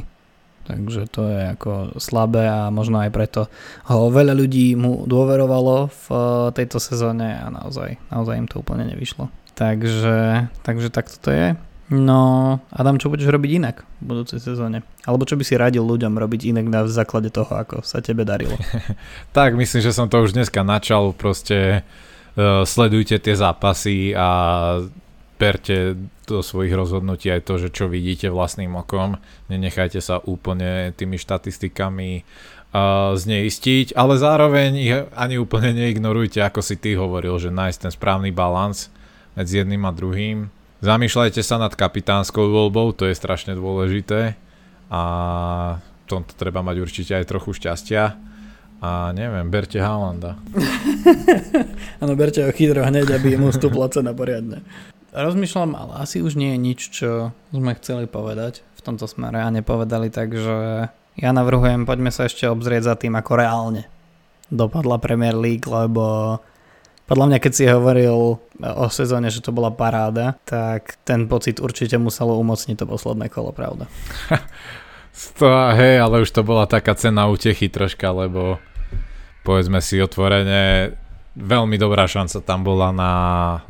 Takže 0.66 1.06
to 1.06 1.30
je 1.30 1.54
ako 1.54 1.94
slabé 2.02 2.50
a 2.50 2.74
možno 2.74 2.98
aj 2.98 3.10
preto 3.14 3.46
ho 3.86 4.10
veľa 4.10 4.34
ľudí 4.34 4.74
mu 4.74 5.06
dôverovalo 5.06 5.86
v 5.86 6.04
uh, 6.10 6.18
tejto 6.50 6.82
sezóne 6.82 7.38
a 7.38 7.46
naozaj, 7.54 7.94
naozaj 8.10 8.34
im 8.34 8.50
to 8.50 8.58
úplne 8.58 8.82
nevyšlo. 8.90 9.30
Takže, 9.54 10.50
takže 10.66 10.90
takto 10.90 11.16
to 11.22 11.30
je. 11.30 11.46
No, 11.86 12.58
Adam, 12.74 12.98
čo 12.98 13.06
budeš 13.06 13.30
robiť 13.30 13.50
inak 13.62 13.86
v 14.02 14.04
budúcej 14.10 14.42
sezóne? 14.42 14.82
Alebo 15.06 15.22
čo 15.22 15.38
by 15.38 15.46
si 15.46 15.54
radil 15.54 15.86
ľuďom 15.86 16.18
robiť 16.18 16.50
inak 16.50 16.66
na 16.66 16.80
základe 16.90 17.30
toho, 17.30 17.46
ako 17.46 17.86
sa 17.86 18.02
tebe 18.02 18.26
darilo? 18.26 18.58
tak, 19.36 19.54
myslím, 19.54 19.86
že 19.86 19.94
som 19.94 20.10
to 20.10 20.18
už 20.18 20.34
dneska 20.34 20.66
načal. 20.66 21.14
Proste 21.14 21.86
uh, 22.34 22.66
sledujte 22.66 23.22
tie 23.22 23.38
zápasy 23.38 24.18
a 24.18 24.28
berte 25.36 25.96
do 26.24 26.40
svojich 26.40 26.72
rozhodnutí 26.72 27.28
aj 27.28 27.44
to, 27.44 27.54
že 27.60 27.68
čo 27.70 27.86
vidíte 27.86 28.32
vlastným 28.32 28.72
okom. 28.74 29.20
Nenechajte 29.52 30.00
sa 30.00 30.18
úplne 30.24 30.90
tými 30.96 31.20
štatistikami 31.20 32.24
uh, 32.24 33.12
zneistiť, 33.14 33.94
ale 33.94 34.16
zároveň 34.16 34.70
ich 34.76 34.92
ani 35.12 35.36
úplne 35.36 35.76
neignorujte, 35.76 36.40
ako 36.40 36.60
si 36.64 36.80
ty 36.80 36.96
hovoril, 36.96 37.36
že 37.36 37.52
nájsť 37.52 37.78
ten 37.78 37.92
správny 37.92 38.32
balans 38.32 38.88
medzi 39.36 39.60
jedným 39.60 39.84
a 39.84 39.92
druhým. 39.92 40.48
Zamýšľajte 40.80 41.40
sa 41.40 41.56
nad 41.60 41.72
kapitánskou 41.72 42.52
voľbou, 42.52 42.92
to 42.92 43.08
je 43.08 43.16
strašne 43.16 43.56
dôležité 43.56 44.36
a 44.92 45.02
v 45.80 46.04
tomto 46.06 46.36
treba 46.36 46.62
mať 46.62 46.76
určite 46.78 47.12
aj 47.16 47.28
trochu 47.28 47.56
šťastia. 47.56 48.16
A 48.76 49.10
neviem, 49.16 49.48
berte 49.48 49.80
Haalanda. 49.80 50.36
Áno, 52.04 52.12
berte 52.12 52.44
ho 52.44 52.52
chytro 52.52 52.84
hneď, 52.84 53.08
aby 53.16 53.40
mu 53.40 53.48
stúpla 53.48 53.88
cena 53.88 54.12
poriadne. 54.12 54.60
Rozmýšľam, 55.16 55.72
ale 55.72 55.92
asi 56.04 56.20
už 56.20 56.36
nie 56.36 56.52
je 56.52 56.60
nič, 56.60 56.80
čo 56.92 57.32
sme 57.48 57.72
chceli 57.80 58.04
povedať 58.04 58.60
v 58.76 58.80
tomto 58.84 59.08
smere 59.08 59.40
a 59.40 59.48
nepovedali, 59.48 60.12
takže 60.12 60.56
ja 61.16 61.30
navrhujem, 61.32 61.88
poďme 61.88 62.12
sa 62.12 62.28
ešte 62.28 62.44
obzrieť 62.44 62.92
za 62.92 62.94
tým, 63.00 63.16
ako 63.16 63.32
reálne 63.40 63.88
dopadla 64.52 65.00
Premier 65.00 65.32
League, 65.32 65.64
lebo 65.64 66.36
podľa 67.08 67.32
mňa, 67.32 67.38
keď 67.40 67.52
si 67.56 67.64
hovoril 67.64 68.36
o 68.60 68.86
sezóne, 68.92 69.32
že 69.32 69.40
to 69.40 69.56
bola 69.56 69.72
paráda, 69.72 70.36
tak 70.44 71.00
ten 71.08 71.24
pocit 71.24 71.64
určite 71.64 71.96
muselo 71.96 72.36
umocniť 72.36 72.76
to 72.76 72.84
posledné 72.84 73.32
kolo, 73.32 73.56
pravda? 73.56 73.88
to, 75.40 75.48
hej, 75.80 75.96
ale 75.96 76.28
už 76.28 76.30
to 76.34 76.44
bola 76.44 76.68
taká 76.68 76.92
cena 76.92 77.24
útechy 77.24 77.72
troška, 77.72 78.12
lebo 78.12 78.60
povedzme 79.48 79.80
si 79.80 79.96
otvorene, 79.96 80.92
veľmi 81.40 81.80
dobrá 81.80 82.04
šanca 82.04 82.44
tam 82.44 82.68
bola 82.68 82.92
na 82.92 83.12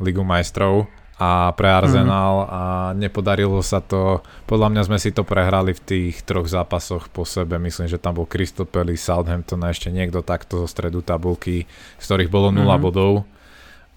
Ligu 0.03 0.27
majstrov 0.27 0.91
a 1.17 1.49
pre 1.57 1.65
Arsenal 1.65 2.45
mm. 2.45 2.49
a 2.49 2.63
nepodarilo 2.93 3.57
sa 3.65 3.81
to. 3.81 4.21
Podľa 4.45 4.69
mňa 4.69 4.81
sme 4.85 4.97
si 5.01 5.09
to 5.09 5.25
prehrali 5.25 5.73
v 5.73 5.81
tých 5.81 6.15
troch 6.21 6.45
zápasoch 6.45 7.09
po 7.09 7.25
sebe. 7.25 7.57
Myslím, 7.57 7.89
že 7.89 7.97
tam 7.97 8.21
bol 8.21 8.29
Palace, 8.29 9.01
Southampton 9.01 9.65
a 9.65 9.73
ešte 9.73 9.89
niekto 9.89 10.21
takto 10.21 10.61
zo 10.61 10.67
stredu 10.69 11.01
tabulky, 11.01 11.65
z 11.97 12.03
ktorých 12.05 12.29
bolo 12.29 12.53
0 12.53 12.61
mm. 12.61 12.77
bodov 12.77 13.25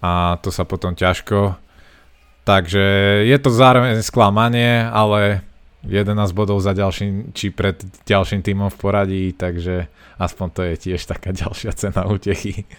a 0.01 0.41
to 0.41 0.49
sa 0.49 0.65
potom 0.65 0.97
ťažko. 0.97 1.55
Takže 2.41 2.81
je 3.29 3.37
to 3.37 3.53
zároveň 3.53 4.01
sklamanie, 4.01 4.89
ale 4.89 5.45
11 5.81 6.13
bodov 6.37 6.61
za 6.61 6.77
ďalším, 6.77 7.33
či 7.33 7.49
pred 7.49 7.81
ďalším 8.05 8.45
týmom 8.45 8.69
v 8.69 8.77
poradí, 8.77 9.23
takže 9.33 9.89
aspoň 10.21 10.47
to 10.53 10.61
je 10.61 10.75
tiež 10.77 11.01
taká 11.09 11.33
ďalšia 11.41 11.73
cena 11.73 12.05
útechy. 12.05 12.69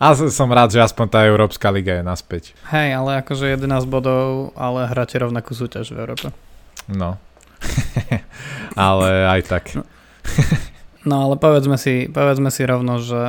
A 0.00 0.16
som 0.16 0.48
rád, 0.48 0.72
že 0.72 0.80
aspoň 0.80 1.06
tá 1.08 1.20
Európska 1.28 1.68
liga 1.72 2.00
je 2.00 2.04
naspäť. 2.04 2.56
Hej, 2.72 2.96
ale 2.96 3.20
akože 3.20 3.56
11 3.56 3.84
bodov, 3.84 4.56
ale 4.56 4.88
hráte 4.88 5.20
rovnakú 5.20 5.52
súťaž 5.52 5.92
v 5.92 6.00
Európe. 6.04 6.26
No. 6.88 7.20
ale 8.76 9.08
aj 9.28 9.40
tak. 9.44 9.64
No. 9.76 9.84
no 11.04 11.16
ale 11.28 11.34
povedzme 11.36 11.76
si, 11.76 12.08
povedzme 12.08 12.48
si 12.48 12.64
rovno, 12.64 12.96
že 12.96 13.20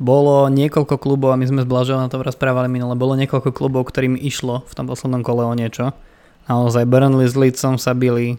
bolo 0.00 0.48
niekoľko 0.48 0.96
klubov, 0.96 1.36
a 1.36 1.40
my 1.40 1.44
sme 1.44 1.60
s 1.60 1.68
Blažou 1.68 2.00
na 2.00 2.08
to 2.08 2.16
rozprávali 2.24 2.72
minule, 2.72 2.96
bolo 2.96 3.20
niekoľko 3.20 3.52
klubov, 3.52 3.92
ktorým 3.92 4.16
išlo 4.16 4.64
v 4.64 4.72
tom 4.72 4.88
poslednom 4.88 5.20
kole 5.20 5.44
o 5.44 5.52
niečo. 5.52 5.92
Naozaj 6.50 6.82
Burnley 6.90 7.30
s 7.30 7.38
Leedsom 7.38 7.78
sa 7.78 7.94
bili 7.94 8.34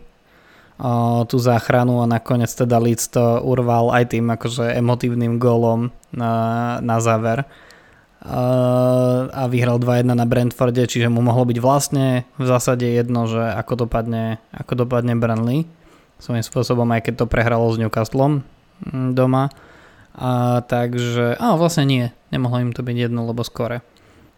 o, 0.76 1.24
tú 1.24 1.39
záchranu 1.39 2.03
a 2.03 2.12
nakoniec 2.12 2.51
teda 2.51 2.76
Leeds 2.76 3.07
to 3.16 3.39
urval 3.39 3.95
aj 3.95 4.12
tým 4.12 4.28
akože 4.28 4.76
emotívnym 4.76 5.39
gólom 5.39 5.95
na, 6.12 6.34
na 6.84 6.99
záver 6.99 7.47
a 8.22 9.49
vyhral 9.49 9.82
2-1 9.82 10.14
na 10.14 10.26
Brentforde, 10.30 10.86
čiže 10.86 11.09
mu 11.09 11.26
mohlo 11.26 11.41
byť 11.41 11.57
vlastne 11.57 12.30
v 12.38 12.45
zásade 12.45 12.86
jedno, 12.86 13.26
že 13.26 13.41
ako 13.41 13.88
dopadne, 13.88 14.38
ako 14.53 14.86
dopadne 14.86 15.18
Burnley 15.18 15.66
svojím 16.22 16.45
spôsobom, 16.45 16.86
aj 16.93 17.09
keď 17.09 17.26
to 17.26 17.32
prehralo 17.32 17.66
s 17.74 17.82
Newcastlom 17.82 18.45
mm, 18.86 19.18
doma. 19.18 19.49
A, 20.14 20.62
takže, 20.62 21.34
a 21.41 21.57
vlastne 21.57 21.89
nie, 21.89 22.05
nemohlo 22.30 22.62
im 22.62 22.78
to 22.78 22.86
byť 22.86 23.09
jedno, 23.09 23.26
lebo 23.26 23.41
skore. 23.41 23.82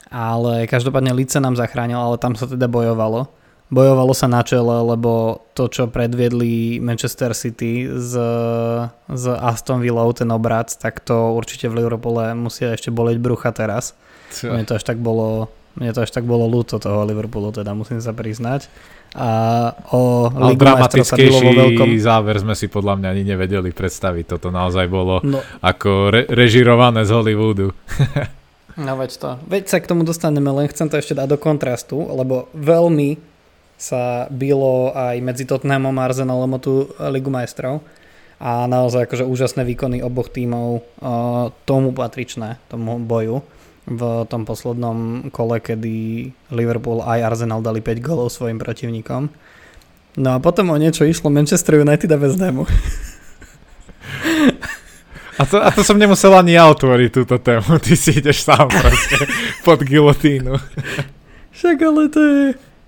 Ale 0.07 0.63
každopádne 0.63 1.11
Lice 1.11 1.43
nám 1.43 1.59
zachránil, 1.59 1.99
ale 1.99 2.15
tam 2.15 2.39
sa 2.39 2.47
teda 2.47 2.71
bojovalo 2.71 3.27
bojovalo 3.71 4.13
sa 4.15 4.27
na 4.27 4.41
čele, 4.43 4.83
lebo 4.83 5.43
to, 5.53 5.69
čo 5.69 5.87
predviedli 5.87 6.81
Manchester 6.83 7.31
City 7.37 7.87
z, 7.87 8.13
z 9.09 9.25
Aston 9.37 9.79
Villa, 9.79 10.05
ten 10.13 10.29
obrad, 10.33 10.73
tak 10.75 10.99
to 11.05 11.33
určite 11.37 11.69
v 11.69 11.83
Liverpoole 11.83 12.33
musia 12.35 12.73
ešte 12.73 12.91
boleť 12.91 13.17
brucha 13.21 13.53
teraz. 13.53 13.95
Čo? 14.33 14.53
Mne 14.53 14.65
to 14.65 14.75
až 14.77 14.83
tak 14.83 14.97
bolo 14.99 15.49
mne 15.73 15.89
to 15.89 16.05
až 16.05 16.13
tak 16.13 16.29
bolo 16.29 16.45
ľúto 16.45 16.77
toho 16.77 17.01
Liverpoolu, 17.01 17.49
teda 17.49 17.73
musím 17.73 17.97
sa 17.97 18.13
priznať. 18.13 18.69
A 19.17 19.29
o 19.89 20.29
Ligu 20.29 20.61
dramatickejší 20.61 21.49
veľkom... 21.49 21.97
záver 21.97 22.37
sme 22.37 22.53
si 22.53 22.69
podľa 22.69 23.01
mňa 23.01 23.07
ani 23.09 23.23
nevedeli 23.25 23.73
predstaviť. 23.73 24.37
Toto 24.37 24.53
naozaj 24.53 24.85
bolo 24.85 25.21
no. 25.25 25.41
ako 25.65 26.13
re- 26.13 26.25
režirované 26.29 27.09
z 27.09 27.13
Hollywoodu. 27.13 27.73
no 28.85 28.93
veď 29.01 29.11
to. 29.17 29.29
Veď 29.49 29.63
sa 29.65 29.77
k 29.81 29.89
tomu 29.89 30.05
dostaneme, 30.05 30.49
len 30.53 30.69
chcem 30.69 30.89
to 30.89 30.97
ešte 30.97 31.17
dať 31.17 31.25
do 31.25 31.37
kontrastu, 31.41 31.97
lebo 31.97 32.53
veľmi 32.53 33.32
sa 33.83 34.31
bylo 34.31 34.95
aj 34.95 35.19
medzi 35.19 35.43
Tottenhamom 35.43 35.99
a 35.99 36.07
Arsenalom 36.07 36.55
o 36.55 36.59
tú 36.63 36.87
Ligu 37.11 37.27
majstrov 37.27 37.83
a 38.39 38.63
naozaj 38.63 39.11
akože 39.11 39.27
úžasné 39.27 39.67
výkony 39.67 39.99
oboch 39.99 40.31
tímov 40.31 40.87
tomu 41.67 41.91
patričné, 41.91 42.63
tomu 42.71 42.95
boju 43.03 43.43
v 43.83 44.01
tom 44.31 44.47
poslednom 44.47 45.27
kole, 45.35 45.59
kedy 45.59 46.31
Liverpool 46.55 47.03
aj 47.03 47.35
Arsenal 47.35 47.59
dali 47.59 47.83
5 47.83 47.99
golov 47.99 48.31
svojim 48.31 48.55
protivníkom. 48.55 49.27
No 50.23 50.29
a 50.31 50.39
potom 50.39 50.71
o 50.71 50.79
niečo 50.79 51.03
išlo 51.03 51.27
Manchester 51.27 51.83
United 51.83 52.07
a 52.07 52.17
West 52.19 52.39
Hamu. 52.39 52.63
A 55.33 55.49
to, 55.49 55.57
a 55.57 55.73
to 55.73 55.81
som 55.81 55.97
nemusel 55.97 56.29
ani 56.37 56.53
ja 56.53 56.69
otvoriť 56.69 57.09
túto 57.09 57.41
tému, 57.41 57.81
ty 57.81 57.97
si 57.97 58.13
ideš 58.21 58.45
sám 58.45 58.69
proste 58.69 59.25
pod 59.65 59.81
gilotínu. 59.81 60.53
Však 61.57 61.77
ale 61.81 62.05
to 62.13 62.21
je, 62.21 62.43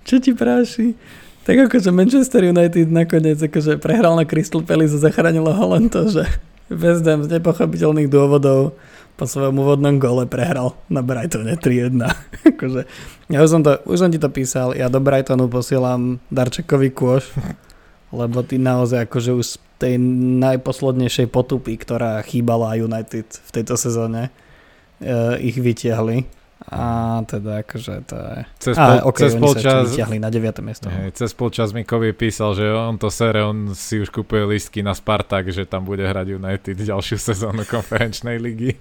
čo 0.06 0.22
ti 0.22 0.32
práši? 0.38 0.94
Tak 1.46 1.70
akože 1.70 1.90
Manchester 1.94 2.46
United 2.46 2.90
nakoniec 2.90 3.38
akože 3.38 3.78
prehral 3.82 4.18
na 4.18 4.26
Crystal 4.26 4.62
Palace 4.62 4.98
a 4.98 5.02
zachránilo 5.02 5.50
ho 5.50 5.66
len 5.78 5.90
to, 5.90 6.10
že 6.10 6.26
West 6.70 7.06
Ham 7.06 7.22
z 7.22 7.38
nepochopiteľných 7.38 8.10
dôvodov 8.10 8.74
po 9.16 9.26
svojom 9.26 9.62
úvodnom 9.62 9.96
gole 10.02 10.26
prehral 10.26 10.74
na 10.90 11.06
Brightone 11.06 11.56
3-1. 11.58 12.02
akože, 12.56 12.82
ja 13.30 13.40
už 13.42 13.50
som, 13.50 13.62
to, 13.62 13.78
už 13.86 13.98
som 14.02 14.10
ti 14.10 14.18
to 14.18 14.30
písal, 14.34 14.74
ja 14.74 14.90
do 14.90 14.98
Brightonu 14.98 15.46
posielam 15.50 16.18
darčekový 16.34 16.90
kôš, 16.92 17.30
lebo 18.10 18.42
ty 18.42 18.58
naozaj 18.58 19.06
akože 19.06 19.32
už 19.38 19.48
tej 19.78 20.00
najposlednejšej 20.42 21.28
potupy, 21.30 21.76
ktorá 21.76 22.24
chýbala 22.24 22.80
United 22.80 23.28
v 23.28 23.50
tejto 23.52 23.76
sezóne, 23.76 24.32
e, 24.98 25.44
ich 25.44 25.60
vytiahli 25.60 26.45
A 26.66 27.20
teda 27.28 27.62
akože 27.62 28.08
to 28.08 28.16
je... 28.16 28.38
Cez, 28.58 28.76
pol, 28.80 28.98
A, 28.98 29.06
okay, 29.06 29.28
cez 29.28 29.34
polčas, 29.36 29.92
sa 29.92 30.08
na 30.08 30.32
9. 30.32 30.66
miesto. 30.66 30.88
hej, 30.88 31.12
cez 31.14 31.36
polčas 31.36 31.76
mi 31.76 31.84
Kovi 31.84 32.16
písal, 32.16 32.56
že 32.56 32.66
on 32.72 32.96
to 32.96 33.12
sere, 33.12 33.44
on 33.44 33.76
si 33.76 34.02
už 34.02 34.10
kupuje 34.10 34.48
listky 34.48 34.80
na 34.80 34.96
Spartak, 34.96 35.52
že 35.52 35.68
tam 35.68 35.86
bude 35.86 36.08
hrať 36.08 36.40
United 36.40 36.76
ďalšiu 36.80 37.20
sezónu 37.20 37.68
konferenčnej 37.68 38.40
ligy. 38.40 38.80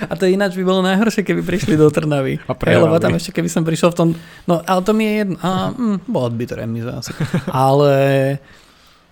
A 0.00 0.16
to 0.16 0.24
ináč 0.24 0.56
by 0.56 0.64
bolo 0.64 0.80
najhoršie, 0.80 1.26
keby 1.26 1.44
prišli 1.44 1.76
do 1.76 1.92
Trnavy. 1.92 2.40
A 2.48 2.56
Hej, 2.56 2.80
lebo 2.80 2.96
prehrali. 2.96 3.04
tam 3.04 3.12
ešte, 3.20 3.30
keby 3.36 3.48
som 3.52 3.62
prišiel 3.68 3.92
v 3.92 3.96
tom... 3.96 4.08
No, 4.48 4.64
ale 4.64 4.80
to 4.80 4.96
mi 4.96 5.04
je 5.04 5.14
jedno. 5.24 5.36
A, 5.44 5.74
mm, 5.76 6.08
bolo 6.08 6.28
by 6.32 6.44
to 6.48 6.54
remiza 6.56 6.92
asi. 6.96 7.12
Ale 7.52 7.92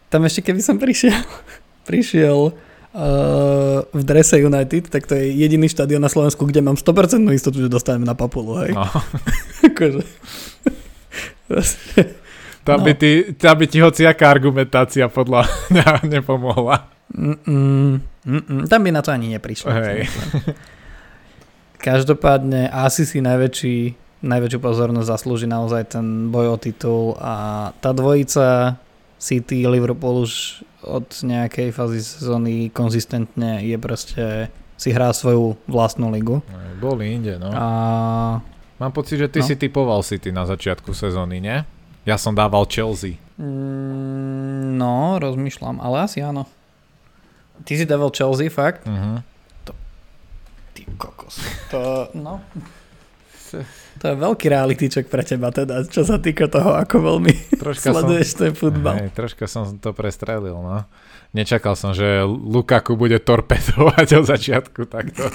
tam 0.09 0.25
ešte, 0.25 0.41
keby 0.49 0.61
som 0.65 0.81
prišiel, 0.81 1.21
prišiel 1.89 2.57
v 3.89 4.03
drese 4.03 4.37
United, 4.37 4.91
tak 4.91 5.07
to 5.07 5.15
je 5.15 5.31
jediný 5.31 5.67
štadión 5.67 5.99
na 5.99 6.11
Slovensku, 6.11 6.43
kde 6.43 6.59
mám 6.61 6.75
100% 6.75 7.23
istotu, 7.31 7.63
že 7.63 7.71
dostanem 7.71 8.03
na 8.03 8.13
papulu, 8.13 8.59
hej. 8.61 8.75
No. 8.75 8.83
Akože. 9.69 10.03
Tam, 12.65 12.79
No. 12.79 12.85
by 12.85 12.93
ti, 12.95 13.33
tam 13.33 13.57
by 13.57 13.65
ti 13.65 13.81
hociaká 13.81 14.29
argumentácia 14.29 15.09
podľa 15.09 15.49
mňa 15.73 16.05
nepomohla. 16.05 16.85
Mm-mm, 17.09 17.97
mm-mm, 18.29 18.69
tam 18.69 18.81
by 18.85 18.93
na 18.93 19.01
to 19.01 19.09
ani 19.09 19.33
neprišlo. 19.33 19.73
Hej. 19.73 20.05
Každopádne 21.81 22.69
asi 22.69 23.09
si 23.09 23.25
najväčší, 23.25 23.77
najväčšiu 24.21 24.61
pozornosť 24.61 25.09
zaslúži 25.09 25.49
naozaj 25.49 25.97
ten 25.97 26.29
boj 26.29 26.53
o 26.53 26.57
titul 26.61 27.17
a 27.17 27.71
tá 27.79 27.97
dvojica 27.97 28.77
City, 29.19 29.67
Liverpool 29.67 30.23
už 30.23 30.63
od 30.81 31.11
nejakej 31.21 31.71
fázy 31.71 31.99
sezóny 31.99 32.71
konzistentne 32.71 33.61
je 33.61 33.75
proste 33.77 34.25
si 34.75 34.95
hrá 34.95 35.11
svoju 35.11 35.59
vlastnú 35.67 36.09
ligu. 36.09 36.39
Boli 36.79 37.13
inde, 37.13 37.35
no. 37.35 37.51
A 37.51 37.67
Mám 38.79 38.95
pocit, 38.95 39.19
že 39.19 39.27
ty 39.27 39.43
No. 39.43 39.47
si 39.51 39.59
typoval 39.59 40.07
City 40.07 40.31
na 40.31 40.47
začiatku 40.47 40.95
sezóny, 40.95 41.43
nie? 41.43 41.67
Ja 42.07 42.15
som 42.15 42.31
dával 42.31 42.63
Chelsea. 42.65 43.19
mm, 43.35 44.79
no, 44.79 45.19
rozmýšľam, 45.19 45.83
ale 45.83 46.07
asi 46.07 46.23
áno. 46.23 46.47
Ty 47.67 47.75
si 47.75 47.85
dával 47.85 48.15
Chelsea, 48.15 48.47
fakt? 48.47 48.87
Uh-huh. 48.87 49.19
Ty 50.73 50.83
kokos. 50.95 51.43
To, 51.75 52.07
no. 52.15 52.39
To 53.99 54.05
je 54.11 54.15
veľký 54.15 54.47
reality 54.47 54.87
check 54.87 55.11
pre 55.11 55.27
teba 55.27 55.51
teda, 55.51 55.83
čo 55.87 56.07
sa 56.07 56.23
týka 56.23 56.47
toho, 56.47 56.79
ako 56.79 56.97
veľmi 57.03 57.59
Troška 57.59 57.91
som, 57.91 57.95
sleduješ 57.99 58.29
ten 58.39 58.53
futbal. 58.55 58.95
hej, 59.03 59.11
troška 59.11 59.51
som 59.51 59.75
to 59.79 59.91
prestrelil, 59.91 60.59
no. 60.59 60.87
Nečakal 61.35 61.77
som, 61.77 61.93
že 61.93 62.25
Lukaku 62.25 62.97
bude 62.97 63.21
torpedovať 63.21 64.09
od 64.23 64.25
začiatku 64.25 64.87
takto. 64.89 65.29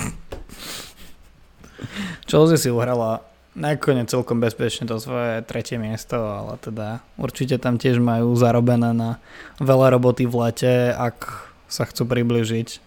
Chelsea 2.26 2.58
si 2.58 2.70
uhrala 2.72 3.22
nakoniec 3.54 4.10
celkom 4.10 4.42
bezpečne 4.42 4.90
to 4.90 4.98
svoje 4.98 5.46
tretie 5.46 5.78
miesto, 5.78 6.18
ale 6.18 6.58
teda 6.58 7.06
určite 7.22 7.62
tam 7.62 7.78
tiež 7.78 8.02
majú 8.02 8.34
zarobené 8.34 8.96
na 8.98 9.22
veľa 9.62 9.94
roboty 9.94 10.26
v 10.26 10.50
lete, 10.50 10.74
ak 10.90 11.46
sa 11.70 11.86
chcú 11.86 12.10
približiť 12.10 12.82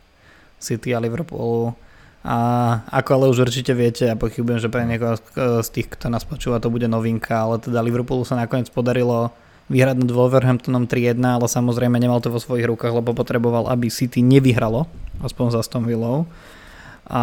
City 0.59 0.91
a 0.91 0.99
Liverpoolu. 0.99 1.79
A 2.27 2.37
ako 2.91 3.11
ale 3.15 3.25
už 3.31 3.47
určite 3.47 3.71
viete, 3.71 4.11
ja 4.11 4.19
pochybujem, 4.19 4.59
že 4.59 4.67
pre 4.67 4.83
niekoho 4.83 5.15
z- 5.63 5.71
tých, 5.71 5.95
kto 5.95 6.11
nás 6.11 6.27
počúva, 6.27 6.59
to 6.59 6.75
bude 6.75 6.91
novinka, 6.91 7.47
ale 7.47 7.63
teda 7.63 7.79
Liverpoolu 7.87 8.27
sa 8.27 8.35
nakoniec 8.35 8.67
podarilo 8.75 9.31
vyhrať 9.71 10.03
nad 10.03 10.11
Wolverhamptonom 10.11 10.91
3-1, 10.91 11.23
ale 11.23 11.47
samozrejme 11.47 12.03
nemal 12.03 12.19
to 12.19 12.35
vo 12.35 12.43
svojich 12.43 12.67
rukách, 12.67 12.99
lebo 12.99 13.15
potreboval, 13.15 13.71
aby 13.71 13.87
City 13.95 14.27
nevyhralo, 14.27 14.91
aspoň 15.23 15.55
za 15.55 15.63
Aston 15.63 15.87
Villou. 15.87 16.27
A 17.07 17.23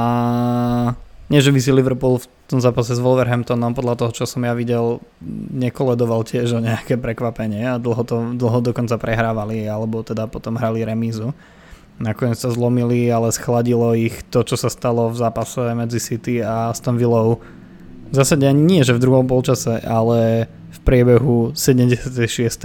nie, 1.27 1.39
že 1.43 1.51
by 1.51 1.59
si 1.59 1.75
Liverpool 1.75 2.23
v 2.23 2.27
tom 2.47 2.63
zápase 2.63 2.95
s 2.95 3.03
Wolverhamptonom, 3.03 3.75
podľa 3.75 3.99
toho, 3.99 4.11
čo 4.11 4.23
som 4.23 4.43
ja 4.43 4.55
videl, 4.55 5.03
nekoledoval 5.51 6.23
tiež 6.23 6.55
o 6.55 6.63
nejaké 6.63 6.95
prekvapenie 6.95 7.75
a 7.75 7.79
dlho, 7.79 8.03
to, 8.07 8.39
dlho 8.39 8.59
dokonca 8.59 8.95
prehrávali, 8.95 9.67
alebo 9.67 9.99
teda 9.99 10.31
potom 10.31 10.55
hrali 10.55 10.83
remízu. 10.87 11.35
Nakoniec 12.01 12.41
sa 12.41 12.49
zlomili, 12.49 13.05
ale 13.13 13.29
schladilo 13.29 13.93
ich 13.93 14.25
to, 14.33 14.41
čo 14.41 14.57
sa 14.57 14.69
stalo 14.69 15.13
v 15.13 15.17
zápase 15.17 15.61
medzi 15.77 16.01
City 16.01 16.41
a 16.41 16.73
Aston 16.73 16.97
Villou. 16.97 17.37
V 18.09 18.15
zásade 18.15 18.49
ani 18.49 18.61
nie, 18.61 18.81
že 18.81 18.97
v 18.97 19.03
druhom 19.03 19.25
polčase, 19.29 19.77
ale 19.85 20.49
v 20.73 20.79
priebehu 20.81 21.53
76. 21.53 22.09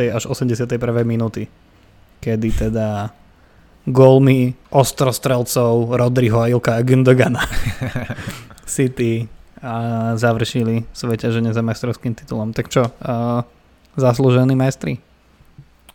až 0.09 0.25
81. 0.29 0.65
minúty, 1.05 1.49
kedy 2.25 2.69
teda 2.69 3.13
gólmi 3.89 4.53
ostrostrelcov 4.69 5.97
Rodriho 5.97 6.41
a 6.41 6.49
Ilka 6.53 6.77
Gündogana 6.85 7.45
City 8.69 9.29
a 9.59 10.15
završili 10.15 10.85
svoje 10.93 11.25
ťaženie 11.25 11.51
za 11.51 11.65
majstrovským 11.65 12.15
titulom. 12.15 12.53
Tak 12.53 12.69
čo, 12.69 12.89
uh, 12.89 13.43
zaslúžení 13.99 14.55
majstri? 14.55 15.01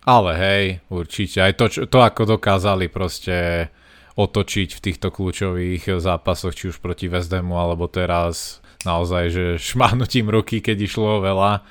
Ale 0.03 0.31
hej, 0.35 0.63
určite. 0.91 1.39
Aj 1.39 1.55
to, 1.55 1.71
čo, 1.71 1.87
to 1.87 2.03
ako 2.03 2.35
dokázali 2.35 2.91
proste 2.91 3.67
otočiť 4.13 4.69
v 4.77 4.83
týchto 4.83 5.09
kľúčových 5.09 5.97
zápasoch, 5.97 6.53
či 6.53 6.69
už 6.69 6.77
proti 6.83 7.09
Hamu, 7.09 7.55
alebo 7.55 7.89
teraz 7.89 8.61
naozaj, 8.83 9.23
že 9.31 9.45
šmáhnutím 9.57 10.27
ruky, 10.29 10.59
keď 10.59 10.77
išlo 10.85 11.23
veľa. 11.23 11.63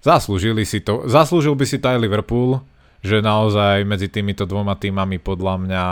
Zaslúžili 0.00 0.64
si 0.64 0.80
to. 0.80 1.04
Zaslúžil 1.06 1.54
by 1.54 1.66
si 1.68 1.76
to 1.78 1.86
aj 1.92 2.00
Liverpool, 2.00 2.64
že 3.04 3.20
naozaj 3.22 3.84
medzi 3.84 4.08
týmito 4.08 4.48
dvoma 4.48 4.74
týmami 4.74 5.20
podľa 5.20 5.54
mňa 5.62 5.84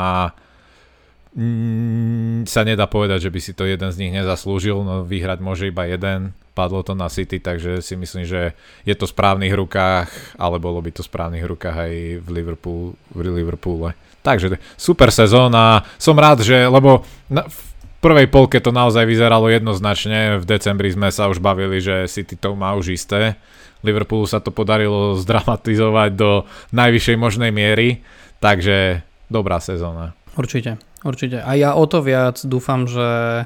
mm, 1.37 2.49
sa 2.49 2.62
nedá 2.64 2.89
povedať, 2.89 3.28
že 3.28 3.32
by 3.35 3.41
si 3.43 3.53
to 3.53 3.68
jeden 3.68 3.91
z 3.93 4.01
nich 4.01 4.12
nezaslúžil, 4.14 4.80
no 4.82 5.05
vyhrať 5.05 5.39
môže 5.45 5.68
iba 5.68 5.85
jeden, 5.87 6.32
padlo 6.55 6.86
to 6.86 6.94
na 6.94 7.11
City, 7.11 7.42
takže 7.42 7.82
si 7.82 7.98
myslím, 7.98 8.24
že 8.24 8.55
je 8.86 8.94
to 8.94 9.11
v 9.11 9.12
správnych 9.12 9.52
rukách, 9.52 10.38
ale 10.38 10.62
bolo 10.62 10.78
by 10.78 10.94
to 10.94 11.02
v 11.02 11.11
správnych 11.11 11.44
rukách 11.44 11.76
aj 11.76 11.92
v, 12.22 12.28
Liverpool, 12.30 12.94
v 13.11 13.18
Liverpoole. 13.26 13.98
Takže 14.22 14.57
super 14.78 15.11
sezóna, 15.11 15.84
som 15.98 16.14
rád, 16.16 16.46
že, 16.46 16.64
lebo 16.64 17.02
na, 17.28 17.44
v 17.44 17.61
prvej 17.98 18.30
polke 18.30 18.62
to 18.62 18.70
naozaj 18.70 19.05
vyzeralo 19.05 19.50
jednoznačne, 19.50 20.40
v 20.40 20.44
decembri 20.46 20.88
sme 20.94 21.11
sa 21.11 21.28
už 21.28 21.42
bavili, 21.42 21.82
že 21.82 22.09
City 22.09 22.38
to 22.38 22.55
má 22.55 22.72
už 22.78 22.94
isté, 22.94 23.36
Liverpoolu 23.84 24.24
sa 24.24 24.40
to 24.40 24.48
podarilo 24.48 25.12
zdramatizovať 25.20 26.11
do 26.16 26.48
najvyššej 26.72 27.16
možnej 27.20 27.52
miery, 27.52 28.00
takže 28.40 29.05
dobrá 29.28 29.61
sezóna. 29.61 30.16
Určite, 30.40 30.80
určite. 31.05 31.44
A 31.44 31.52
ja 31.52 31.76
o 31.76 31.84
to 31.84 32.00
viac 32.00 32.40
dúfam, 32.48 32.88
že 32.88 33.44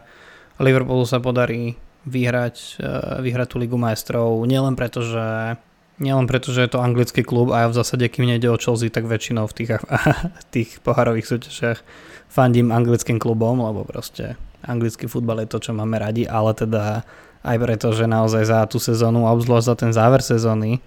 Liverpoolu 0.63 1.03
sa 1.11 1.19
podarí 1.19 1.75
vyhrať, 2.07 2.57
eh, 2.79 3.23
vyhrať 3.25 3.47
tú 3.51 3.57
Ligu 3.59 3.79
majstrov, 3.81 4.45
nielen 4.47 4.79
preto, 4.79 5.03
že 5.03 5.59
Nielen 5.99 6.31
preto, 6.31 6.55
že 6.55 6.63
je 6.63 6.71
to 6.71 6.79
anglický 6.79 7.27
klub 7.27 7.51
a 7.51 7.67
ja 7.67 7.69
v 7.75 7.75
zásade, 7.75 8.07
kým 8.07 8.31
nejde 8.31 8.47
o 8.47 8.55
Chelsea, 8.55 8.87
tak 8.87 9.11
väčšinou 9.11 9.51
v 9.51 9.55
tých, 9.59 9.71
tých 10.55 10.71
poharových 10.87 11.27
súťažiach 11.27 11.83
fandím 12.31 12.71
anglickým 12.71 13.19
klubom, 13.19 13.59
lebo 13.59 13.83
proste 13.83 14.39
anglický 14.63 15.11
futbal 15.11 15.43
je 15.43 15.51
to, 15.51 15.59
čo 15.59 15.75
máme 15.75 15.99
radi, 15.99 16.23
ale 16.23 16.55
teda 16.55 17.03
aj 17.43 17.57
preto, 17.59 17.91
že 17.91 18.07
naozaj 18.07 18.43
za 18.47 18.63
tú 18.71 18.79
sezónu, 18.79 19.27
a 19.27 19.35
obzvlášť 19.35 19.67
za 19.67 19.75
ten 19.75 19.91
záver 19.91 20.23
sezóny, 20.23 20.79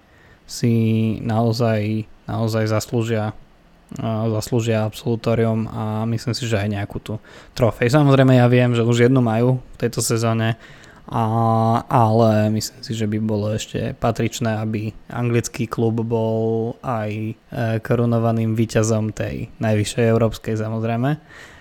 si 0.47 0.71
naozaj, 1.23 2.07
naozaj 2.31 2.71
zaslúžia 2.71 3.35
a 3.99 4.23
zaslúžia 4.39 4.87
absolutórium 4.87 5.67
a 5.67 6.07
myslím 6.07 6.31
si, 6.31 6.47
že 6.47 6.55
aj 6.55 6.71
nejakú 6.71 7.03
tú 7.03 7.19
trofej. 7.51 7.91
Samozrejme 7.91 8.39
ja 8.39 8.47
viem, 8.47 8.71
že 8.71 8.87
už 8.87 9.11
jednu 9.11 9.19
majú 9.19 9.59
v 9.59 9.77
tejto 9.83 9.99
sezóne, 9.99 10.55
a, 11.09 11.23
ale 11.89 12.53
myslím 12.53 12.81
si, 12.85 12.93
že 12.93 13.09
by 13.09 13.17
bolo 13.19 13.51
ešte 13.51 13.97
patričné, 13.97 14.61
aby 14.61 14.93
anglický 15.09 15.65
klub 15.65 16.05
bol 16.05 16.75
aj 16.85 17.09
e, 17.11 17.33
korunovaným 17.81 18.53
víťazom 18.53 19.09
tej 19.11 19.49
najvyššej 19.57 20.05
európskej 20.07 20.55
samozrejme. 20.55 21.09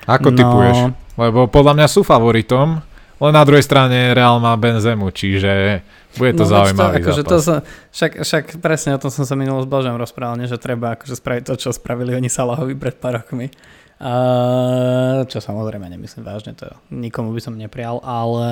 Ako 0.06 0.28
No. 0.30 0.36
typuješ? 0.36 0.76
Lebo 1.16 1.48
podľa 1.48 1.72
mňa 1.76 1.86
sú 1.88 2.00
favoritom, 2.04 2.84
len 3.20 3.32
na 3.36 3.44
druhej 3.44 3.64
strane 3.64 4.16
Real 4.16 4.40
má 4.40 4.56
Benzemu, 4.56 5.12
čiže 5.12 5.84
bude 6.16 6.32
to 6.40 6.48
veď 6.48 6.50
zaujímavý 6.50 6.94
to, 6.96 7.00
akože 7.04 7.22
zápas. 7.22 7.30
to 7.30 7.38
sa, 7.38 7.56
však, 7.92 8.12
však 8.24 8.44
presne 8.64 8.96
o 8.96 9.02
tom 9.02 9.12
som 9.12 9.28
sa 9.28 9.36
minulo 9.36 9.60
s 9.62 9.68
Blažom 9.68 9.94
rozprával, 9.94 10.40
nie, 10.40 10.48
že 10.48 10.56
treba 10.58 10.96
akože 10.96 11.20
spraviť 11.20 11.42
to, 11.46 11.54
čo 11.60 11.68
spravili 11.70 12.16
oni 12.16 12.32
Salahovi 12.32 12.74
pred 12.74 12.96
pár 12.96 13.20
rokmi. 13.22 13.52
A, 14.00 15.28
čo 15.28 15.44
samozrejme 15.44 15.84
nemyslím 15.92 16.24
vážne, 16.24 16.56
to 16.56 16.72
nikomu 16.88 17.36
by 17.36 17.40
som 17.44 17.60
neprial, 17.60 18.00
ale 18.00 18.48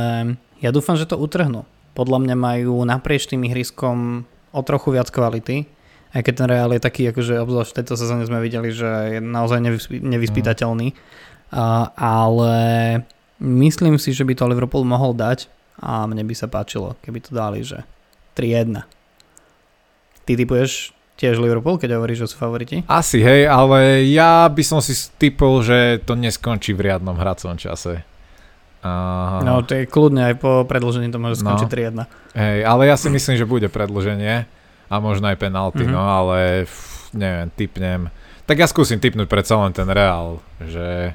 ja 0.60 0.68
dúfam, 0.68 0.92
že 0.92 1.08
to 1.08 1.16
utrhnú. 1.16 1.64
Podľa 1.96 2.20
mňa 2.20 2.36
majú 2.36 2.84
naprieč 2.84 3.24
tým 3.24 3.48
ihriskom 3.48 4.28
o 4.52 4.60
trochu 4.60 4.92
viac 4.92 5.08
kvality, 5.08 5.64
aj 6.12 6.20
keď 6.20 6.34
ten 6.36 6.48
Real 6.52 6.70
je 6.76 6.84
taký, 6.84 7.08
akože 7.08 7.40
obzvlášť 7.40 7.70
v 7.72 7.78
tejto 7.80 7.94
sezóne 7.96 8.28
sme 8.28 8.44
videli, 8.44 8.68
že 8.76 9.16
je 9.16 9.18
naozaj 9.24 9.58
nevyspy, 9.64 9.96
nevyspytateľný, 10.04 10.92
a, 11.56 11.96
ale 11.96 12.52
myslím 13.40 13.96
si, 13.96 14.12
že 14.12 14.28
by 14.28 14.36
to 14.36 14.44
Liverpool 14.52 14.84
mohol 14.84 15.16
dať 15.16 15.48
a 15.80 16.04
mne 16.04 16.28
by 16.28 16.34
sa 16.36 16.44
páčilo, 16.44 16.92
keby 17.00 17.24
to 17.24 17.32
dali, 17.32 17.64
že 17.64 17.88
3-1. 18.36 18.84
Ty 20.28 20.32
typuješ 20.36 20.92
tiež 21.18 21.36
Liverpool, 21.36 21.76
keď 21.76 21.98
hovoríš, 21.98 22.18
že 22.20 22.28
sú 22.28 22.36
favoriti? 22.38 22.86
Asi 22.86 23.18
hej, 23.18 23.44
ale 23.44 24.06
ja 24.06 24.46
by 24.46 24.62
som 24.62 24.78
si 24.78 24.90
typol, 25.12 25.60
že 25.60 25.76
to 26.00 26.14
neskončí 26.14 26.70
v 26.70 26.86
riadnom 26.86 27.12
hracom 27.12 27.54
čase. 27.54 28.06
A... 28.78 28.90
No, 29.42 29.58
to 29.60 29.74
je 29.74 29.84
kľudne, 29.84 30.22
aj 30.24 30.34
po 30.36 30.62
predlžení 30.62 31.10
to 31.10 31.18
môže 31.18 31.36
No. 31.36 31.50
skončiť 31.50 31.66
3-1. 31.66 32.06
Hej, 32.32 32.58
ale 32.62 32.82
ja 32.84 32.94
si 32.94 33.08
myslím, 33.08 33.34
že 33.34 33.42
bude 33.44 33.66
predlženie 33.66 34.46
a 34.86 34.94
možno 34.96 35.26
aj 35.26 35.36
penalty, 35.36 35.82
Mhm. 35.82 35.90
no 35.90 36.00
ale 36.00 36.62
f, 36.64 37.10
neviem, 37.10 37.50
typnem. 37.50 38.06
Tak 38.44 38.56
ja 38.56 38.64
skúsim 38.64 38.96
typnúť 38.96 39.26
predsa 39.26 39.58
len 39.58 39.70
ten 39.70 39.84
Real, 39.84 40.38
že, 40.62 41.12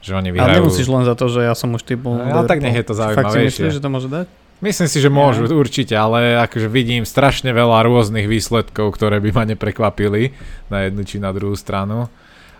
že 0.00 0.10
oni 0.10 0.32
Ale 0.32 0.36
vyhrajú. 0.40 0.56
nemusíš 0.58 0.88
len 0.88 1.04
za 1.04 1.12
to, 1.12 1.28
že 1.28 1.44
ja 1.44 1.52
som 1.52 1.70
už 1.70 1.84
typol. 1.84 2.16
No, 2.16 2.24
ale 2.24 2.48
tak 2.48 2.58
nech 2.58 2.74
je 2.74 2.82
to 2.82 2.90
Fakt 2.90 3.12
si 3.12 3.12
zaujímavejšie. 3.12 3.60
myslíš, 3.62 3.72
že 3.72 3.84
to 3.84 3.90
môže 3.92 4.08
dať? 4.08 4.26
Myslím 4.58 4.86
si, 4.86 4.98
že 4.98 5.08
môžu, 5.08 5.44
určite, 5.46 5.92
ale 5.92 6.40
akože 6.40 6.66
vidím 6.66 7.02
strašne 7.02 7.50
veľa 7.50 7.82
rôznych 7.82 8.24
výsledkov, 8.24 8.90
ktoré 8.90 9.18
by 9.18 9.30
ma 9.30 9.44
neprekvapili 9.46 10.32
na 10.66 10.82
jednu 10.82 11.02
či 11.02 11.16
na 11.18 11.30
druhú 11.30 11.52
stranu. 11.54 12.08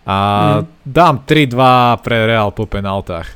A 0.02 0.16
Mhm. 0.62 0.66
dám 0.84 1.14
3-2 1.20 1.66
pre 1.98 2.26
Real 2.26 2.50
po 2.50 2.64
penaltách. 2.64 3.26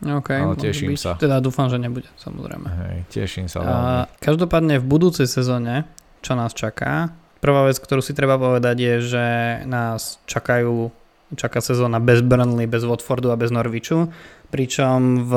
OK, 0.00 0.30
Ale 0.30 0.54
teším 0.54 0.92
byť. 0.92 1.00
sa. 1.00 1.12
Teda 1.16 1.36
dúfam, 1.38 1.66
že 1.66 1.76
nebude, 1.76 2.06
samozrejme. 2.14 2.66
Hej, 2.66 2.96
teším 3.10 3.46
sa 3.46 3.60
veľmi. 3.60 3.72
A, 3.72 4.12
každopádne 4.18 4.76
v 4.76 4.86
budúcej 4.86 5.24
sezóne, 5.24 5.88
čo 6.20 6.32
nás 6.34 6.52
čaká, 6.52 7.12
prvá 7.40 7.64
vec, 7.64 7.76
ktorú 7.76 8.00
si 8.00 8.12
treba 8.12 8.36
povedať 8.36 8.76
je, 8.78 8.94
že 9.02 9.24
nás 9.64 10.20
čakajú, 10.24 10.92
čaká 11.34 11.58
sezóna 11.58 11.98
bez 11.98 12.20
Burnley, 12.20 12.64
bez 12.64 12.84
Watfordu 12.84 13.28
a 13.28 13.36
bez 13.36 13.48
Norwichu, 13.48 14.12
pričom 14.54 15.26
v 15.26 15.32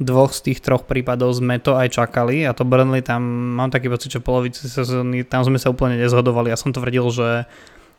dvoch 0.00 0.32
z 0.32 0.48
tých 0.48 0.64
troch 0.64 0.88
prípadov 0.88 1.36
sme 1.36 1.60
to 1.60 1.76
aj 1.76 1.92
čakali 1.92 2.48
a 2.48 2.56
to 2.56 2.64
Burnley 2.64 3.04
tam, 3.04 3.20
mám 3.60 3.68
taký 3.68 3.92
pocit, 3.92 4.16
že 4.16 4.24
polovici 4.24 4.64
sezóny, 4.64 5.28
tam 5.28 5.44
sme 5.44 5.60
sa 5.60 5.68
úplne 5.68 6.00
nezhodovali, 6.00 6.48
ja 6.48 6.56
som 6.56 6.72
tvrdil, 6.72 7.04
že 7.12 7.44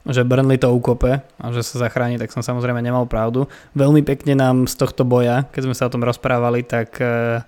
že 0.07 0.23
Burnley 0.23 0.55
to 0.55 0.71
ukope 0.71 1.19
a 1.19 1.45
že 1.51 1.67
sa 1.67 1.83
zachráni, 1.83 2.15
tak 2.15 2.31
som 2.31 2.39
samozrejme 2.39 2.79
nemal 2.79 3.03
pravdu. 3.11 3.51
Veľmi 3.75 4.07
pekne 4.07 4.39
nám 4.39 4.63
z 4.63 4.79
tohto 4.79 5.03
boja, 5.03 5.43
keď 5.51 5.61
sme 5.67 5.75
sa 5.75 5.91
o 5.91 5.93
tom 5.93 5.99
rozprávali, 5.99 6.63
tak 6.63 6.95
eh, 7.03 7.43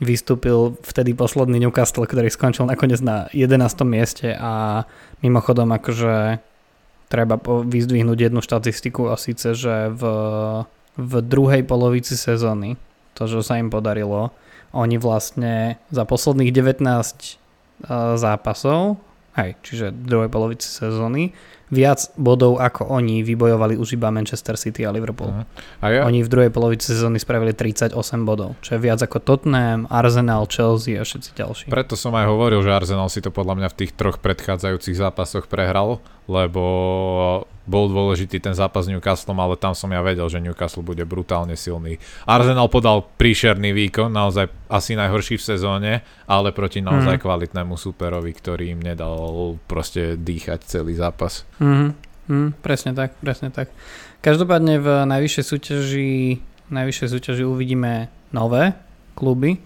vystúpil 0.00 0.80
vtedy 0.80 1.12
posledný 1.12 1.60
Newcastle, 1.60 2.08
ktorý 2.08 2.32
skončil 2.32 2.64
nakoniec 2.64 3.04
na 3.04 3.28
11. 3.36 3.60
mieste 3.84 4.32
a 4.32 4.82
mimochodom 5.20 5.68
akože 5.68 6.40
treba 7.12 7.36
vyzdvihnúť 7.44 8.18
jednu 8.32 8.40
štatistiku 8.40 9.12
a 9.12 9.20
síce, 9.20 9.52
že 9.52 9.92
v, 9.92 10.02
v 10.96 11.12
druhej 11.24 11.62
polovici 11.64 12.14
sezóny, 12.18 12.76
to, 13.16 13.28
že 13.28 13.44
sa 13.44 13.56
im 13.60 13.72
podarilo, 13.72 14.32
oni 14.72 14.96
vlastne 14.96 15.76
za 15.92 16.04
posledných 16.08 16.52
19 16.52 16.84
eh, 16.84 17.36
zápasov, 18.16 19.00
hej, 19.36 19.56
čiže 19.64 19.92
druhej 19.92 20.28
polovici 20.28 20.68
sezóny, 20.68 21.32
viac 21.72 22.12
bodov 22.20 22.60
ako 22.60 22.84
oni 22.84 23.24
vybojovali 23.24 23.80
už 23.80 23.96
iba 23.96 24.12
Manchester 24.12 24.60
City 24.60 24.84
a 24.84 24.92
Liverpool. 24.92 25.32
Mhm. 25.32 25.44
A 25.80 25.84
ja, 25.88 26.00
Oni 26.04 26.20
v 26.20 26.28
druhej 26.28 26.52
polovici 26.52 26.92
sezóny 26.92 27.16
spravili 27.16 27.56
38 27.56 27.96
bodov, 28.28 28.60
čo 28.60 28.76
je 28.76 28.80
viac 28.84 29.00
ako 29.00 29.24
Tottenham, 29.24 29.88
Arsenal, 29.88 30.44
Chelsea 30.52 31.00
a 31.00 31.02
všetci 31.02 31.32
ďalší. 31.32 31.64
preto 31.72 31.96
som 31.96 32.12
aj 32.12 32.28
hovoril, 32.28 32.60
že 32.60 32.76
Arsenal 32.76 33.08
si 33.08 33.24
to 33.24 33.32
podľa 33.32 33.64
mňa 33.64 33.68
v 33.72 33.76
tých 33.80 33.92
troch 33.96 34.20
predchádzajúcich 34.20 35.00
zápasoch 35.00 35.48
prehral, 35.48 36.04
lebo 36.32 36.62
bol 37.62 37.86
dôležitý 37.86 38.42
ten 38.42 38.56
zápas 38.56 38.88
s 38.88 38.90
Newcastlom, 38.90 39.38
ale 39.38 39.54
tam 39.54 39.70
som 39.70 39.86
ja 39.86 40.02
vedel, 40.02 40.26
že 40.26 40.42
Newcastle 40.42 40.82
bude 40.82 41.04
brutálne 41.06 41.54
silný. 41.54 42.00
Arsenal 42.26 42.66
podal 42.66 43.06
príšerný 43.20 43.70
výkon, 43.70 44.10
naozaj 44.10 44.50
asi 44.66 44.98
najhorší 44.98 45.38
v 45.38 45.44
sezóne, 45.46 45.92
ale 46.26 46.50
proti 46.50 46.82
naozaj 46.82 47.20
Mhm. 47.20 47.22
kvalitnému 47.22 47.78
superovi, 47.78 48.34
ktorý 48.34 48.74
im 48.74 48.80
nedal 48.82 49.14
proste 49.70 50.18
dýchať 50.18 50.66
celý 50.66 50.98
zápas. 50.98 51.46
Mhm, 51.62 51.88
mhm, 52.26 52.48
presne 52.58 52.96
tak, 52.98 53.14
presne 53.22 53.54
tak. 53.54 53.70
Každopádne 54.18 54.82
v 54.82 54.88
najvyššej 55.06 55.44
súťaži, 55.46 56.12
najvyššej 56.66 57.08
súťaži 57.14 57.44
uvidíme 57.46 58.10
nové 58.34 58.74
kluby. 59.14 59.60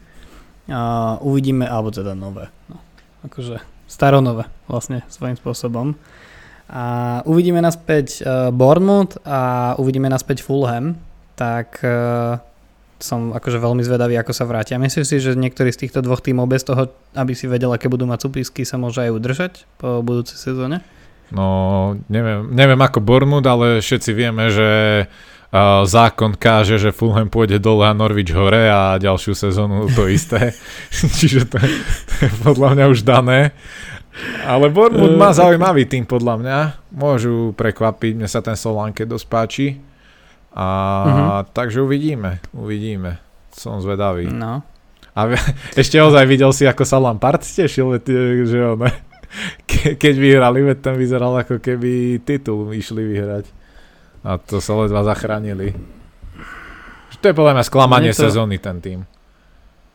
A 0.66 1.14
uvidíme, 1.22 1.62
alebo 1.62 1.94
teda 1.94 2.18
nové, 2.18 2.50
no, 2.66 2.82
akože 3.22 3.62
staronové 3.86 4.50
vlastne 4.66 5.06
svojím 5.06 5.38
spôsobom. 5.38 5.94
A 6.66 6.84
uvidíme 7.22 7.62
naspäť 7.62 8.20
uh, 8.20 8.50
Bournemouth 8.50 9.14
a 9.22 9.72
uvidíme 9.78 10.10
naspäť 10.10 10.42
Fulham, 10.42 10.98
tak 11.38 11.78
uh, 11.86 12.42
som 12.96 13.30
akože 13.30 13.60
veľmi 13.60 13.84
zvedavý, 13.84 14.16
ako 14.18 14.32
sa 14.32 14.48
vrátia. 14.48 14.80
Myslím 14.80 15.04
si, 15.04 15.20
že 15.20 15.36
niektorý 15.36 15.70
z 15.70 15.86
týchto 15.86 16.02
dvoch 16.02 16.24
tímov 16.24 16.48
bez 16.48 16.64
toho, 16.64 16.90
aby 17.14 17.36
si 17.36 17.46
vedel, 17.46 17.70
aké 17.70 17.86
budú 17.86 18.08
mať 18.08 18.26
súpisky, 18.26 18.64
sa 18.66 18.80
môže 18.80 19.04
aj 19.04 19.10
udržať 19.14 19.52
po 19.76 20.00
budúcej 20.00 20.40
sezóne. 20.40 20.82
No, 21.28 21.94
neviem, 22.08 22.50
neviem 22.50 22.78
ako 22.78 22.98
Bournemouth, 22.98 23.46
ale 23.46 23.82
všetci 23.82 24.10
vieme, 24.10 24.46
že 24.48 24.70
uh, 25.06 25.82
zákon 25.82 26.34
káže, 26.34 26.78
že 26.78 26.94
Fulham 26.94 27.26
pôjde 27.26 27.58
dole 27.58 27.82
a 27.84 27.94
Norwich 27.94 28.30
hore 28.30 28.70
a 28.70 28.94
ďalšiu 28.96 29.34
sezónu 29.34 29.86
to 29.92 30.06
isté. 30.06 30.54
Čiže 31.18 31.46
to, 31.46 31.58
je- 31.62 31.82
to 32.10 32.14
je 32.26 32.30
podľa 32.42 32.68
mňa 32.74 32.84
už 32.90 33.00
dané. 33.02 33.54
Ale 34.42 34.68
Bournemouth 34.68 35.12
má 35.12 35.30
zaujímavý 35.30 35.84
tým 35.84 36.02
podľa 36.02 36.34
mňa. 36.36 36.58
Môžu 36.90 37.52
prekvapiť, 37.52 38.12
mne 38.14 38.24
sa 38.24 38.40
ten 38.40 38.54
Solanke 38.54 39.04
dosť 39.04 39.26
páči. 39.26 39.68
A 40.50 40.66
Mhm. 41.04 41.20
takže 41.52 41.78
uvidíme, 41.78 42.40
uvidíme. 42.50 43.20
Som 43.50 43.78
zvedavý. 43.78 44.26
No. 44.26 44.64
A 45.12 45.20
ešte 45.76 45.96
ozaj 45.96 46.24
videl 46.24 46.48
si, 46.50 46.64
ako 46.64 46.82
sa 46.82 46.96
Lampard 46.96 47.40
stešil, 47.40 47.92
veď, 47.92 48.04
e, 48.06 48.16
že 48.42 48.58
on, 48.62 48.80
ke, 49.68 49.94
keď 49.94 50.14
vyhrali, 50.14 50.60
veď 50.62 50.78
ten 50.82 50.94
vyzeral 50.94 51.32
ako 51.34 51.56
keby 51.56 52.20
titul 52.20 52.68
išli 52.70 53.04
vyhrať. 53.06 53.44
A 54.22 54.36
to 54.36 54.58
sa 54.58 54.74
ledva 54.74 55.00
zachránili. 55.02 55.76
To 57.16 57.24
je 57.24 57.34
podľa 57.34 57.52
mňa 57.54 57.64
sklamanie 57.64 58.10
to- 58.10 58.22
sezóny 58.22 58.56
ten 58.56 58.76
tým. 58.78 59.00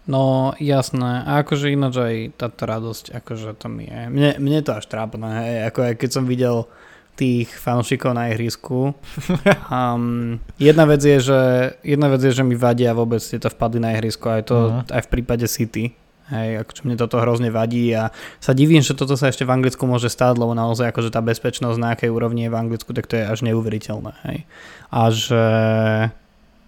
No 0.10 0.52
jasné, 0.58 1.22
a 1.22 1.46
akože 1.46 1.70
ináč 1.70 1.96
aj 1.98 2.16
táto 2.34 2.66
radosť, 2.66 3.14
akože 3.14 3.54
to 3.54 3.68
mi 3.70 3.86
je, 3.86 4.10
mne, 4.10 4.32
mne 4.42 4.60
to 4.62 4.74
až 4.74 4.90
trápne, 4.90 5.30
hej, 5.30 5.70
ako 5.70 5.80
keď 5.94 6.10
som 6.10 6.26
videl 6.26 6.66
tých 7.14 7.54
fanúšikov 7.54 8.18
na 8.18 8.34
ihrisku. 8.34 8.98
Um, 9.72 10.42
jedna, 10.58 10.84
vec 10.84 11.00
je, 11.00 11.22
že, 11.22 11.42
jedna 11.86 12.10
vec 12.10 12.20
je, 12.20 12.34
že 12.34 12.44
mi 12.44 12.58
vadia 12.58 12.92
vôbec 12.92 13.22
tieto 13.22 13.48
vpady 13.48 13.78
na 13.80 13.96
ihrisku, 13.96 14.26
aj 14.28 14.44
to 14.50 14.58
Mhm. 14.58 14.80
aj 14.90 15.02
v 15.06 15.12
prípade 15.12 15.46
City. 15.48 15.94
Hej, 16.28 16.64
akože 16.64 16.82
mne 16.88 16.96
toto 16.96 17.20
hrozne 17.20 17.52
vadí 17.52 17.92
a 17.92 18.08
sa 18.40 18.56
divím, 18.56 18.80
že 18.80 18.96
toto 18.96 19.20
sa 19.20 19.28
ešte 19.28 19.44
v 19.44 19.52
Anglicku 19.52 19.84
môže 19.84 20.08
stáť, 20.08 20.40
lebo 20.40 20.56
naozaj 20.56 20.90
akože 20.90 21.12
tá 21.12 21.20
bezpečnosť 21.20 21.76
na 21.78 21.92
akej 21.92 22.08
úrovni 22.08 22.48
je 22.48 22.52
v 22.52 22.60
Anglicku, 22.60 22.96
tak 22.96 23.06
to 23.12 23.20
je 23.20 23.28
až 23.28 23.44
neuveriteľné. 23.44 24.16
Hej. 24.32 24.40
A 24.88 25.02
že 25.12 25.44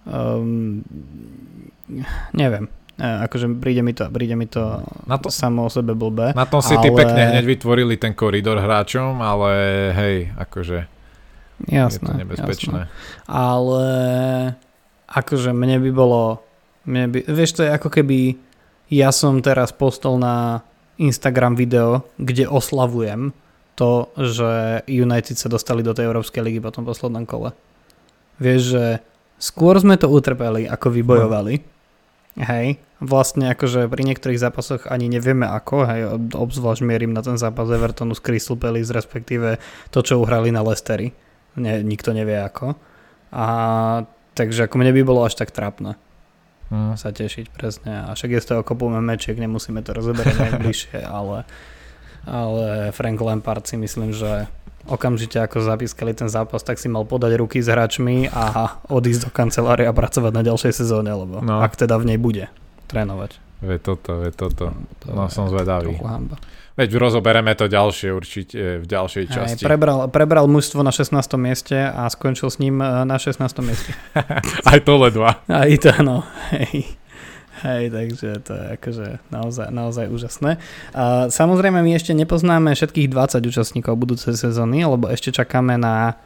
um, 0.03 0.83
neviem, 2.35 2.67
akože 2.95 3.49
príde 3.57 3.81
mi 3.81 3.91
to, 3.91 4.05
príde 4.07 4.33
mi 4.33 4.45
to, 4.45 4.85
Na 5.03 5.17
to- 5.17 5.29
samo 5.29 5.65
o 5.65 5.69
sebe 5.69 5.93
blbé. 5.93 6.31
Na 6.33 6.45
tom 6.45 6.61
si 6.61 6.77
ty 6.77 6.89
Ale- 6.89 6.97
pekne 6.99 7.21
hneď 7.33 7.45
vytvorili 7.47 7.97
ten 7.97 8.13
koridor 8.13 8.57
hráčom, 8.57 9.17
ale 9.17 9.51
hej, 9.91 10.15
akože 10.35 10.79
je 11.63 11.77
Jasné, 11.79 12.05
to 12.05 12.11
nebezpečné. 12.13 12.79
Jasné. 12.85 13.25
Ale 13.25 13.85
akože 15.07 15.51
mne 15.51 15.77
by 15.79 15.91
bolo, 15.91 16.41
mne 16.83 17.09
by, 17.09 17.19
vieš 17.25 17.57
to 17.57 17.61
je 17.63 17.71
ako 17.71 17.89
keby 17.89 18.35
ja 18.89 19.09
som 19.09 19.41
teraz 19.41 19.73
postol 19.73 20.19
na 20.19 20.61
Instagram 20.95 21.57
video, 21.57 22.05
kde 22.21 22.45
oslavujem 22.45 23.33
to, 23.73 24.05
že 24.13 24.51
United 24.85 25.33
sa 25.33 25.49
dostali 25.49 25.81
do 25.81 25.97
tej 25.97 26.05
Európskej 26.05 26.45
ligy 26.45 26.61
po 26.61 26.69
tom 26.69 26.85
poslednom 26.85 27.25
kole. 27.25 27.57
Vieš, 28.37 28.61
že 28.61 28.85
skôr 29.41 29.73
sme 29.81 29.97
to 29.97 30.05
utrpeli, 30.05 30.69
ako 30.69 30.93
vybojovali. 30.93 31.72
Hej, 32.33 32.81
vlastne 32.97 33.53
akože 33.53 33.85
pri 33.85 34.01
niektorých 34.09 34.41
zápasoch 34.41 34.89
ani 34.89 35.05
nevieme 35.05 35.45
ako, 35.45 35.85
hej, 35.85 36.01
ob- 36.17 36.33
obzvlášť 36.49 36.81
mierim 36.81 37.13
na 37.13 37.21
ten 37.21 37.37
zápas 37.37 37.69
Evertonu 37.69 38.17
s 38.17 38.23
Crystal 38.25 38.57
Palace, 38.57 38.89
respektíve 38.89 39.61
to, 39.93 40.01
čo 40.01 40.17
uhrali 40.17 40.49
na 40.49 40.65
Leicesteri. 40.65 41.13
Ne, 41.61 41.85
nikto 41.85 42.09
nevie 42.09 42.41
ako. 42.41 42.73
A 43.29 43.45
takže 44.33 44.65
ako 44.65 44.81
mne 44.81 44.97
by 44.97 45.01
bolo 45.05 45.21
až 45.21 45.37
tak 45.37 45.53
trápne 45.53 45.93
Hm. 46.73 46.97
sa 46.97 47.13
tešiť 47.13 47.53
presne. 47.53 48.09
A 48.09 48.17
však 48.17 48.33
je 48.33 48.41
z 48.41 48.47
toho 48.49 48.61
kopu 48.65 48.89
memečiek, 48.89 49.37
nemusíme 49.37 49.85
to 49.85 49.93
rozoberať 49.93 50.33
najbližšie, 50.49 51.05
ale, 51.05 51.45
ale 52.25 52.89
Frank 52.89 53.21
Lampard 53.21 53.69
si 53.69 53.77
myslím, 53.77 54.09
že 54.09 54.49
okamžite 54.85 55.37
ako 55.37 55.59
zapískali 55.59 56.11
ten 56.11 56.27
zápas, 56.27 56.59
tak 56.59 56.75
si 56.75 56.87
mal 56.87 57.03
podať 57.03 57.35
ruky 57.35 57.59
s 57.59 57.67
hráčmi 57.67 58.27
a 58.27 58.43
odísť 58.87 59.21
do 59.21 59.29
kancelárie 59.29 59.83
a 59.83 59.91
pracovať 59.91 60.31
na 60.31 60.41
ďalšej 60.41 60.73
sezóne, 60.73 61.09
lebo 61.09 61.39
No. 61.39 61.59
ak 61.59 61.75
teda 61.75 61.95
v 61.95 62.13
nej 62.13 62.17
bude 62.17 62.51
trénovať. 62.87 63.39
Ve 63.59 63.79
toto, 63.79 64.19
ve 64.19 64.29
toto. 64.29 64.75
To 65.01 65.05
No 65.09 65.25
je 65.25 65.31
som 65.31 65.47
zvedavý. 65.47 65.95
Veď 66.73 66.89
rozobereme 66.97 67.53
to 67.53 67.69
ďalšie 67.69 68.09
určite 68.09 68.81
v 68.81 68.85
ďalšej 68.85 69.23
časti. 69.29 69.61
prebral, 69.61 70.09
prebral 70.09 70.49
mužstvo 70.49 70.81
na 70.81 70.89
16. 70.89 71.13
mieste 71.37 71.77
a 71.77 72.09
skončil 72.09 72.49
s 72.49 72.57
ním 72.57 72.81
e, 72.81 73.05
na 73.05 73.15
16. 73.15 73.39
mieste. 73.61 73.93
Aj 74.65 74.79
to 74.81 74.97
ledva. 74.97 75.37
Aj 75.45 75.69
to, 75.77 75.93
no, 76.01 76.25
hej. 76.49 76.97
Hej, 77.63 77.95
takže 77.95 78.29
to 78.43 78.51
je 78.51 78.65
akože 78.75 79.07
naozaj, 79.31 79.67
naozaj 79.71 80.05
úžasné. 80.11 80.59
A 80.91 81.31
samozrejme, 81.31 81.79
my 81.79 81.95
ešte 81.95 82.11
nepoznáme 82.11 82.75
všetkých 82.75 83.07
20 83.07 83.39
účastníkov 83.39 83.95
budúcej 83.95 84.35
sezóny, 84.35 84.83
lebo 84.83 85.07
ešte 85.07 85.31
čakáme 85.31 85.79
na 85.79 86.19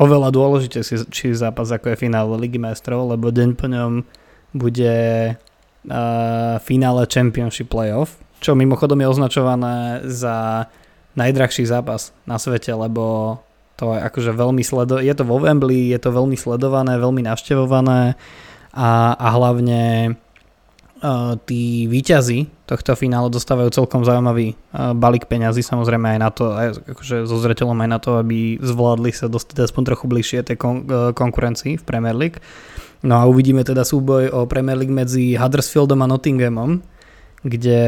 oveľa 0.00 0.32
dôležitejší 0.32 1.36
zápas, 1.36 1.68
ako 1.68 1.92
je 1.92 2.00
finále 2.08 2.32
Ligy 2.40 2.56
majstrov, 2.56 3.04
lebo 3.12 3.28
deň 3.28 3.50
po 3.60 3.68
ňom 3.68 4.00
bude 4.56 4.96
uh, 5.36 6.56
finále 6.64 7.02
Championship 7.04 7.68
Playoff, 7.68 8.16
čo 8.40 8.56
mimochodom 8.56 8.96
je 9.04 9.12
označované 9.12 10.00
za 10.08 10.66
najdrahší 11.18 11.68
zápas 11.68 12.16
na 12.24 12.40
svete, 12.40 12.72
lebo 12.72 13.36
to 13.76 13.92
je 13.92 14.00
akože 14.00 14.32
veľmi 14.32 14.62
sledo- 14.64 15.02
je 15.02 15.14
to 15.14 15.26
vo 15.26 15.36
Wembley, 15.42 15.92
je 15.92 16.00
to 16.00 16.14
veľmi 16.14 16.38
sledované, 16.38 16.96
veľmi 16.96 17.22
navštevované 17.26 18.16
a, 18.72 18.90
a 19.14 19.26
hlavne 19.34 20.14
tí 21.46 21.86
výťazí 21.86 22.66
tohto 22.68 22.92
finále 22.98 23.32
dostávajú 23.32 23.72
celkom 23.72 24.04
zaujímavý 24.04 24.52
uh, 24.74 24.92
balík 24.92 25.24
peňazí, 25.30 25.64
samozrejme 25.64 26.16
aj 26.16 26.18
na 26.20 26.30
to, 26.34 26.44
aj 26.52 26.68
akože 26.84 27.16
so 27.24 27.36
zreteľom 27.40 27.78
aj 27.80 27.88
na 27.88 27.98
to, 28.02 28.10
aby 28.20 28.60
zvládli 28.60 29.14
sa 29.14 29.30
dostať 29.30 29.70
aspoň 29.70 29.82
trochu 29.94 30.04
bližšie 30.04 30.38
tej 30.44 30.56
kon- 30.60 30.84
uh, 30.90 31.16
konkurencii 31.16 31.80
v 31.80 31.84
Premier 31.86 32.12
League. 32.12 32.42
No 33.00 33.16
a 33.16 33.30
uvidíme 33.30 33.62
teda 33.62 33.86
súboj 33.86 34.34
o 34.34 34.44
Premier 34.50 34.76
League 34.76 34.92
medzi 34.92 35.38
Huddersfieldom 35.38 36.02
a 36.02 36.10
Nottinghamom, 36.10 36.82
kde 37.46 37.80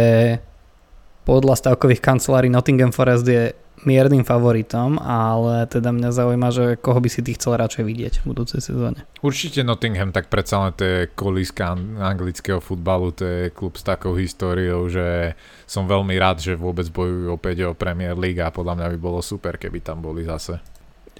podľa 1.27 1.55
stavkových 1.61 2.01
kancelárií 2.01 2.49
Nottingham 2.49 2.95
Forest 2.95 3.27
je 3.27 3.53
miernym 3.89 4.29
favoritom, 4.29 5.01
ale 5.01 5.65
teda 5.65 5.89
mňa 5.89 6.11
zaujíma, 6.13 6.49
že 6.53 6.65
koho 6.77 7.01
by 7.01 7.09
si 7.09 7.25
ty 7.25 7.33
chcel 7.33 7.57
radšej 7.57 7.85
vidieť 7.85 8.15
v 8.21 8.25
budúcej 8.29 8.61
sezóne. 8.61 9.09
Určite 9.25 9.65
Nottingham, 9.65 10.13
tak 10.13 10.29
predsa 10.29 10.61
len 10.61 10.77
to 10.77 10.85
je 10.85 10.99
kolíska 11.17 11.73
anglického 11.97 12.61
futbalu, 12.61 13.17
to 13.17 13.25
je 13.25 13.41
klub 13.49 13.81
s 13.81 13.85
takou 13.85 14.13
históriou, 14.21 14.85
že 14.93 15.33
som 15.65 15.89
veľmi 15.89 16.13
rád, 16.21 16.45
že 16.45 16.61
vôbec 16.61 16.93
bojujú 16.93 17.33
opäť 17.33 17.69
o 17.69 17.77
Premier 17.77 18.17
League 18.17 18.41
a 18.41 18.53
podľa 18.53 18.77
mňa 18.77 18.87
by 18.97 18.99
bolo 19.01 19.21
super, 19.25 19.57
keby 19.57 19.81
tam 19.81 20.05
boli 20.05 20.29
zase. 20.29 20.61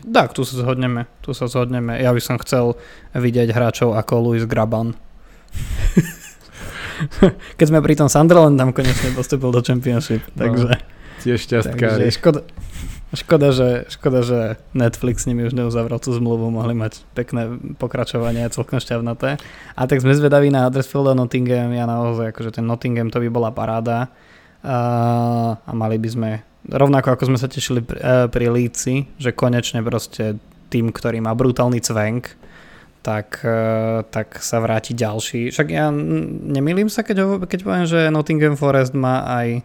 Tak, 0.01 0.33
tu 0.33 0.49
sa 0.49 0.65
zhodneme, 0.65 1.05
tu 1.21 1.37
sa 1.37 1.45
zhodneme. 1.45 2.01
Ja 2.01 2.17
by 2.17 2.21
som 2.25 2.41
chcel 2.41 2.73
vidieť 3.13 3.53
hráčov 3.53 3.93
ako 3.97 4.33
Luis 4.33 4.49
Graban. 4.49 4.97
Keď 7.61 7.67
sme 7.69 7.81
pri 7.81 7.97
tom 7.97 8.13
Sunderland 8.13 8.61
tam 8.61 8.73
konečne 8.73 9.13
postupil 9.17 9.53
do 9.53 9.63
Championship, 9.65 10.21
no. 10.37 10.45
takže... 10.45 10.77
Tiež 11.21 11.39
šťastkári. 11.45 12.09
Takže 12.09 12.17
škoda, 12.17 12.41
škoda, 13.13 13.49
že, 13.53 13.69
škoda, 13.93 14.21
že 14.25 14.41
Netflix 14.73 15.25
s 15.25 15.29
nimi 15.29 15.45
už 15.45 15.53
neuzavrel 15.53 16.01
tú 16.01 16.15
zmluvu, 16.17 16.49
mohli 16.49 16.73
mať 16.73 17.05
pekné 17.13 17.61
pokračovanie, 17.77 18.49
celkom 18.49 18.81
šťavnaté. 18.81 19.37
A 19.77 19.81
tak 19.85 20.01
sme 20.01 20.17
zvedaví 20.17 20.49
na 20.49 20.67
Huddersfield 20.67 21.11
a 21.11 21.15
Nottingham, 21.15 21.75
ja 21.75 21.85
naozaj, 21.85 22.33
akože 22.33 22.57
ten 22.57 22.65
Nottingham 22.65 23.13
to 23.13 23.21
by 23.21 23.29
bola 23.29 23.51
paráda. 23.53 24.09
Uh, 24.61 25.57
a 25.57 25.73
mali 25.73 25.97
by 25.97 26.09
sme, 26.09 26.31
rovnako 26.69 27.17
ako 27.17 27.33
sme 27.33 27.39
sa 27.41 27.49
tešili 27.49 27.81
pri, 27.81 27.99
uh, 28.01 28.29
pri 28.29 28.53
Líci, 28.53 29.09
že 29.17 29.33
konečne 29.33 29.81
proste 29.81 30.37
tým, 30.69 30.93
ktorý 30.93 31.25
má 31.25 31.33
brutálny 31.33 31.81
cvenk, 31.81 32.37
tak, 33.01 33.41
uh, 33.41 34.05
tak 34.13 34.37
sa 34.45 34.61
vráti 34.61 34.93
ďalší. 34.93 35.49
Však 35.49 35.69
ja 35.73 35.89
nemýlim 35.89 36.93
sa, 36.93 37.01
keď, 37.01 37.41
keď 37.49 37.61
poviem, 37.65 37.89
že 37.89 38.13
Nottingham 38.13 38.61
Forest 38.61 38.93
má 38.93 39.25
aj 39.25 39.65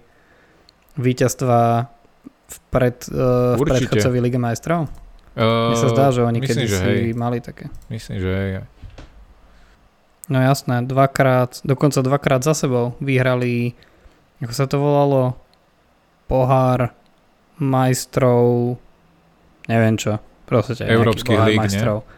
víťazstva 0.95 1.89
v, 2.45 2.57
pred, 2.71 2.97
v 3.11 3.59
predchodcovi 3.59 4.17
Lige 4.21 4.39
majstrov? 4.39 4.87
Uh, 5.35 5.71
Mne 5.71 5.77
sa 5.77 5.89
zdá, 5.91 6.05
že 6.15 6.23
oni 6.23 6.39
kedy 6.39 6.63
si 6.63 6.79
hej. 6.79 7.01
mali 7.11 7.43
také. 7.43 7.67
Myslím, 7.91 8.23
že 8.23 8.29
hej. 8.31 8.51
No 10.25 10.41
jasné, 10.41 10.81
dvakrát, 10.81 11.61
dokonca 11.61 12.01
dvakrát 12.01 12.41
za 12.41 12.57
sebou 12.57 12.97
vyhrali, 12.97 13.77
ako 14.41 14.53
sa 14.55 14.65
to 14.65 14.81
volalo, 14.81 15.37
pohár 16.25 16.97
majstrov, 17.61 18.75
neviem 19.69 19.95
čo, 20.01 20.17
proste 20.49 20.81
Európskych 20.81 21.37
líg, 21.45 21.61
majstrov. 21.61 22.01
Nie? 22.01 22.14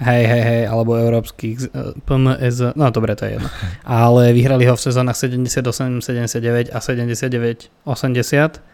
Hej, 0.00 0.24
hej, 0.24 0.42
hej, 0.42 0.62
alebo 0.64 0.96
európskych 0.96 1.56
eh, 1.68 1.92
PMS, 2.08 2.72
no 2.72 2.88
dobre, 2.88 3.12
to 3.12 3.28
je 3.28 3.36
jedno. 3.36 3.52
Ale 3.84 4.32
vyhrali 4.32 4.64
ho 4.64 4.72
v 4.72 4.80
sezónach 4.80 5.12
78, 5.12 6.00
79 6.00 6.72
a 6.72 6.78
79, 6.80 7.68
80. 7.84 8.64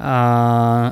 A, 0.00 0.16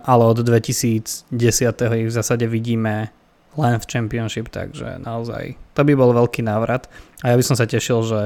ale 0.05 0.23
od 0.29 0.45
2010. 0.45 1.33
ich 1.33 2.07
v 2.07 2.13
zásade 2.13 2.45
vidíme 2.45 3.09
len 3.57 3.81
v 3.81 3.85
Championship, 3.89 4.53
takže 4.53 5.01
naozaj 5.01 5.57
to 5.73 5.81
by 5.81 5.97
bol 5.97 6.13
veľký 6.13 6.45
návrat. 6.45 6.93
A 7.25 7.33
ja 7.33 7.35
by 7.41 7.45
som 7.47 7.57
sa 7.57 7.65
tešil, 7.65 8.05
že 8.05 8.21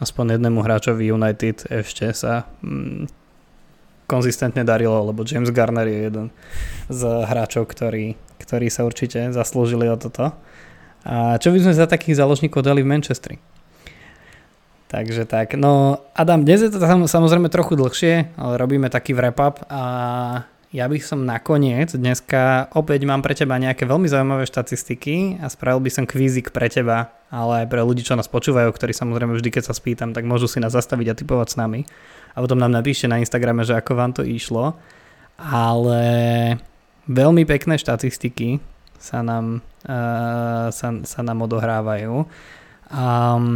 aspoň 0.00 0.40
jednému 0.40 0.64
hráčovi 0.64 1.12
United 1.12 1.68
ešte 1.68 2.16
sa 2.16 2.48
mm, 2.64 3.12
konzistentne 4.08 4.64
darilo, 4.64 5.04
lebo 5.04 5.20
James 5.28 5.52
Garner 5.52 5.84
je 5.84 6.00
jeden 6.08 6.26
z 6.88 7.00
hráčov, 7.28 7.68
ktorí, 7.68 8.16
ktorí 8.40 8.72
sa 8.72 8.88
určite 8.88 9.36
zaslúžili 9.36 9.84
o 9.92 10.00
toto. 10.00 10.32
A 11.02 11.36
čo 11.42 11.50
by 11.50 11.58
sme 11.58 11.74
za 11.74 11.90
takých 11.90 12.22
záložníkov 12.22 12.62
dali 12.62 12.86
v 12.86 12.90
Manchestri? 12.90 13.36
Takže 14.92 15.24
tak, 15.24 15.56
no 15.56 16.04
Adam, 16.12 16.44
dnes 16.44 16.60
je 16.60 16.68
to 16.68 16.76
samozrejme 17.08 17.48
trochu 17.48 17.80
dlhšie, 17.80 18.36
ale 18.36 18.60
robíme 18.60 18.92
taký 18.92 19.16
wrap-up 19.16 19.64
a 19.72 19.82
ja 20.72 20.88
by 20.88 20.96
som 21.04 21.28
nakoniec 21.28 21.92
dneska 21.92 22.72
opäť 22.72 23.04
mám 23.04 23.20
pre 23.20 23.36
teba 23.36 23.60
nejaké 23.60 23.84
veľmi 23.84 24.08
zaujímavé 24.08 24.48
štatistiky 24.48 25.40
a 25.44 25.52
spravil 25.52 25.84
by 25.84 25.90
som 25.92 26.04
kvízik 26.08 26.48
pre 26.48 26.68
teba, 26.72 27.12
ale 27.28 27.64
aj 27.64 27.66
pre 27.68 27.84
ľudí, 27.84 28.00
čo 28.00 28.16
nás 28.16 28.24
počúvajú, 28.24 28.72
ktorí 28.72 28.96
samozrejme 28.96 29.36
vždy, 29.36 29.48
keď 29.52 29.68
sa 29.68 29.76
spýtam, 29.76 30.16
tak 30.16 30.24
môžu 30.24 30.48
si 30.48 30.64
nás 30.64 30.72
zastaviť 30.72 31.12
a 31.12 31.18
typovať 31.20 31.48
s 31.52 31.56
nami. 31.60 31.80
A 32.32 32.40
potom 32.40 32.56
nám 32.56 32.72
napíšte 32.72 33.04
na 33.04 33.20
Instagrame, 33.20 33.68
že 33.68 33.76
ako 33.76 33.92
vám 33.92 34.12
to 34.16 34.24
išlo. 34.24 34.72
Ale 35.36 36.00
veľmi 37.04 37.44
pekné 37.44 37.76
štatistiky 37.76 38.60
sa 38.96 39.20
nám, 39.20 39.60
sa, 40.72 40.88
sa 41.02 41.20
nám 41.22 41.38
odohrávajú, 41.46 42.22
um, 42.92 43.46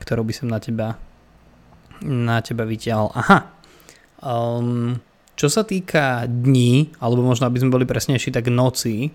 ktorú 0.00 0.22
by 0.24 0.32
som 0.32 0.48
na 0.48 0.58
teba 0.62 0.96
na 2.02 2.38
teba 2.40 2.62
vytiahol. 2.62 3.10
Aha. 3.14 3.50
Um, 4.22 4.98
čo 5.38 5.46
sa 5.46 5.62
týka 5.62 6.26
dní, 6.26 6.90
alebo 6.98 7.22
možno 7.22 7.46
aby 7.46 7.62
sme 7.62 7.74
boli 7.74 7.86
presnejší, 7.86 8.34
tak 8.34 8.50
noci, 8.50 9.14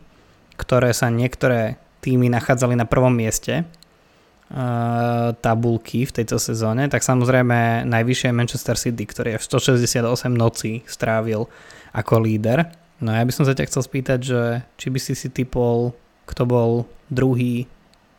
ktoré 0.56 0.96
sa 0.96 1.12
niektoré 1.12 1.76
týmy 2.00 2.32
nachádzali 2.32 2.76
na 2.76 2.88
prvom 2.88 3.12
mieste 3.12 3.64
uh, 3.64 5.32
tabulky 5.40 6.08
v 6.08 6.16
tejto 6.16 6.40
sezóne, 6.40 6.88
tak 6.88 7.04
samozrejme 7.04 7.88
najvyššie 7.88 8.32
je 8.32 8.40
Manchester 8.40 8.76
City, 8.80 9.04
ktorý 9.04 9.40
v 9.40 9.44
168 9.44 10.04
nocí 10.32 10.84
strávil 10.88 11.48
ako 11.92 12.24
líder. 12.24 12.72
No 13.04 13.12
ja 13.12 13.24
by 13.28 13.32
som 13.36 13.44
sa 13.44 13.56
ťa 13.56 13.68
chcel 13.68 13.84
spýtať, 13.84 14.20
že 14.24 14.42
či 14.80 14.88
by 14.88 15.00
si 15.00 15.14
si 15.20 15.28
typol, 15.28 15.92
kto 16.26 16.44
bol 16.48 16.72
druhý, 17.12 17.68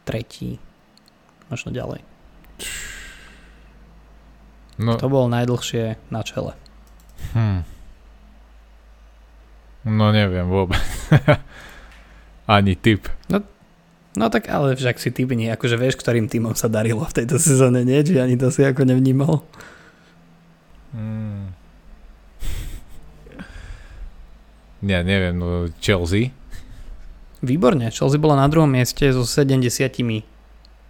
tretí, 0.05 0.61
možno 1.49 1.73
ďalej. 1.73 2.05
No. 4.75 4.99
Kto 4.99 5.07
bol 5.07 5.31
najdlhšie 5.31 5.97
na 6.11 6.21
čele? 6.27 6.59
Hm. 7.33 7.63
No 9.85 10.11
neviem 10.11 10.49
vôbec. 10.49 10.81
Ani 12.49 12.75
typ. 12.77 13.07
No, 13.29 13.45
no 14.17 14.25
tak 14.29 14.49
ale 14.49 14.77
však 14.77 15.01
si 15.01 15.13
typni, 15.13 15.49
akože 15.53 15.77
vieš, 15.77 16.01
ktorým 16.01 16.29
týmom 16.29 16.57
sa 16.57 16.69
darilo 16.69 17.05
v 17.05 17.17
tejto 17.23 17.37
sezóne, 17.41 17.85
nie? 17.85 18.01
Či 18.05 18.21
ani 18.21 18.37
to 18.37 18.53
si 18.53 18.61
ako 18.65 18.85
nevnímal? 18.85 19.45
Hmm. 20.93 21.53
Ja 24.85 25.01
neviem, 25.01 25.41
no 25.41 25.65
Chelsea. 25.81 26.37
Výborne, 27.45 27.93
Chelsea 27.93 28.21
bola 28.21 28.41
na 28.41 28.49
druhom 28.49 28.69
mieste 28.69 29.07
so 29.13 29.23
70 29.23 29.61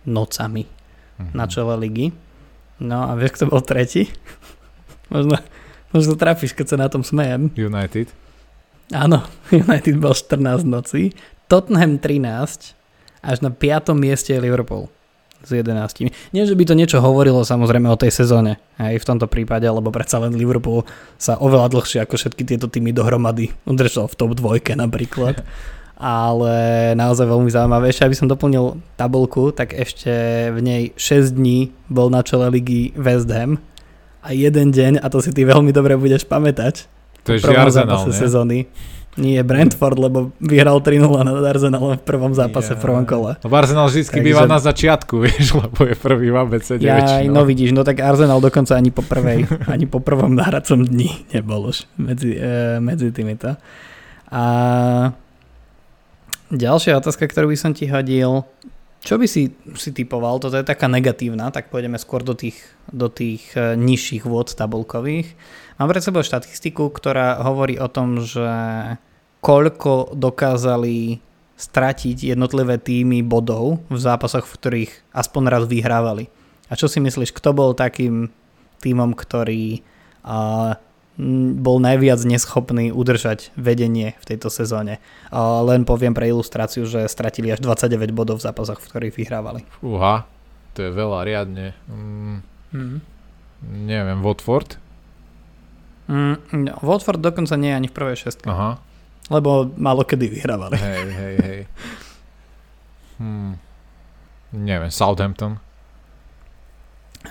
nocami 0.06 0.64
uh-huh. 0.64 1.32
na 1.34 1.44
čele 1.50 1.74
ligy. 1.78 2.14
No 2.78 3.10
a 3.10 3.14
vieš, 3.18 3.38
kto 3.38 3.44
bol 3.50 3.62
tretí? 3.62 4.10
možno, 5.14 5.38
možno 5.94 6.14
trafíš, 6.18 6.54
keď 6.54 6.66
sa 6.66 6.76
na 6.80 6.88
tom 6.90 7.02
smejem. 7.02 7.50
United. 7.54 8.10
Áno, 8.92 9.24
United 9.64 9.96
bol 9.98 10.12
14 10.12 10.66
nocí, 10.68 11.16
Tottenham 11.48 12.00
13, 12.00 12.76
až 13.24 13.38
na 13.40 13.50
5. 13.50 13.96
mieste 13.96 14.36
je 14.36 14.40
Liverpool 14.40 14.92
z 15.44 15.60
11. 15.60 16.08
Nie, 16.32 16.48
že 16.48 16.56
by 16.56 16.64
to 16.64 16.74
niečo 16.74 16.98
hovorilo 17.04 17.44
samozrejme 17.44 17.84
o 17.92 18.00
tej 18.00 18.12
sezóne, 18.12 18.56
aj 18.80 18.96
v 18.96 19.04
tomto 19.04 19.28
prípade, 19.28 19.68
lebo 19.68 19.92
predsa 19.92 20.16
len 20.20 20.32
Liverpool 20.32 20.88
sa 21.20 21.36
oveľa 21.36 21.68
dlhšie 21.68 22.00
ako 22.04 22.16
všetky 22.16 22.42
tieto 22.48 22.66
týmy 22.66 22.96
dohromady 22.96 23.52
udržal 23.68 24.08
v 24.08 24.16
top 24.16 24.32
dvojke 24.36 24.72
napríklad. 24.72 25.40
Ale 25.94 26.54
naozaj 26.98 27.26
veľmi 27.26 27.50
zaujímavé. 27.50 27.90
Ešte 27.90 28.04
aby 28.10 28.16
som 28.18 28.26
doplnil 28.26 28.82
tabulku, 28.98 29.54
tak 29.54 29.72
ešte 29.72 30.10
v 30.50 30.58
nej 30.58 30.82
6 30.98 31.38
dní 31.38 31.70
bol 31.86 32.10
na 32.10 32.26
čele 32.26 32.50
ligy 32.50 32.90
West 32.98 33.30
Ham 33.30 33.62
a 34.24 34.32
jeden 34.32 34.72
deň, 34.72 35.04
a 35.04 35.06
to 35.12 35.20
si 35.20 35.30
ty 35.36 35.44
veľmi 35.44 35.68
dobre 35.68 36.00
budeš 36.00 36.24
pamätať, 36.24 36.88
to 37.24 37.36
je 37.36 37.44
Arsenal, 37.44 38.08
sezóny, 38.08 38.68
nie 39.20 39.38
Brentford, 39.44 39.96
lebo 39.96 40.32
vyhral 40.40 40.80
3-0 40.80 41.08
nad 41.24 41.38
Arsenalom 41.44 42.00
v 42.00 42.04
prvom 42.04 42.32
zápase 42.32 42.74
yeah. 42.74 42.80
v 42.80 42.82
prvom 42.82 43.04
kole. 43.04 43.36
No 43.40 43.48
Arsenal 43.52 43.86
vždy 43.86 44.10
Takže... 44.10 44.24
býva 44.24 44.44
na 44.48 44.58
začiatku, 44.58 45.20
vieš, 45.24 45.56
lebo 45.56 45.88
je 45.88 45.94
prvý 45.96 46.32
v 46.32 46.36
ABC 46.40 46.68
ja, 46.80 47.20
no 47.28 47.44
vidíš, 47.44 47.76
no 47.76 47.84
tak 47.84 48.00
Arsenal 48.00 48.40
dokonca 48.40 48.74
ani 48.74 48.90
po 48.92 49.04
prvej, 49.04 49.44
ani 49.74 49.84
po 49.84 50.00
prvom 50.00 50.32
náhradcom 50.32 50.84
dni 50.84 51.10
nebol 51.36 51.68
už 51.68 51.84
medzi, 52.00 52.36
e, 52.36 52.80
medzi 52.80 53.12
týmito. 53.12 53.56
A 54.34 54.42
ďalšia 56.52 57.00
otázka, 57.00 57.28
ktorú 57.28 57.52
by 57.52 57.58
som 57.60 57.72
ti 57.72 57.88
hodil, 57.88 58.44
Čo 59.04 59.20
by 59.20 59.28
si, 59.28 59.52
si 59.76 59.90
typoval? 59.92 60.40
Toto 60.40 60.56
je 60.56 60.64
taká 60.64 60.88
negatívna, 60.88 61.52
tak 61.52 61.68
pôjdeme 61.68 62.00
skôr 62.00 62.24
do 62.24 62.32
tých, 62.32 62.56
do 62.88 63.12
tých 63.12 63.52
e, 63.52 63.76
nižších 63.76 64.24
vôd 64.24 64.48
tabulkových. 64.56 65.28
Mám 65.76 65.92
pred 65.92 66.00
sebou 66.00 66.24
štatistiku, 66.24 66.88
ktorá 66.88 67.36
hovorí 67.44 67.76
o 67.76 67.84
tom, 67.92 68.24
že 68.24 68.48
koľko 69.44 70.16
dokázali 70.16 71.20
stratiť 71.60 72.32
jednotlivé 72.32 72.80
týmy 72.80 73.20
bodov 73.20 73.84
v 73.92 73.98
zápasoch, 74.00 74.48
v 74.48 74.56
ktorých 74.56 74.92
aspoň 75.12 75.42
raz 75.52 75.64
vyhrávali. 75.68 76.32
A 76.72 76.74
čo 76.74 76.88
si 76.88 76.96
myslíš, 77.04 77.36
kto 77.36 77.52
bol 77.52 77.76
takým 77.76 78.32
týmom, 78.80 79.12
ktorý 79.12 79.84
uh, 80.24 80.80
bol 81.62 81.78
najviac 81.78 82.18
neschopný 82.26 82.90
udržať 82.90 83.54
vedenie 83.54 84.18
v 84.18 84.24
tejto 84.34 84.50
sezóne. 84.50 84.98
Len 85.38 85.86
poviem 85.86 86.10
pre 86.10 86.26
ilustráciu, 86.26 86.90
že 86.90 87.06
stratili 87.06 87.54
až 87.54 87.62
29 87.62 88.10
bodov 88.10 88.42
v 88.42 88.46
zápasoch, 88.50 88.82
v 88.82 88.88
ktorých 88.90 89.14
vyhrávali. 89.14 89.62
Uha, 89.78 90.26
to 90.74 90.82
je 90.82 90.90
veľa 90.90 91.22
riadne. 91.22 91.70
Mm, 91.86 92.38
mm. 92.74 92.98
Neviem, 93.86 94.18
Watford? 94.26 94.76
Mm, 96.10 96.36
no, 96.66 96.72
Watford 96.82 97.22
dokonca 97.22 97.54
nie 97.56 97.70
je 97.70 97.78
ani 97.78 97.88
v 97.88 97.96
prvej 97.96 98.16
šestke. 98.26 98.50
Aha. 98.50 98.82
Lebo 99.32 99.70
málo 99.78 100.04
kedy 100.04 100.26
vyhrávali. 100.28 100.76
Hej, 100.76 101.06
hej, 101.14 101.34
hej. 101.40 101.60
Hmm. 103.16 103.56
Neviem, 104.52 104.90
Southampton? 104.90 105.62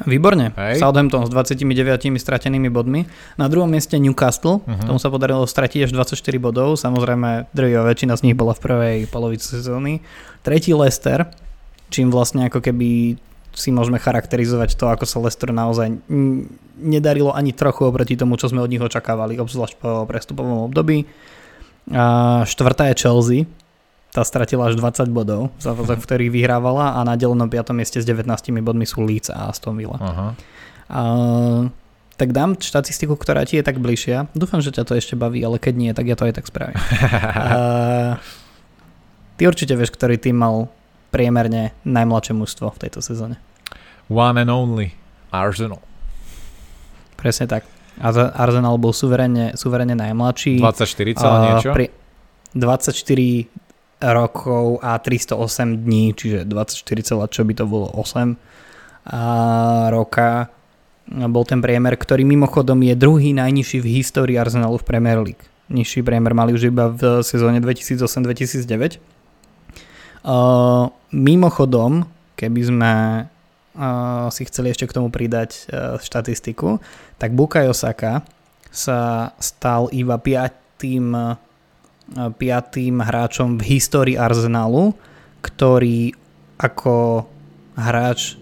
Výborne. 0.02 0.50
Hej. 0.58 0.82
Southampton 0.82 1.30
s 1.30 1.30
29 1.30 2.18
stratenými 2.18 2.74
bodmi. 2.74 3.06
Na 3.38 3.46
druhom 3.46 3.70
mieste 3.70 4.02
Newcastle. 4.02 4.66
Uh-huh. 4.66 4.86
Tomu 4.90 4.98
sa 4.98 5.14
podarilo 5.14 5.46
stratiť 5.46 5.86
až 5.86 5.92
24 5.94 6.18
bodov. 6.42 6.82
Samozrejme, 6.82 7.54
drvivá 7.54 7.86
väčšina 7.86 8.18
z 8.18 8.26
nich 8.26 8.36
bola 8.36 8.58
v 8.58 8.62
prvej 8.66 8.98
polovici 9.14 9.54
sezóny. 9.54 10.02
Tretí 10.42 10.74
Leicester, 10.74 11.30
čím 11.94 12.10
vlastne 12.10 12.50
ako 12.50 12.66
keby 12.66 13.22
si 13.54 13.70
môžeme 13.70 14.02
charakterizovať 14.02 14.74
to, 14.74 14.90
ako 14.90 15.06
sa 15.06 15.22
Leicester 15.22 15.54
naozaj 15.54 15.94
nedarilo 16.82 17.30
ani 17.30 17.54
trochu 17.54 17.86
oproti 17.86 18.18
tomu, 18.18 18.34
čo 18.42 18.50
sme 18.50 18.66
od 18.66 18.72
nich 18.74 18.82
očakávali, 18.82 19.38
obzvlášť 19.38 19.78
po 19.78 20.10
prestupovom 20.10 20.66
období. 20.66 21.06
A 21.94 22.42
štvrtá 22.50 22.90
je 22.90 22.98
Chelsea, 22.98 23.40
tá 24.14 24.22
stratila 24.22 24.70
až 24.70 24.78
20 24.78 25.10
bodov 25.10 25.50
v 25.58 25.62
zápasoch, 25.66 25.98
v 25.98 26.06
ktorých 26.06 26.32
vyhrávala 26.32 26.94
a 26.96 27.00
na 27.02 27.18
delenom 27.18 27.50
5. 27.50 27.74
mieste 27.74 27.98
s 27.98 28.06
19 28.06 28.30
bodmi 28.62 28.86
sú 28.86 29.02
Leeds 29.02 29.34
a 29.34 29.50
Aston 29.50 29.74
Villa. 29.74 29.98
Aha. 29.98 30.28
A, 30.86 31.02
tak 32.14 32.30
dám 32.30 32.54
štatistiku, 32.54 33.18
ktorá 33.18 33.42
ti 33.50 33.58
je 33.58 33.66
tak 33.66 33.82
bližšia. 33.82 34.30
Dúfam, 34.38 34.62
že 34.62 34.70
ťa 34.70 34.86
to 34.86 34.94
ešte 34.94 35.18
baví, 35.18 35.42
ale 35.42 35.58
keď 35.58 35.74
nie, 35.74 35.92
tak 35.98 36.06
ja 36.06 36.14
to 36.14 36.30
aj 36.30 36.38
tak 36.38 36.46
spravím. 36.46 36.78
a, 36.78 38.22
ty 39.42 39.50
určite 39.50 39.74
vieš, 39.74 39.90
ktorý 39.98 40.22
tým 40.22 40.38
mal 40.38 40.70
priemerne 41.10 41.74
najmladšie 41.82 42.38
mužstvo 42.38 42.70
v 42.70 42.78
tejto 42.86 43.02
sezóne. 43.02 43.42
One 44.14 44.38
and 44.38 44.54
only 44.54 44.94
Arsenal. 45.34 45.82
Presne 47.18 47.50
tak. 47.50 47.66
Arsenal 47.98 48.78
bol 48.78 48.94
suverene, 48.94 49.58
suverene 49.58 49.98
najmladší. 49.98 50.62
24 50.62 51.18
celé 51.18 51.38
niečo? 51.50 51.70
Pri 51.74 51.90
24 52.54 53.63
rokov 54.04 54.84
a 54.84 55.00
308 55.00 55.88
dní, 55.88 56.12
čiže 56.12 56.44
24, 56.44 57.32
čo 57.32 57.42
by 57.48 57.54
to 57.56 57.64
bolo 57.64 57.88
8 57.96 58.36
a 59.04 59.92
roka 59.92 60.48
bol 61.08 61.44
ten 61.44 61.60
priemer, 61.60 62.00
ktorý 62.00 62.24
mimochodom 62.24 62.80
je 62.80 62.96
druhý 62.96 63.36
najnižší 63.36 63.84
v 63.84 64.00
histórii 64.00 64.40
Arsenalu 64.40 64.80
v 64.80 64.88
Premier 64.88 65.20
League. 65.20 65.44
Nižší 65.68 66.00
priemer 66.00 66.32
mali 66.32 66.56
už 66.56 66.72
iba 66.72 66.88
v 66.88 67.20
sezóne 67.28 67.60
2008-2009. 67.60 69.04
Uh, 70.24 70.88
mimochodom, 71.12 72.08
keby 72.40 72.62
sme 72.64 72.94
uh, 73.28 74.32
si 74.32 74.48
chceli 74.48 74.72
ešte 74.72 74.88
k 74.88 74.96
tomu 74.96 75.12
pridať 75.12 75.68
uh, 75.68 76.00
štatistiku, 76.00 76.80
tak 77.20 77.36
Bukayo 77.36 77.76
Saka 77.76 78.24
sa 78.72 79.32
stal 79.44 79.92
iba 79.92 80.16
piatým 80.16 81.36
piatým 82.12 83.00
hráčom 83.00 83.58
v 83.58 83.80
histórii 83.80 84.16
Arsenalu, 84.20 84.94
ktorý 85.42 86.14
ako 86.60 87.26
hráč 87.76 88.38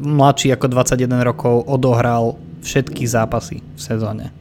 mladší 0.00 0.54
ako 0.54 0.66
21 0.70 1.20
rokov 1.20 1.66
odohral 1.66 2.40
všetky 2.64 3.04
zápasy 3.04 3.60
v 3.60 3.80
sezóne. 3.80 4.32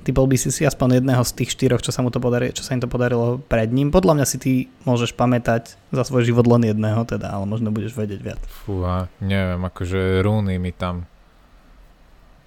Typol 0.00 0.24
by 0.32 0.36
si 0.40 0.48
si 0.48 0.64
aspoň 0.64 1.00
jedného 1.00 1.20
z 1.20 1.32
tých 1.36 1.52
štyroch, 1.52 1.84
čo 1.84 1.92
sa, 1.92 2.00
mu 2.00 2.08
to 2.08 2.24
podarilo, 2.24 2.56
čo 2.56 2.64
sa 2.64 2.72
im 2.72 2.80
to 2.80 2.88
podarilo 2.88 3.36
pred 3.52 3.68
ním. 3.68 3.92
Podľa 3.92 4.16
mňa 4.16 4.26
si 4.26 4.36
ty 4.40 4.52
môžeš 4.88 5.12
pamätať 5.12 5.76
za 5.92 6.02
svoj 6.08 6.24
život 6.24 6.48
len 6.48 6.72
jedného, 6.72 7.04
teda, 7.04 7.28
ale 7.28 7.44
možno 7.44 7.68
budeš 7.68 7.92
vedieť 7.92 8.20
viac. 8.24 8.40
Fúha, 8.64 9.12
neviem, 9.20 9.60
akože 9.60 10.24
Rooney 10.24 10.56
mi 10.56 10.72
tam 10.72 11.04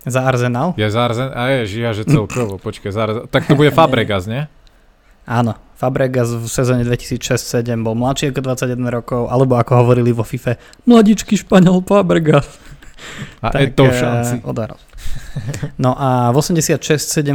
za 0.03 0.25
Arsenal? 0.25 0.73
Ja 0.81 0.89
za 0.89 1.05
Arsenal, 1.07 1.31
a 1.31 1.43
je, 1.53 1.79
ja 1.79 1.93
že 1.93 2.03
celkovo, 2.09 2.57
počkaj, 2.57 2.89
za 2.89 3.01
Arsenal. 3.05 3.25
Tak 3.29 3.45
to 3.45 3.53
bude 3.53 3.69
Fabregas, 3.77 4.25
nie? 4.25 4.49
Áno, 5.23 5.55
Fabregas 5.79 6.31
v 6.31 6.47
sezóne 6.47 6.83
2006-2007 6.83 7.79
bol 7.79 7.95
mladší 7.95 8.31
ako 8.31 8.39
21 8.43 8.87
rokov, 8.91 9.21
alebo 9.31 9.55
ako 9.55 9.71
hovorili 9.83 10.11
vo 10.11 10.23
FIFA, 10.23 10.59
mladičký 10.87 11.39
Španiel 11.39 11.79
Fabregas. 11.83 12.47
A 13.43 13.51
tak, 13.51 13.75
to 13.75 13.87
eh, 13.87 13.95
šanci. 13.95 14.35
Odaral. 14.47 14.79
No 15.75 15.91
a 15.97 16.31
v 16.31 16.39
86-7 16.39 16.79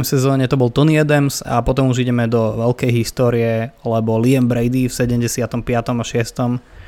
sezóne 0.01 0.49
to 0.49 0.57
bol 0.57 0.73
Tony 0.73 0.97
Adams 0.97 1.45
a 1.45 1.61
potom 1.61 1.93
už 1.93 2.01
ideme 2.01 2.25
do 2.25 2.57
veľkej 2.57 2.91
histórie, 2.91 3.69
lebo 3.85 4.17
Liam 4.17 4.49
Brady 4.49 4.89
v 4.89 4.93
75. 4.93 5.61
a 5.69 6.03
6 6.03 6.78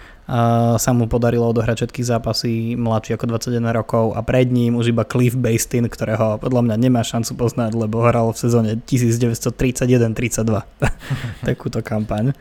sa 0.79 0.91
mu 0.95 1.11
podarilo 1.11 1.49
odohrať 1.49 1.83
všetky 1.83 2.01
zápasy 2.07 2.79
mladší 2.79 3.19
ako 3.19 3.35
21 3.35 3.67
rokov 3.75 4.15
a 4.15 4.23
pred 4.23 4.47
ním 4.47 4.79
už 4.79 4.95
iba 4.95 5.03
Cliff 5.03 5.35
Bastin, 5.35 5.89
ktorého 5.91 6.39
podľa 6.39 6.61
mňa 6.71 6.75
nemá 6.77 7.01
šancu 7.03 7.35
poznať, 7.35 7.75
lebo 7.75 8.05
hral 8.05 8.31
v 8.31 8.37
sezóne 8.39 8.71
1931-32 8.87 10.07
takúto 11.47 11.83
kampaň. 11.83 12.31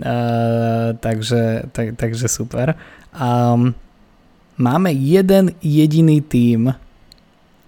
Uh, 0.00 0.96
takže, 0.98 1.70
tak, 1.76 1.94
takže 2.00 2.26
super. 2.26 2.74
Um, 3.14 3.76
máme 4.56 4.90
jeden 4.96 5.54
jediný 5.60 6.24
tím, 6.24 6.72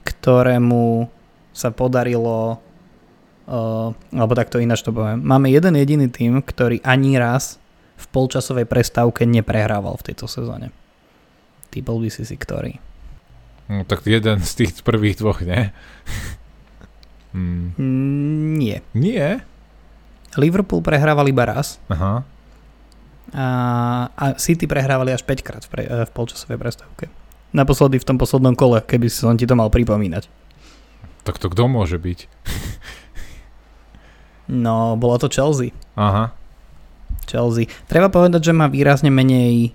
ktorému 0.03 1.13
sa 1.53 1.71
podarilo 1.71 2.59
uh, 3.47 3.93
alebo 3.93 4.33
takto 4.35 4.59
ináč 4.59 4.83
to 4.83 4.91
poviem. 4.91 5.23
Máme 5.23 5.53
jeden 5.53 5.77
jediný 5.77 6.09
tím, 6.11 6.43
ktorý 6.43 6.81
ani 6.83 7.21
raz 7.21 7.62
v 8.03 8.07
polčasovej 8.11 8.67
prestávke 8.67 9.23
neprehrával 9.23 9.95
v 9.95 10.07
tejto 10.11 10.27
sezóne. 10.27 10.75
Typol 11.71 12.03
by 12.03 12.11
si 12.11 12.27
si 12.27 12.35
ktorý. 12.35 12.83
No 13.71 13.87
tak 13.87 14.05
jeden 14.05 14.43
z 14.43 14.53
tých 14.59 14.83
prvých 14.83 15.23
dvoch, 15.23 15.41
nie? 15.41 15.71
hmm. 17.35 17.79
Nie. 18.59 18.83
Nie? 18.93 19.47
Liverpool 20.35 20.83
prehrával 20.83 21.31
iba 21.31 21.47
raz. 21.47 21.79
Aha. 21.89 22.27
A, 23.33 23.47
a 24.13 24.25
City 24.37 24.69
prehrávali 24.69 25.15
až 25.15 25.25
5 25.25 25.47
krát 25.47 25.63
v, 25.65 25.71
pre, 25.73 25.83
v 25.89 26.11
polčasovej 26.13 26.61
prestávke. 26.61 27.09
Naposledy 27.57 28.01
v 28.01 28.09
tom 28.09 28.21
poslednom 28.21 28.53
kole, 28.53 28.85
keby 28.85 29.09
som 29.09 29.37
ti 29.37 29.49
to 29.49 29.57
mal 29.57 29.73
pripomínať. 29.73 30.29
Tak 31.23 31.39
to 31.39 31.49
kto 31.49 31.71
môže 31.71 31.97
byť? 31.97 32.29
no, 34.65 34.99
bolo 34.99 35.17
to 35.17 35.33
Chelsea. 35.33 35.73
Aha. 35.97 36.35
Chelsea. 37.27 37.71
Treba 37.87 38.09
povedať, 38.13 38.51
že 38.51 38.53
má 38.53 38.67
výrazne 38.67 39.09
menej 39.09 39.73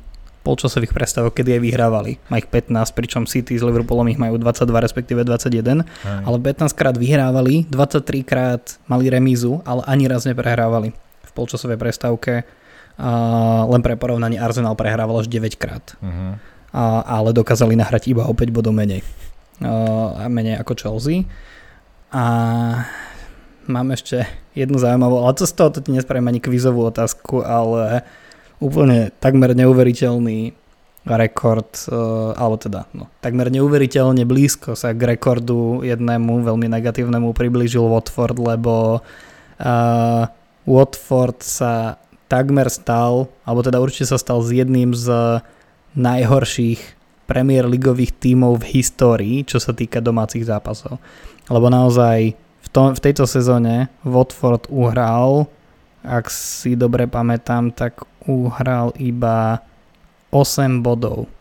polčasových 0.47 0.95
prestávok, 0.95 1.35
kedy 1.35 1.59
aj 1.59 1.61
vyhrávali. 1.61 2.11
Má 2.31 2.39
ich 2.39 2.47
15, 2.47 2.71
pričom 2.95 3.27
City 3.27 3.59
s 3.59 3.63
Liverpoolom 3.67 4.07
ich 4.07 4.15
majú 4.15 4.39
22, 4.39 4.79
respektíve 4.79 5.27
21. 5.27 5.83
Aj. 5.83 6.23
Ale 6.23 6.37
15 6.39 6.71
krát 6.71 6.95
vyhrávali, 6.95 7.67
23 7.67 8.23
krát 8.23 8.63
mali 8.87 9.11
remízu, 9.11 9.59
ale 9.67 9.83
ani 9.83 10.07
raz 10.07 10.23
neprehrávali 10.23 10.95
v 10.95 11.31
polčasovej 11.35 11.75
prestávke. 11.75 12.47
A 12.97 13.11
len 13.67 13.83
pre 13.83 13.99
porovnanie 13.99 14.39
Arsenal 14.39 14.73
prehrával 14.79 15.19
až 15.21 15.27
9 15.29 15.53
krát. 15.59 15.93
Uh-huh. 15.99 16.39
A, 16.71 17.03
ale 17.05 17.35
dokázali 17.35 17.75
nahrať 17.75 18.09
iba 18.15 18.25
o 18.25 18.33
5 18.33 18.47
bodov 18.49 18.71
menej. 18.71 19.03
A 19.59 20.25
menej 20.31 20.57
ako 20.63 20.73
Chelsea. 20.79 21.27
A 22.09 22.23
mám 23.67 23.91
ešte 23.91 24.23
jednu 24.57 24.81
zaujímavú, 24.81 25.21
ale 25.21 25.37
to 25.37 25.45
z 25.45 25.53
toho 25.53 25.69
to 25.69 25.79
ti 25.85 25.93
nespravím 25.93 26.33
ani 26.33 26.41
kvizovú 26.41 26.89
otázku, 26.89 27.45
ale 27.45 28.01
úplne 28.57 29.13
takmer 29.21 29.53
neuveriteľný 29.53 30.57
rekord, 31.07 31.71
uh, 31.87 32.35
alebo 32.35 32.57
teda 32.59 32.89
no, 32.91 33.07
takmer 33.23 33.47
neuveriteľne 33.47 34.27
blízko 34.27 34.75
sa 34.75 34.91
k 34.91 35.15
rekordu 35.15 35.85
jednému 35.85 36.43
veľmi 36.43 36.67
negatívnemu 36.67 37.31
priblížil 37.31 37.85
Watford, 37.85 38.35
lebo 38.35 38.99
uh, 38.99 40.23
Watford 40.67 41.39
sa 41.45 41.95
takmer 42.27 42.67
stal, 42.67 43.31
alebo 43.47 43.63
teda 43.63 43.79
určite 43.79 44.11
sa 44.11 44.19
stal 44.19 44.43
s 44.43 44.51
jedným 44.51 44.91
z 44.91 45.39
najhorších 45.95 46.97
Premier 47.27 47.67
Ligových 47.67 48.15
tímov 48.19 48.63
v 48.63 48.79
histórii, 48.79 49.37
čo 49.47 49.59
sa 49.59 49.71
týka 49.71 50.03
domácich 50.03 50.47
zápasov. 50.47 50.99
Lebo 51.47 51.67
naozaj 51.71 52.35
v, 52.67 52.69
tom, 52.75 52.91
v 52.91 52.99
tejto 52.99 53.23
sezóne 53.23 53.87
Watford 54.03 54.67
uhral, 54.67 55.47
ak 56.03 56.27
si 56.27 56.75
dobre 56.75 57.07
pamätám, 57.07 57.71
tak 57.71 58.03
uhral 58.27 58.91
iba 58.99 59.63
8 60.35 60.83
bodov 60.83 61.31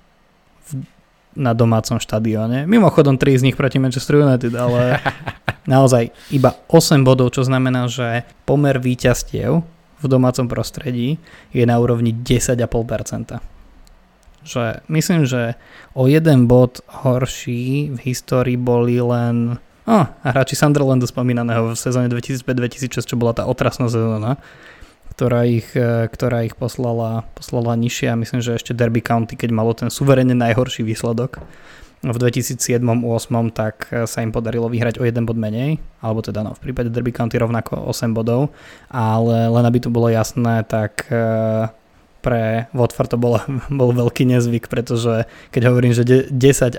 v, 0.70 0.86
na 1.34 1.50
domácom 1.50 1.98
štadióne. 1.98 2.70
Mimochodom 2.70 3.18
3 3.18 3.42
z 3.42 3.44
nich 3.50 3.58
proti 3.58 3.82
Manchester 3.82 4.22
United, 4.22 4.54
ale 4.54 5.02
naozaj 5.66 6.14
iba 6.30 6.54
8 6.70 7.02
bodov, 7.02 7.34
čo 7.34 7.42
znamená, 7.42 7.90
že 7.90 8.22
pomer 8.46 8.78
víťazstiev 8.78 9.66
v 9.98 10.06
domácom 10.06 10.46
prostredí 10.46 11.18
je 11.50 11.66
na 11.66 11.74
úrovni 11.82 12.14
10,5%. 12.14 13.42
Že 14.46 14.78
myslím, 14.86 15.26
že 15.26 15.58
o 15.90 16.06
jeden 16.06 16.46
bod 16.46 16.78
horší 17.02 17.90
v 17.90 17.98
histórii 18.06 18.54
boli 18.54 19.02
len 19.02 19.58
oh, 19.86 20.04
hráči 20.26 20.58
Sunderlandu 20.58 21.06
spomínaného 21.06 21.72
v 21.72 21.78
sezóne 21.78 22.10
2005-2006, 22.10 23.06
čo 23.06 23.16
bola 23.16 23.32
tá 23.32 23.46
otrasná 23.46 23.86
sezóna, 23.86 24.36
ktorá 25.14 25.46
ich, 25.46 25.70
e, 25.72 26.10
ktorá 26.10 26.44
ich 26.44 26.58
poslala, 26.58 27.24
poslala 27.38 27.78
nižšie. 27.78 28.12
A 28.12 28.20
myslím, 28.20 28.42
že 28.42 28.58
ešte 28.58 28.76
Derby 28.76 29.00
County, 29.00 29.38
keď 29.38 29.50
malo 29.54 29.72
ten 29.72 29.88
suverene 29.88 30.34
najhorší 30.36 30.84
výsledok, 30.84 31.40
v 32.04 32.16
2007-2008 32.22 33.56
tak 33.56 33.88
e, 33.88 34.04
sa 34.04 34.20
im 34.20 34.30
podarilo 34.30 34.68
vyhrať 34.68 35.00
o 35.00 35.06
jeden 35.08 35.24
bod 35.24 35.40
menej, 35.40 35.80
alebo 36.04 36.20
teda 36.20 36.44
no, 36.44 36.52
v 36.52 36.60
prípade 36.60 36.92
Derby 36.92 37.10
County 37.10 37.40
rovnako 37.40 37.88
8 37.88 38.12
bodov, 38.12 38.52
ale 38.92 39.48
len 39.48 39.64
aby 39.64 39.80
to 39.80 39.88
bolo 39.88 40.12
jasné, 40.12 40.62
tak 40.68 41.08
e, 41.08 41.72
pre 42.20 42.66
Watford 42.74 43.10
to 43.14 43.18
bol, 43.18 43.40
bol 43.80 43.90
veľký 43.96 44.28
nezvyk, 44.28 44.68
pretože 44.68 45.24
keď 45.50 45.62
hovorím, 45.72 45.96
že 45.96 46.04
10,5% 46.04 46.76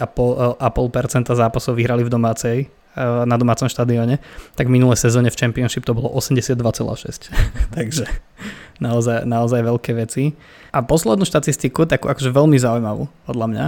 zápasov 1.28 1.74
vyhrali 1.74 2.06
v 2.06 2.14
domácej, 2.14 2.58
na 2.98 3.36
domácom 3.38 3.70
štadióne, 3.70 4.18
tak 4.58 4.66
minulé 4.68 4.98
sezóne 4.98 5.30
v 5.30 5.38
Championship 5.38 5.86
to 5.86 5.94
bolo 5.94 6.10
82,6. 6.18 7.30
Takže 7.78 8.10
naozaj, 8.82 9.30
naozaj 9.30 9.62
veľké 9.62 9.92
veci. 9.94 10.34
A 10.74 10.82
poslednú 10.82 11.24
štatistiku, 11.24 11.86
takú 11.86 12.10
akože 12.10 12.34
veľmi 12.34 12.58
zaujímavú, 12.58 13.06
podľa 13.30 13.48
mňa, 13.50 13.66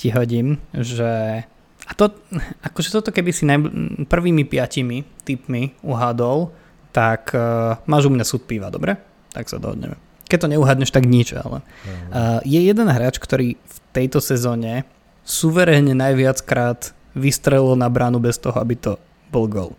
ti 0.00 0.08
hodím, 0.12 0.56
že 0.72 1.44
a 1.90 1.92
to, 1.98 2.14
akože 2.62 2.94
toto 2.94 3.10
keby 3.10 3.30
si 3.34 3.44
najbl- 3.44 4.06
prvými 4.06 4.46
piatimi 4.46 5.02
typmi 5.26 5.74
uhádol, 5.82 6.54
tak 6.94 7.34
uh, 7.34 7.78
máš 7.86 8.06
u 8.06 8.14
mňa 8.14 8.24
súd 8.26 8.46
piva, 8.46 8.70
dobre? 8.70 8.94
Tak 9.34 9.50
sa 9.50 9.58
dohodneme. 9.58 9.98
Keď 10.30 10.46
to 10.46 10.52
neuhadneš, 10.54 10.94
tak 10.94 11.10
nič, 11.10 11.34
ale 11.34 11.66
uh, 12.14 12.38
je 12.46 12.62
jeden 12.62 12.86
hráč, 12.86 13.18
ktorý 13.18 13.58
v 13.58 13.76
tejto 13.90 14.22
sezóne 14.22 14.86
suverénne 15.26 15.94
najviackrát 15.98 16.94
vystrelil 17.20 17.76
na 17.76 17.92
bránu 17.92 18.16
bez 18.16 18.40
toho, 18.40 18.56
aby 18.56 18.74
to 18.74 18.96
bol 19.28 19.44
gol. 19.44 19.76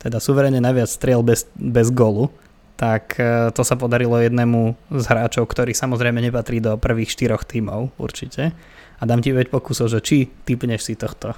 Teda 0.00 0.16
suverénne 0.16 0.64
najviac 0.64 0.88
strel 0.88 1.20
bez, 1.20 1.44
bez 1.54 1.92
golu, 1.92 2.32
tak 2.80 3.20
uh, 3.20 3.52
to 3.52 3.60
sa 3.60 3.76
podarilo 3.76 4.16
jednému 4.16 4.72
z 4.88 5.04
hráčov, 5.04 5.44
ktorý 5.44 5.76
samozrejme 5.76 6.24
nepatrí 6.24 6.64
do 6.64 6.80
prvých 6.80 7.12
štyroch 7.12 7.44
tímov, 7.44 7.92
určite 8.00 8.56
a 9.00 9.02
dám 9.08 9.24
ti 9.24 9.32
5 9.32 9.48
pokusov, 9.48 9.88
že 9.88 10.04
či 10.04 10.28
typneš 10.44 10.84
si 10.84 10.94
tohto. 10.94 11.32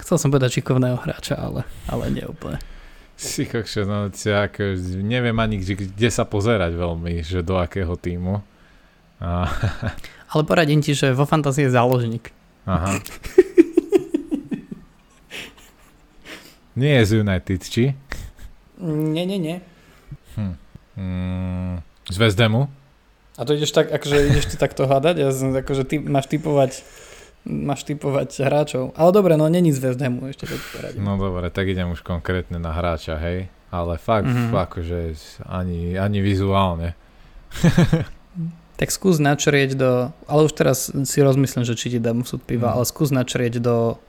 Chcel 0.00 0.16
som 0.18 0.32
povedať 0.32 0.60
šikovného 0.60 0.98
hráča, 0.98 1.36
ale, 1.36 1.68
ale 1.86 2.08
nie 2.08 2.24
úplne. 2.24 2.58
Si 3.14 3.44
kokšo, 3.46 3.86
no 3.86 4.08
ako, 4.10 4.74
neviem 5.04 5.36
ani 5.36 5.60
kde 5.60 6.08
sa 6.10 6.24
pozerať 6.24 6.74
veľmi, 6.74 7.22
že 7.22 7.44
do 7.44 7.60
akého 7.60 7.94
týmu. 7.94 8.40
A... 9.22 9.46
Ale 10.32 10.42
poradím 10.48 10.80
ti, 10.80 10.96
že 10.96 11.12
vo 11.12 11.28
fantázii 11.28 11.68
je 11.68 11.76
záložník. 11.76 12.32
Aha. 12.66 12.98
nie 16.80 16.92
je 16.98 17.02
z 17.06 17.10
United, 17.18 17.60
či? 17.66 17.94
Nie, 18.82 19.26
nie, 19.26 19.38
nie. 19.38 19.56
Hm. 20.38 20.54
Mm, 20.96 21.74
z 22.06 22.16
Vezdemu? 22.16 22.70
A 23.38 23.44
to 23.48 23.56
ideš 23.56 23.72
tak, 23.72 23.90
akože 23.90 24.16
ideš 24.28 24.46
ty 24.52 24.56
takto 24.60 24.86
hľadať? 24.86 25.14
Ja 25.18 25.28
som, 25.34 25.50
akože 25.56 25.82
ty 25.88 25.96
máš 25.98 26.28
typovať 26.30 26.84
máš 27.42 27.82
typovať 27.82 28.46
hráčov. 28.46 28.94
Ale 28.94 29.10
dobre, 29.10 29.34
no 29.34 29.50
není 29.50 29.74
z 29.74 29.82
West 29.82 29.98
Hamu, 29.98 30.30
ešte 30.30 30.46
to 30.46 30.54
poradím. 30.70 31.02
No 31.02 31.18
dobre, 31.18 31.50
tak 31.50 31.66
idem 31.66 31.90
už 31.90 32.06
konkrétne 32.06 32.62
na 32.62 32.70
hráča, 32.70 33.18
hej. 33.18 33.50
Ale 33.72 33.98
fakt, 33.98 34.30
mm-hmm. 34.30 34.54
akože 34.54 34.98
ani, 35.50 35.98
ani 35.98 36.18
vizuálne. 36.22 36.94
tak 38.82 38.90
skús 38.90 39.22
načrieť 39.22 39.78
do, 39.78 40.10
ale 40.26 40.50
už 40.50 40.58
teraz 40.58 40.90
si 40.90 41.18
rozmyslím, 41.22 41.62
že 41.62 41.78
či 41.78 41.94
ti 41.94 41.98
dám 42.02 42.26
súd 42.26 42.42
piva, 42.42 42.74
mm. 42.74 42.74
ale 42.74 42.84
skús 42.90 43.14
načrieť 43.14 43.62
do 43.62 44.02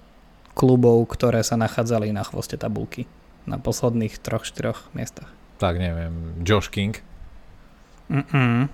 klubov, 0.57 1.05
ktoré 1.13 1.45
sa 1.45 1.61
nachádzali 1.61 2.09
na 2.09 2.25
chvoste 2.25 2.57
tabulky. 2.57 3.05
Na 3.45 3.61
posledných 3.61 4.17
troch, 4.17 4.41
štyroch 4.41 4.89
miestach. 4.97 5.29
Tak 5.61 5.77
neviem, 5.77 6.41
Josh 6.41 6.73
King. 6.73 6.97
Mm-mm. 8.09 8.65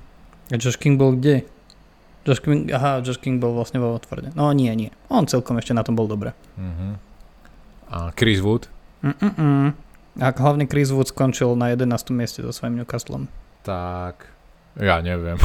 Josh 0.55 0.79
King 0.79 0.95
bol 0.95 1.19
kde? 1.19 1.43
Josh 2.23 2.39
King, 2.39 2.71
aha, 2.71 3.03
Josh 3.03 3.19
King 3.19 3.43
bol 3.43 3.51
vlastne 3.51 3.83
vo 3.83 3.91
Watforde. 3.91 4.31
No 4.39 4.55
nie, 4.55 4.71
nie. 4.79 4.95
On 5.11 5.27
celkom 5.27 5.59
ešte 5.59 5.75
na 5.75 5.83
tom 5.83 5.99
bol 5.99 6.07
dobre. 6.07 6.31
Uh-huh. 6.55 6.95
A 7.91 8.15
Chris 8.15 8.39
Wood? 8.39 8.71
Mm-mm. 9.03 9.75
A 10.15 10.25
hlavne 10.31 10.63
Chris 10.63 10.95
Wood 10.95 11.11
skončil 11.11 11.59
na 11.59 11.75
11. 11.75 12.15
mieste 12.15 12.39
so 12.39 12.55
svojím 12.55 12.79
Newcastlom. 12.79 13.27
Tak, 13.67 14.38
ja 14.79 15.03
neviem. 15.03 15.37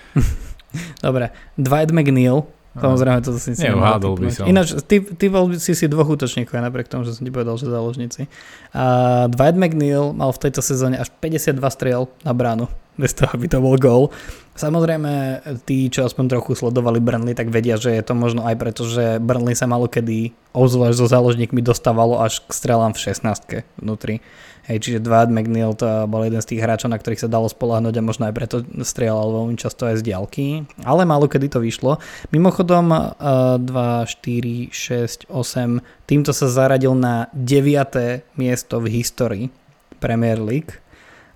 dobre, 1.06 1.30
Dwight 1.56 1.94
McNeil 1.94 2.46
Samozrejme, 2.70 3.18
to 3.26 3.34
si 3.34 3.58
si 3.58 3.66
Neuhádol 3.66 4.14
by 4.14 4.30
som. 4.30 4.46
Ináč, 4.46 4.78
ty, 4.86 5.02
ty 5.02 5.26
bol 5.26 5.50
si 5.58 5.74
si 5.74 5.90
dvoch 5.90 6.06
útočníkov, 6.06 6.54
aj 6.54 6.70
napriek 6.70 6.86
tomu, 6.86 7.02
že 7.02 7.18
som 7.18 7.26
ti 7.26 7.34
povedal, 7.34 7.58
že 7.58 7.66
záložníci. 7.66 8.30
A 8.70 9.26
Dwight 9.26 9.58
McNeil 9.58 10.14
mal 10.14 10.30
v 10.30 10.38
tejto 10.38 10.62
sezóne 10.62 10.94
až 10.94 11.10
52 11.18 11.58
striel 11.66 12.06
na 12.22 12.30
bránu, 12.30 12.70
bez 12.94 13.10
toho, 13.18 13.26
aby 13.34 13.50
to 13.50 13.58
bol 13.58 13.74
gól. 13.74 14.14
Samozrejme, 14.54 15.42
tí, 15.66 15.90
čo 15.90 16.06
aspoň 16.06 16.38
trochu 16.38 16.54
sledovali 16.54 17.02
Burnley, 17.02 17.34
tak 17.34 17.50
vedia, 17.50 17.74
že 17.74 17.90
je 17.90 18.04
to 18.06 18.14
možno 18.14 18.46
aj 18.46 18.54
preto, 18.54 18.86
že 18.86 19.18
Burnley 19.18 19.58
sa 19.58 19.66
malo 19.66 19.90
kedy, 19.90 20.30
obzvlášť 20.54 20.94
so 20.94 21.06
záložníkmi, 21.10 21.66
dostávalo 21.66 22.22
až 22.22 22.38
k 22.46 22.54
strelám 22.54 22.94
v 22.94 23.02
16 23.02 23.82
vnútri. 23.82 24.22
Hej, 24.70 24.86
čiže 24.86 25.02
Dwight 25.02 25.34
McNeil 25.34 25.74
to 25.74 26.06
bol 26.06 26.22
jeden 26.22 26.38
z 26.38 26.54
tých 26.54 26.62
hráčov, 26.62 26.94
na 26.94 26.98
ktorých 27.02 27.26
sa 27.26 27.26
dalo 27.26 27.50
spolahnuť 27.50 27.90
a 27.90 28.06
možno 28.06 28.30
aj 28.30 28.34
preto 28.38 28.62
strieľal 28.86 29.42
veľmi 29.42 29.58
často 29.58 29.82
aj 29.82 29.98
z 29.98 30.06
diálky. 30.06 30.62
Ale 30.86 31.02
málo 31.02 31.26
kedy 31.26 31.50
to 31.50 31.58
vyšlo. 31.58 31.98
Mimochodom 32.30 32.94
2, 33.18 33.66
4, 33.66 34.70
6, 34.70 35.26
8 35.26 36.06
týmto 36.06 36.30
sa 36.30 36.46
zaradil 36.46 36.94
na 36.94 37.26
9. 37.34 38.22
miesto 38.38 38.78
v 38.78 38.94
histórii 38.94 39.50
Premier 39.98 40.38
League. 40.38 40.78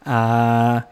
A 0.06 0.20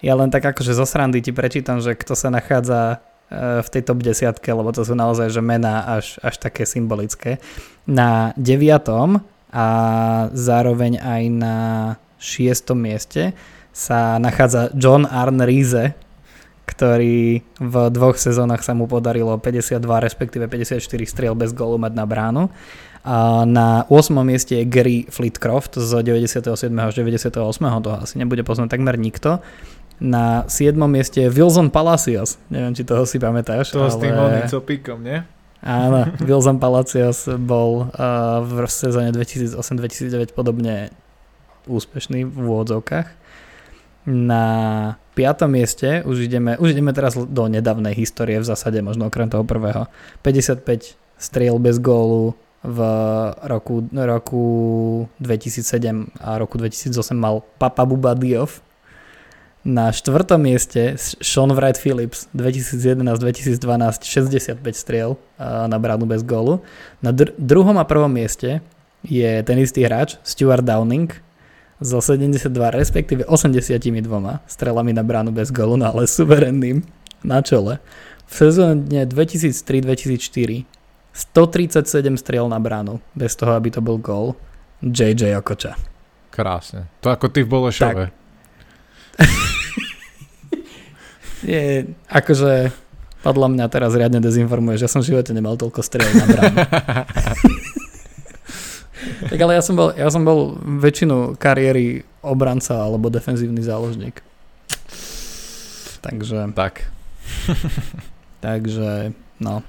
ja 0.02 0.14
len 0.18 0.34
tak 0.34 0.42
akože 0.42 0.74
zo 0.74 0.82
srandy 0.82 1.22
ti 1.22 1.30
prečítam, 1.30 1.78
že 1.78 1.94
kto 1.94 2.18
sa 2.18 2.26
nachádza 2.26 2.98
e, 3.30 3.62
v 3.62 3.68
tej 3.70 3.82
top 3.86 4.02
10, 4.02 4.34
lebo 4.34 4.74
to 4.74 4.82
sú 4.82 4.98
naozaj 4.98 5.30
že 5.30 5.38
mená 5.38 5.86
až, 5.94 6.18
až 6.26 6.42
také 6.42 6.66
symbolické. 6.66 7.38
Na 7.86 8.34
9. 8.34 8.66
a 9.54 9.66
zároveň 10.34 10.98
aj 10.98 11.22
na 11.30 11.54
šiestom 12.22 12.78
mieste 12.78 13.34
sa 13.74 14.22
nachádza 14.22 14.70
John 14.78 15.08
Arne 15.08 15.42
Riese, 15.42 15.98
ktorý 16.62 17.42
v 17.58 17.74
dvoch 17.90 18.14
sezónach 18.14 18.62
sa 18.62 18.72
mu 18.72 18.86
podarilo 18.86 19.34
52 19.34 19.82
respektíve 19.82 20.46
54 20.46 20.78
striel 21.04 21.34
bez 21.34 21.50
gólu 21.50 21.76
mať 21.76 21.92
na 21.98 22.04
bránu. 22.06 22.46
A 23.02 23.42
na 23.42 23.82
8. 23.90 24.14
mieste 24.22 24.62
je 24.62 24.64
Gary 24.64 25.10
Flitcroft 25.10 25.74
z 25.74 25.90
97. 26.06 26.46
až 26.78 26.94
98. 26.94 27.34
To 27.82 27.90
asi 27.98 28.14
nebude 28.14 28.46
poznať 28.46 28.78
takmer 28.78 28.94
nikto. 28.94 29.42
Na 29.98 30.46
7. 30.46 30.78
mieste 30.86 31.26
je 31.26 31.28
Wilson 31.28 31.74
Palacios. 31.74 32.38
Neviem, 32.46 32.78
či 32.78 32.86
toho 32.86 33.02
si 33.02 33.18
pamätáš. 33.18 33.74
To 33.74 33.82
ale... 33.82 33.90
s 33.90 33.98
tým 33.98 34.14
pikom, 34.62 35.02
nie? 35.02 35.18
Áno, 35.62 36.10
Wilson 36.26 36.58
Palacios 36.58 37.26
bol 37.26 37.90
uh, 37.90 38.42
v 38.42 38.66
sezóne 38.66 39.14
2008-2009 39.14 40.34
podobne 40.34 40.90
úspešný 41.66 42.24
v 42.24 42.36
úvodzovkách. 42.36 43.08
Na 44.06 44.44
piatom 45.14 45.46
mieste 45.54 46.02
už 46.02 46.26
ideme, 46.26 46.58
už 46.58 46.74
ideme 46.74 46.90
teraz 46.90 47.14
do 47.14 47.46
nedávnej 47.46 47.94
histórie 47.94 48.42
v 48.42 48.48
zásade, 48.48 48.82
možno 48.82 49.06
okrem 49.06 49.30
toho 49.30 49.46
prvého. 49.46 49.86
55 50.26 50.98
striel 51.22 51.56
bez 51.62 51.78
gólu 51.78 52.34
v 52.62 52.78
roku, 53.46 53.86
roku 53.94 54.44
2007 55.22 56.18
a 56.18 56.38
roku 56.38 56.58
2008 56.58 57.14
mal 57.14 57.46
Papa 57.58 57.86
Buba 57.86 58.14
Diof. 58.14 58.62
Na 59.62 59.94
štvrtom 59.94 60.42
mieste 60.42 60.98
Sean 60.98 61.54
Wright 61.54 61.78
Phillips 61.78 62.26
2011-2012 62.34 63.62
65 64.02 64.58
striel 64.74 65.14
na 65.38 65.78
bránu 65.78 66.02
bez 66.10 66.26
gólu. 66.26 66.58
Na 66.98 67.14
dr- 67.14 67.38
druhom 67.38 67.78
a 67.78 67.86
prvom 67.86 68.10
mieste 68.10 68.58
je 69.06 69.42
ten 69.46 69.58
istý 69.62 69.86
hráč 69.86 70.18
Stuart 70.26 70.66
Downing 70.66 71.14
so 71.82 72.00
72 72.00 72.46
respektíve 72.70 73.26
82 73.26 73.82
strelami 74.46 74.94
na 74.94 75.02
bránu 75.02 75.34
bez 75.34 75.50
golu, 75.50 75.76
no 75.76 75.90
ale 75.90 76.06
suverenným 76.06 76.86
na 77.26 77.42
čele. 77.42 77.82
V 78.26 78.32
sezóne 78.32 79.04
2003-2004 79.06 80.64
137 81.12 82.16
striel 82.16 82.48
na 82.48 82.56
bránu, 82.56 82.96
bez 83.12 83.36
toho, 83.36 83.52
aby 83.52 83.68
to 83.68 83.84
bol 83.84 84.00
gól. 84.00 84.32
JJ 84.80 85.36
Okoča. 85.44 85.76
Krásne. 86.32 86.88
To 87.04 87.12
ako 87.12 87.28
ty 87.28 87.44
v 87.44 87.52
Bolešove. 87.52 88.04
je, 91.52 91.92
akože 92.08 92.72
Podľa 93.22 93.54
mňa 93.54 93.70
teraz 93.70 93.94
riadne 93.94 94.18
dezinformuješ, 94.18 94.82
ja 94.82 94.90
som 94.90 94.98
v 94.98 95.14
živote 95.14 95.30
nemal 95.30 95.54
toľko 95.54 95.78
striel 95.78 96.10
na 96.10 96.26
bránu. 96.26 96.58
tak 99.26 99.38
ale 99.38 99.58
ja 99.58 99.62
som, 99.62 99.74
bol, 99.74 99.90
ja 99.94 100.08
som 100.08 100.22
bol 100.22 100.56
väčšinu 100.60 101.38
kariéry 101.38 102.06
obranca 102.22 102.78
alebo 102.78 103.10
defenzívny 103.10 103.62
záložník. 103.62 104.22
Takže... 106.02 106.50
Tak. 106.54 106.90
takže, 108.46 109.14
no. 109.38 109.62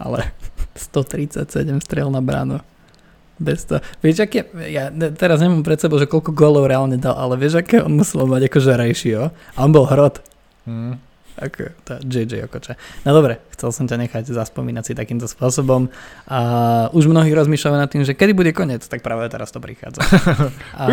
Ale 0.00 0.34
137 0.74 1.46
striel 1.82 2.10
na 2.10 2.22
bránu. 2.22 2.58
Bez 3.40 3.64
toho. 3.64 3.80
Vieš, 4.04 4.28
aké, 4.28 4.44
ja 4.68 4.92
teraz 5.16 5.40
nemám 5.40 5.64
pred 5.64 5.80
sebou, 5.80 5.96
že 5.96 6.04
koľko 6.04 6.36
gólov 6.36 6.68
reálne 6.68 7.00
dal, 7.00 7.16
ale 7.16 7.40
vieš, 7.40 7.64
aké 7.64 7.80
on 7.80 7.96
musel 7.96 8.28
mať 8.28 8.52
akože 8.52 8.72
ratio? 8.76 9.32
A 9.56 9.58
on 9.64 9.72
bol 9.72 9.88
hrot. 9.88 10.20
Mm. 10.68 11.00
Ako, 11.40 11.72
tá 11.88 11.96
JJ 12.04 12.44
Okoče. 12.46 12.76
No 13.08 13.16
dobre, 13.16 13.40
chcel 13.56 13.72
som 13.72 13.88
ťa 13.88 13.96
nechať 13.96 14.24
zaspomínať 14.28 14.84
si 14.84 14.92
takýmto 14.92 15.24
spôsobom. 15.24 15.88
A 16.28 16.40
už 16.92 17.08
mnohí 17.08 17.32
rozmýšľajú 17.32 17.76
nad 17.80 17.88
tým, 17.88 18.04
že 18.04 18.12
kedy 18.12 18.36
bude 18.36 18.52
koniec, 18.52 18.84
tak 18.84 19.00
práve 19.00 19.24
teraz 19.32 19.48
to 19.48 19.58
prichádza. 19.58 20.04
A, 20.76 20.84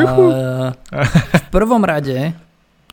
v 1.35 1.47
prvom 1.51 1.83
rade 1.83 2.35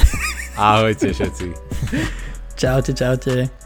Ahojte 0.59 1.15
všetci. 1.15 1.55
čaute, 2.59 2.91
čaute. 2.99 3.60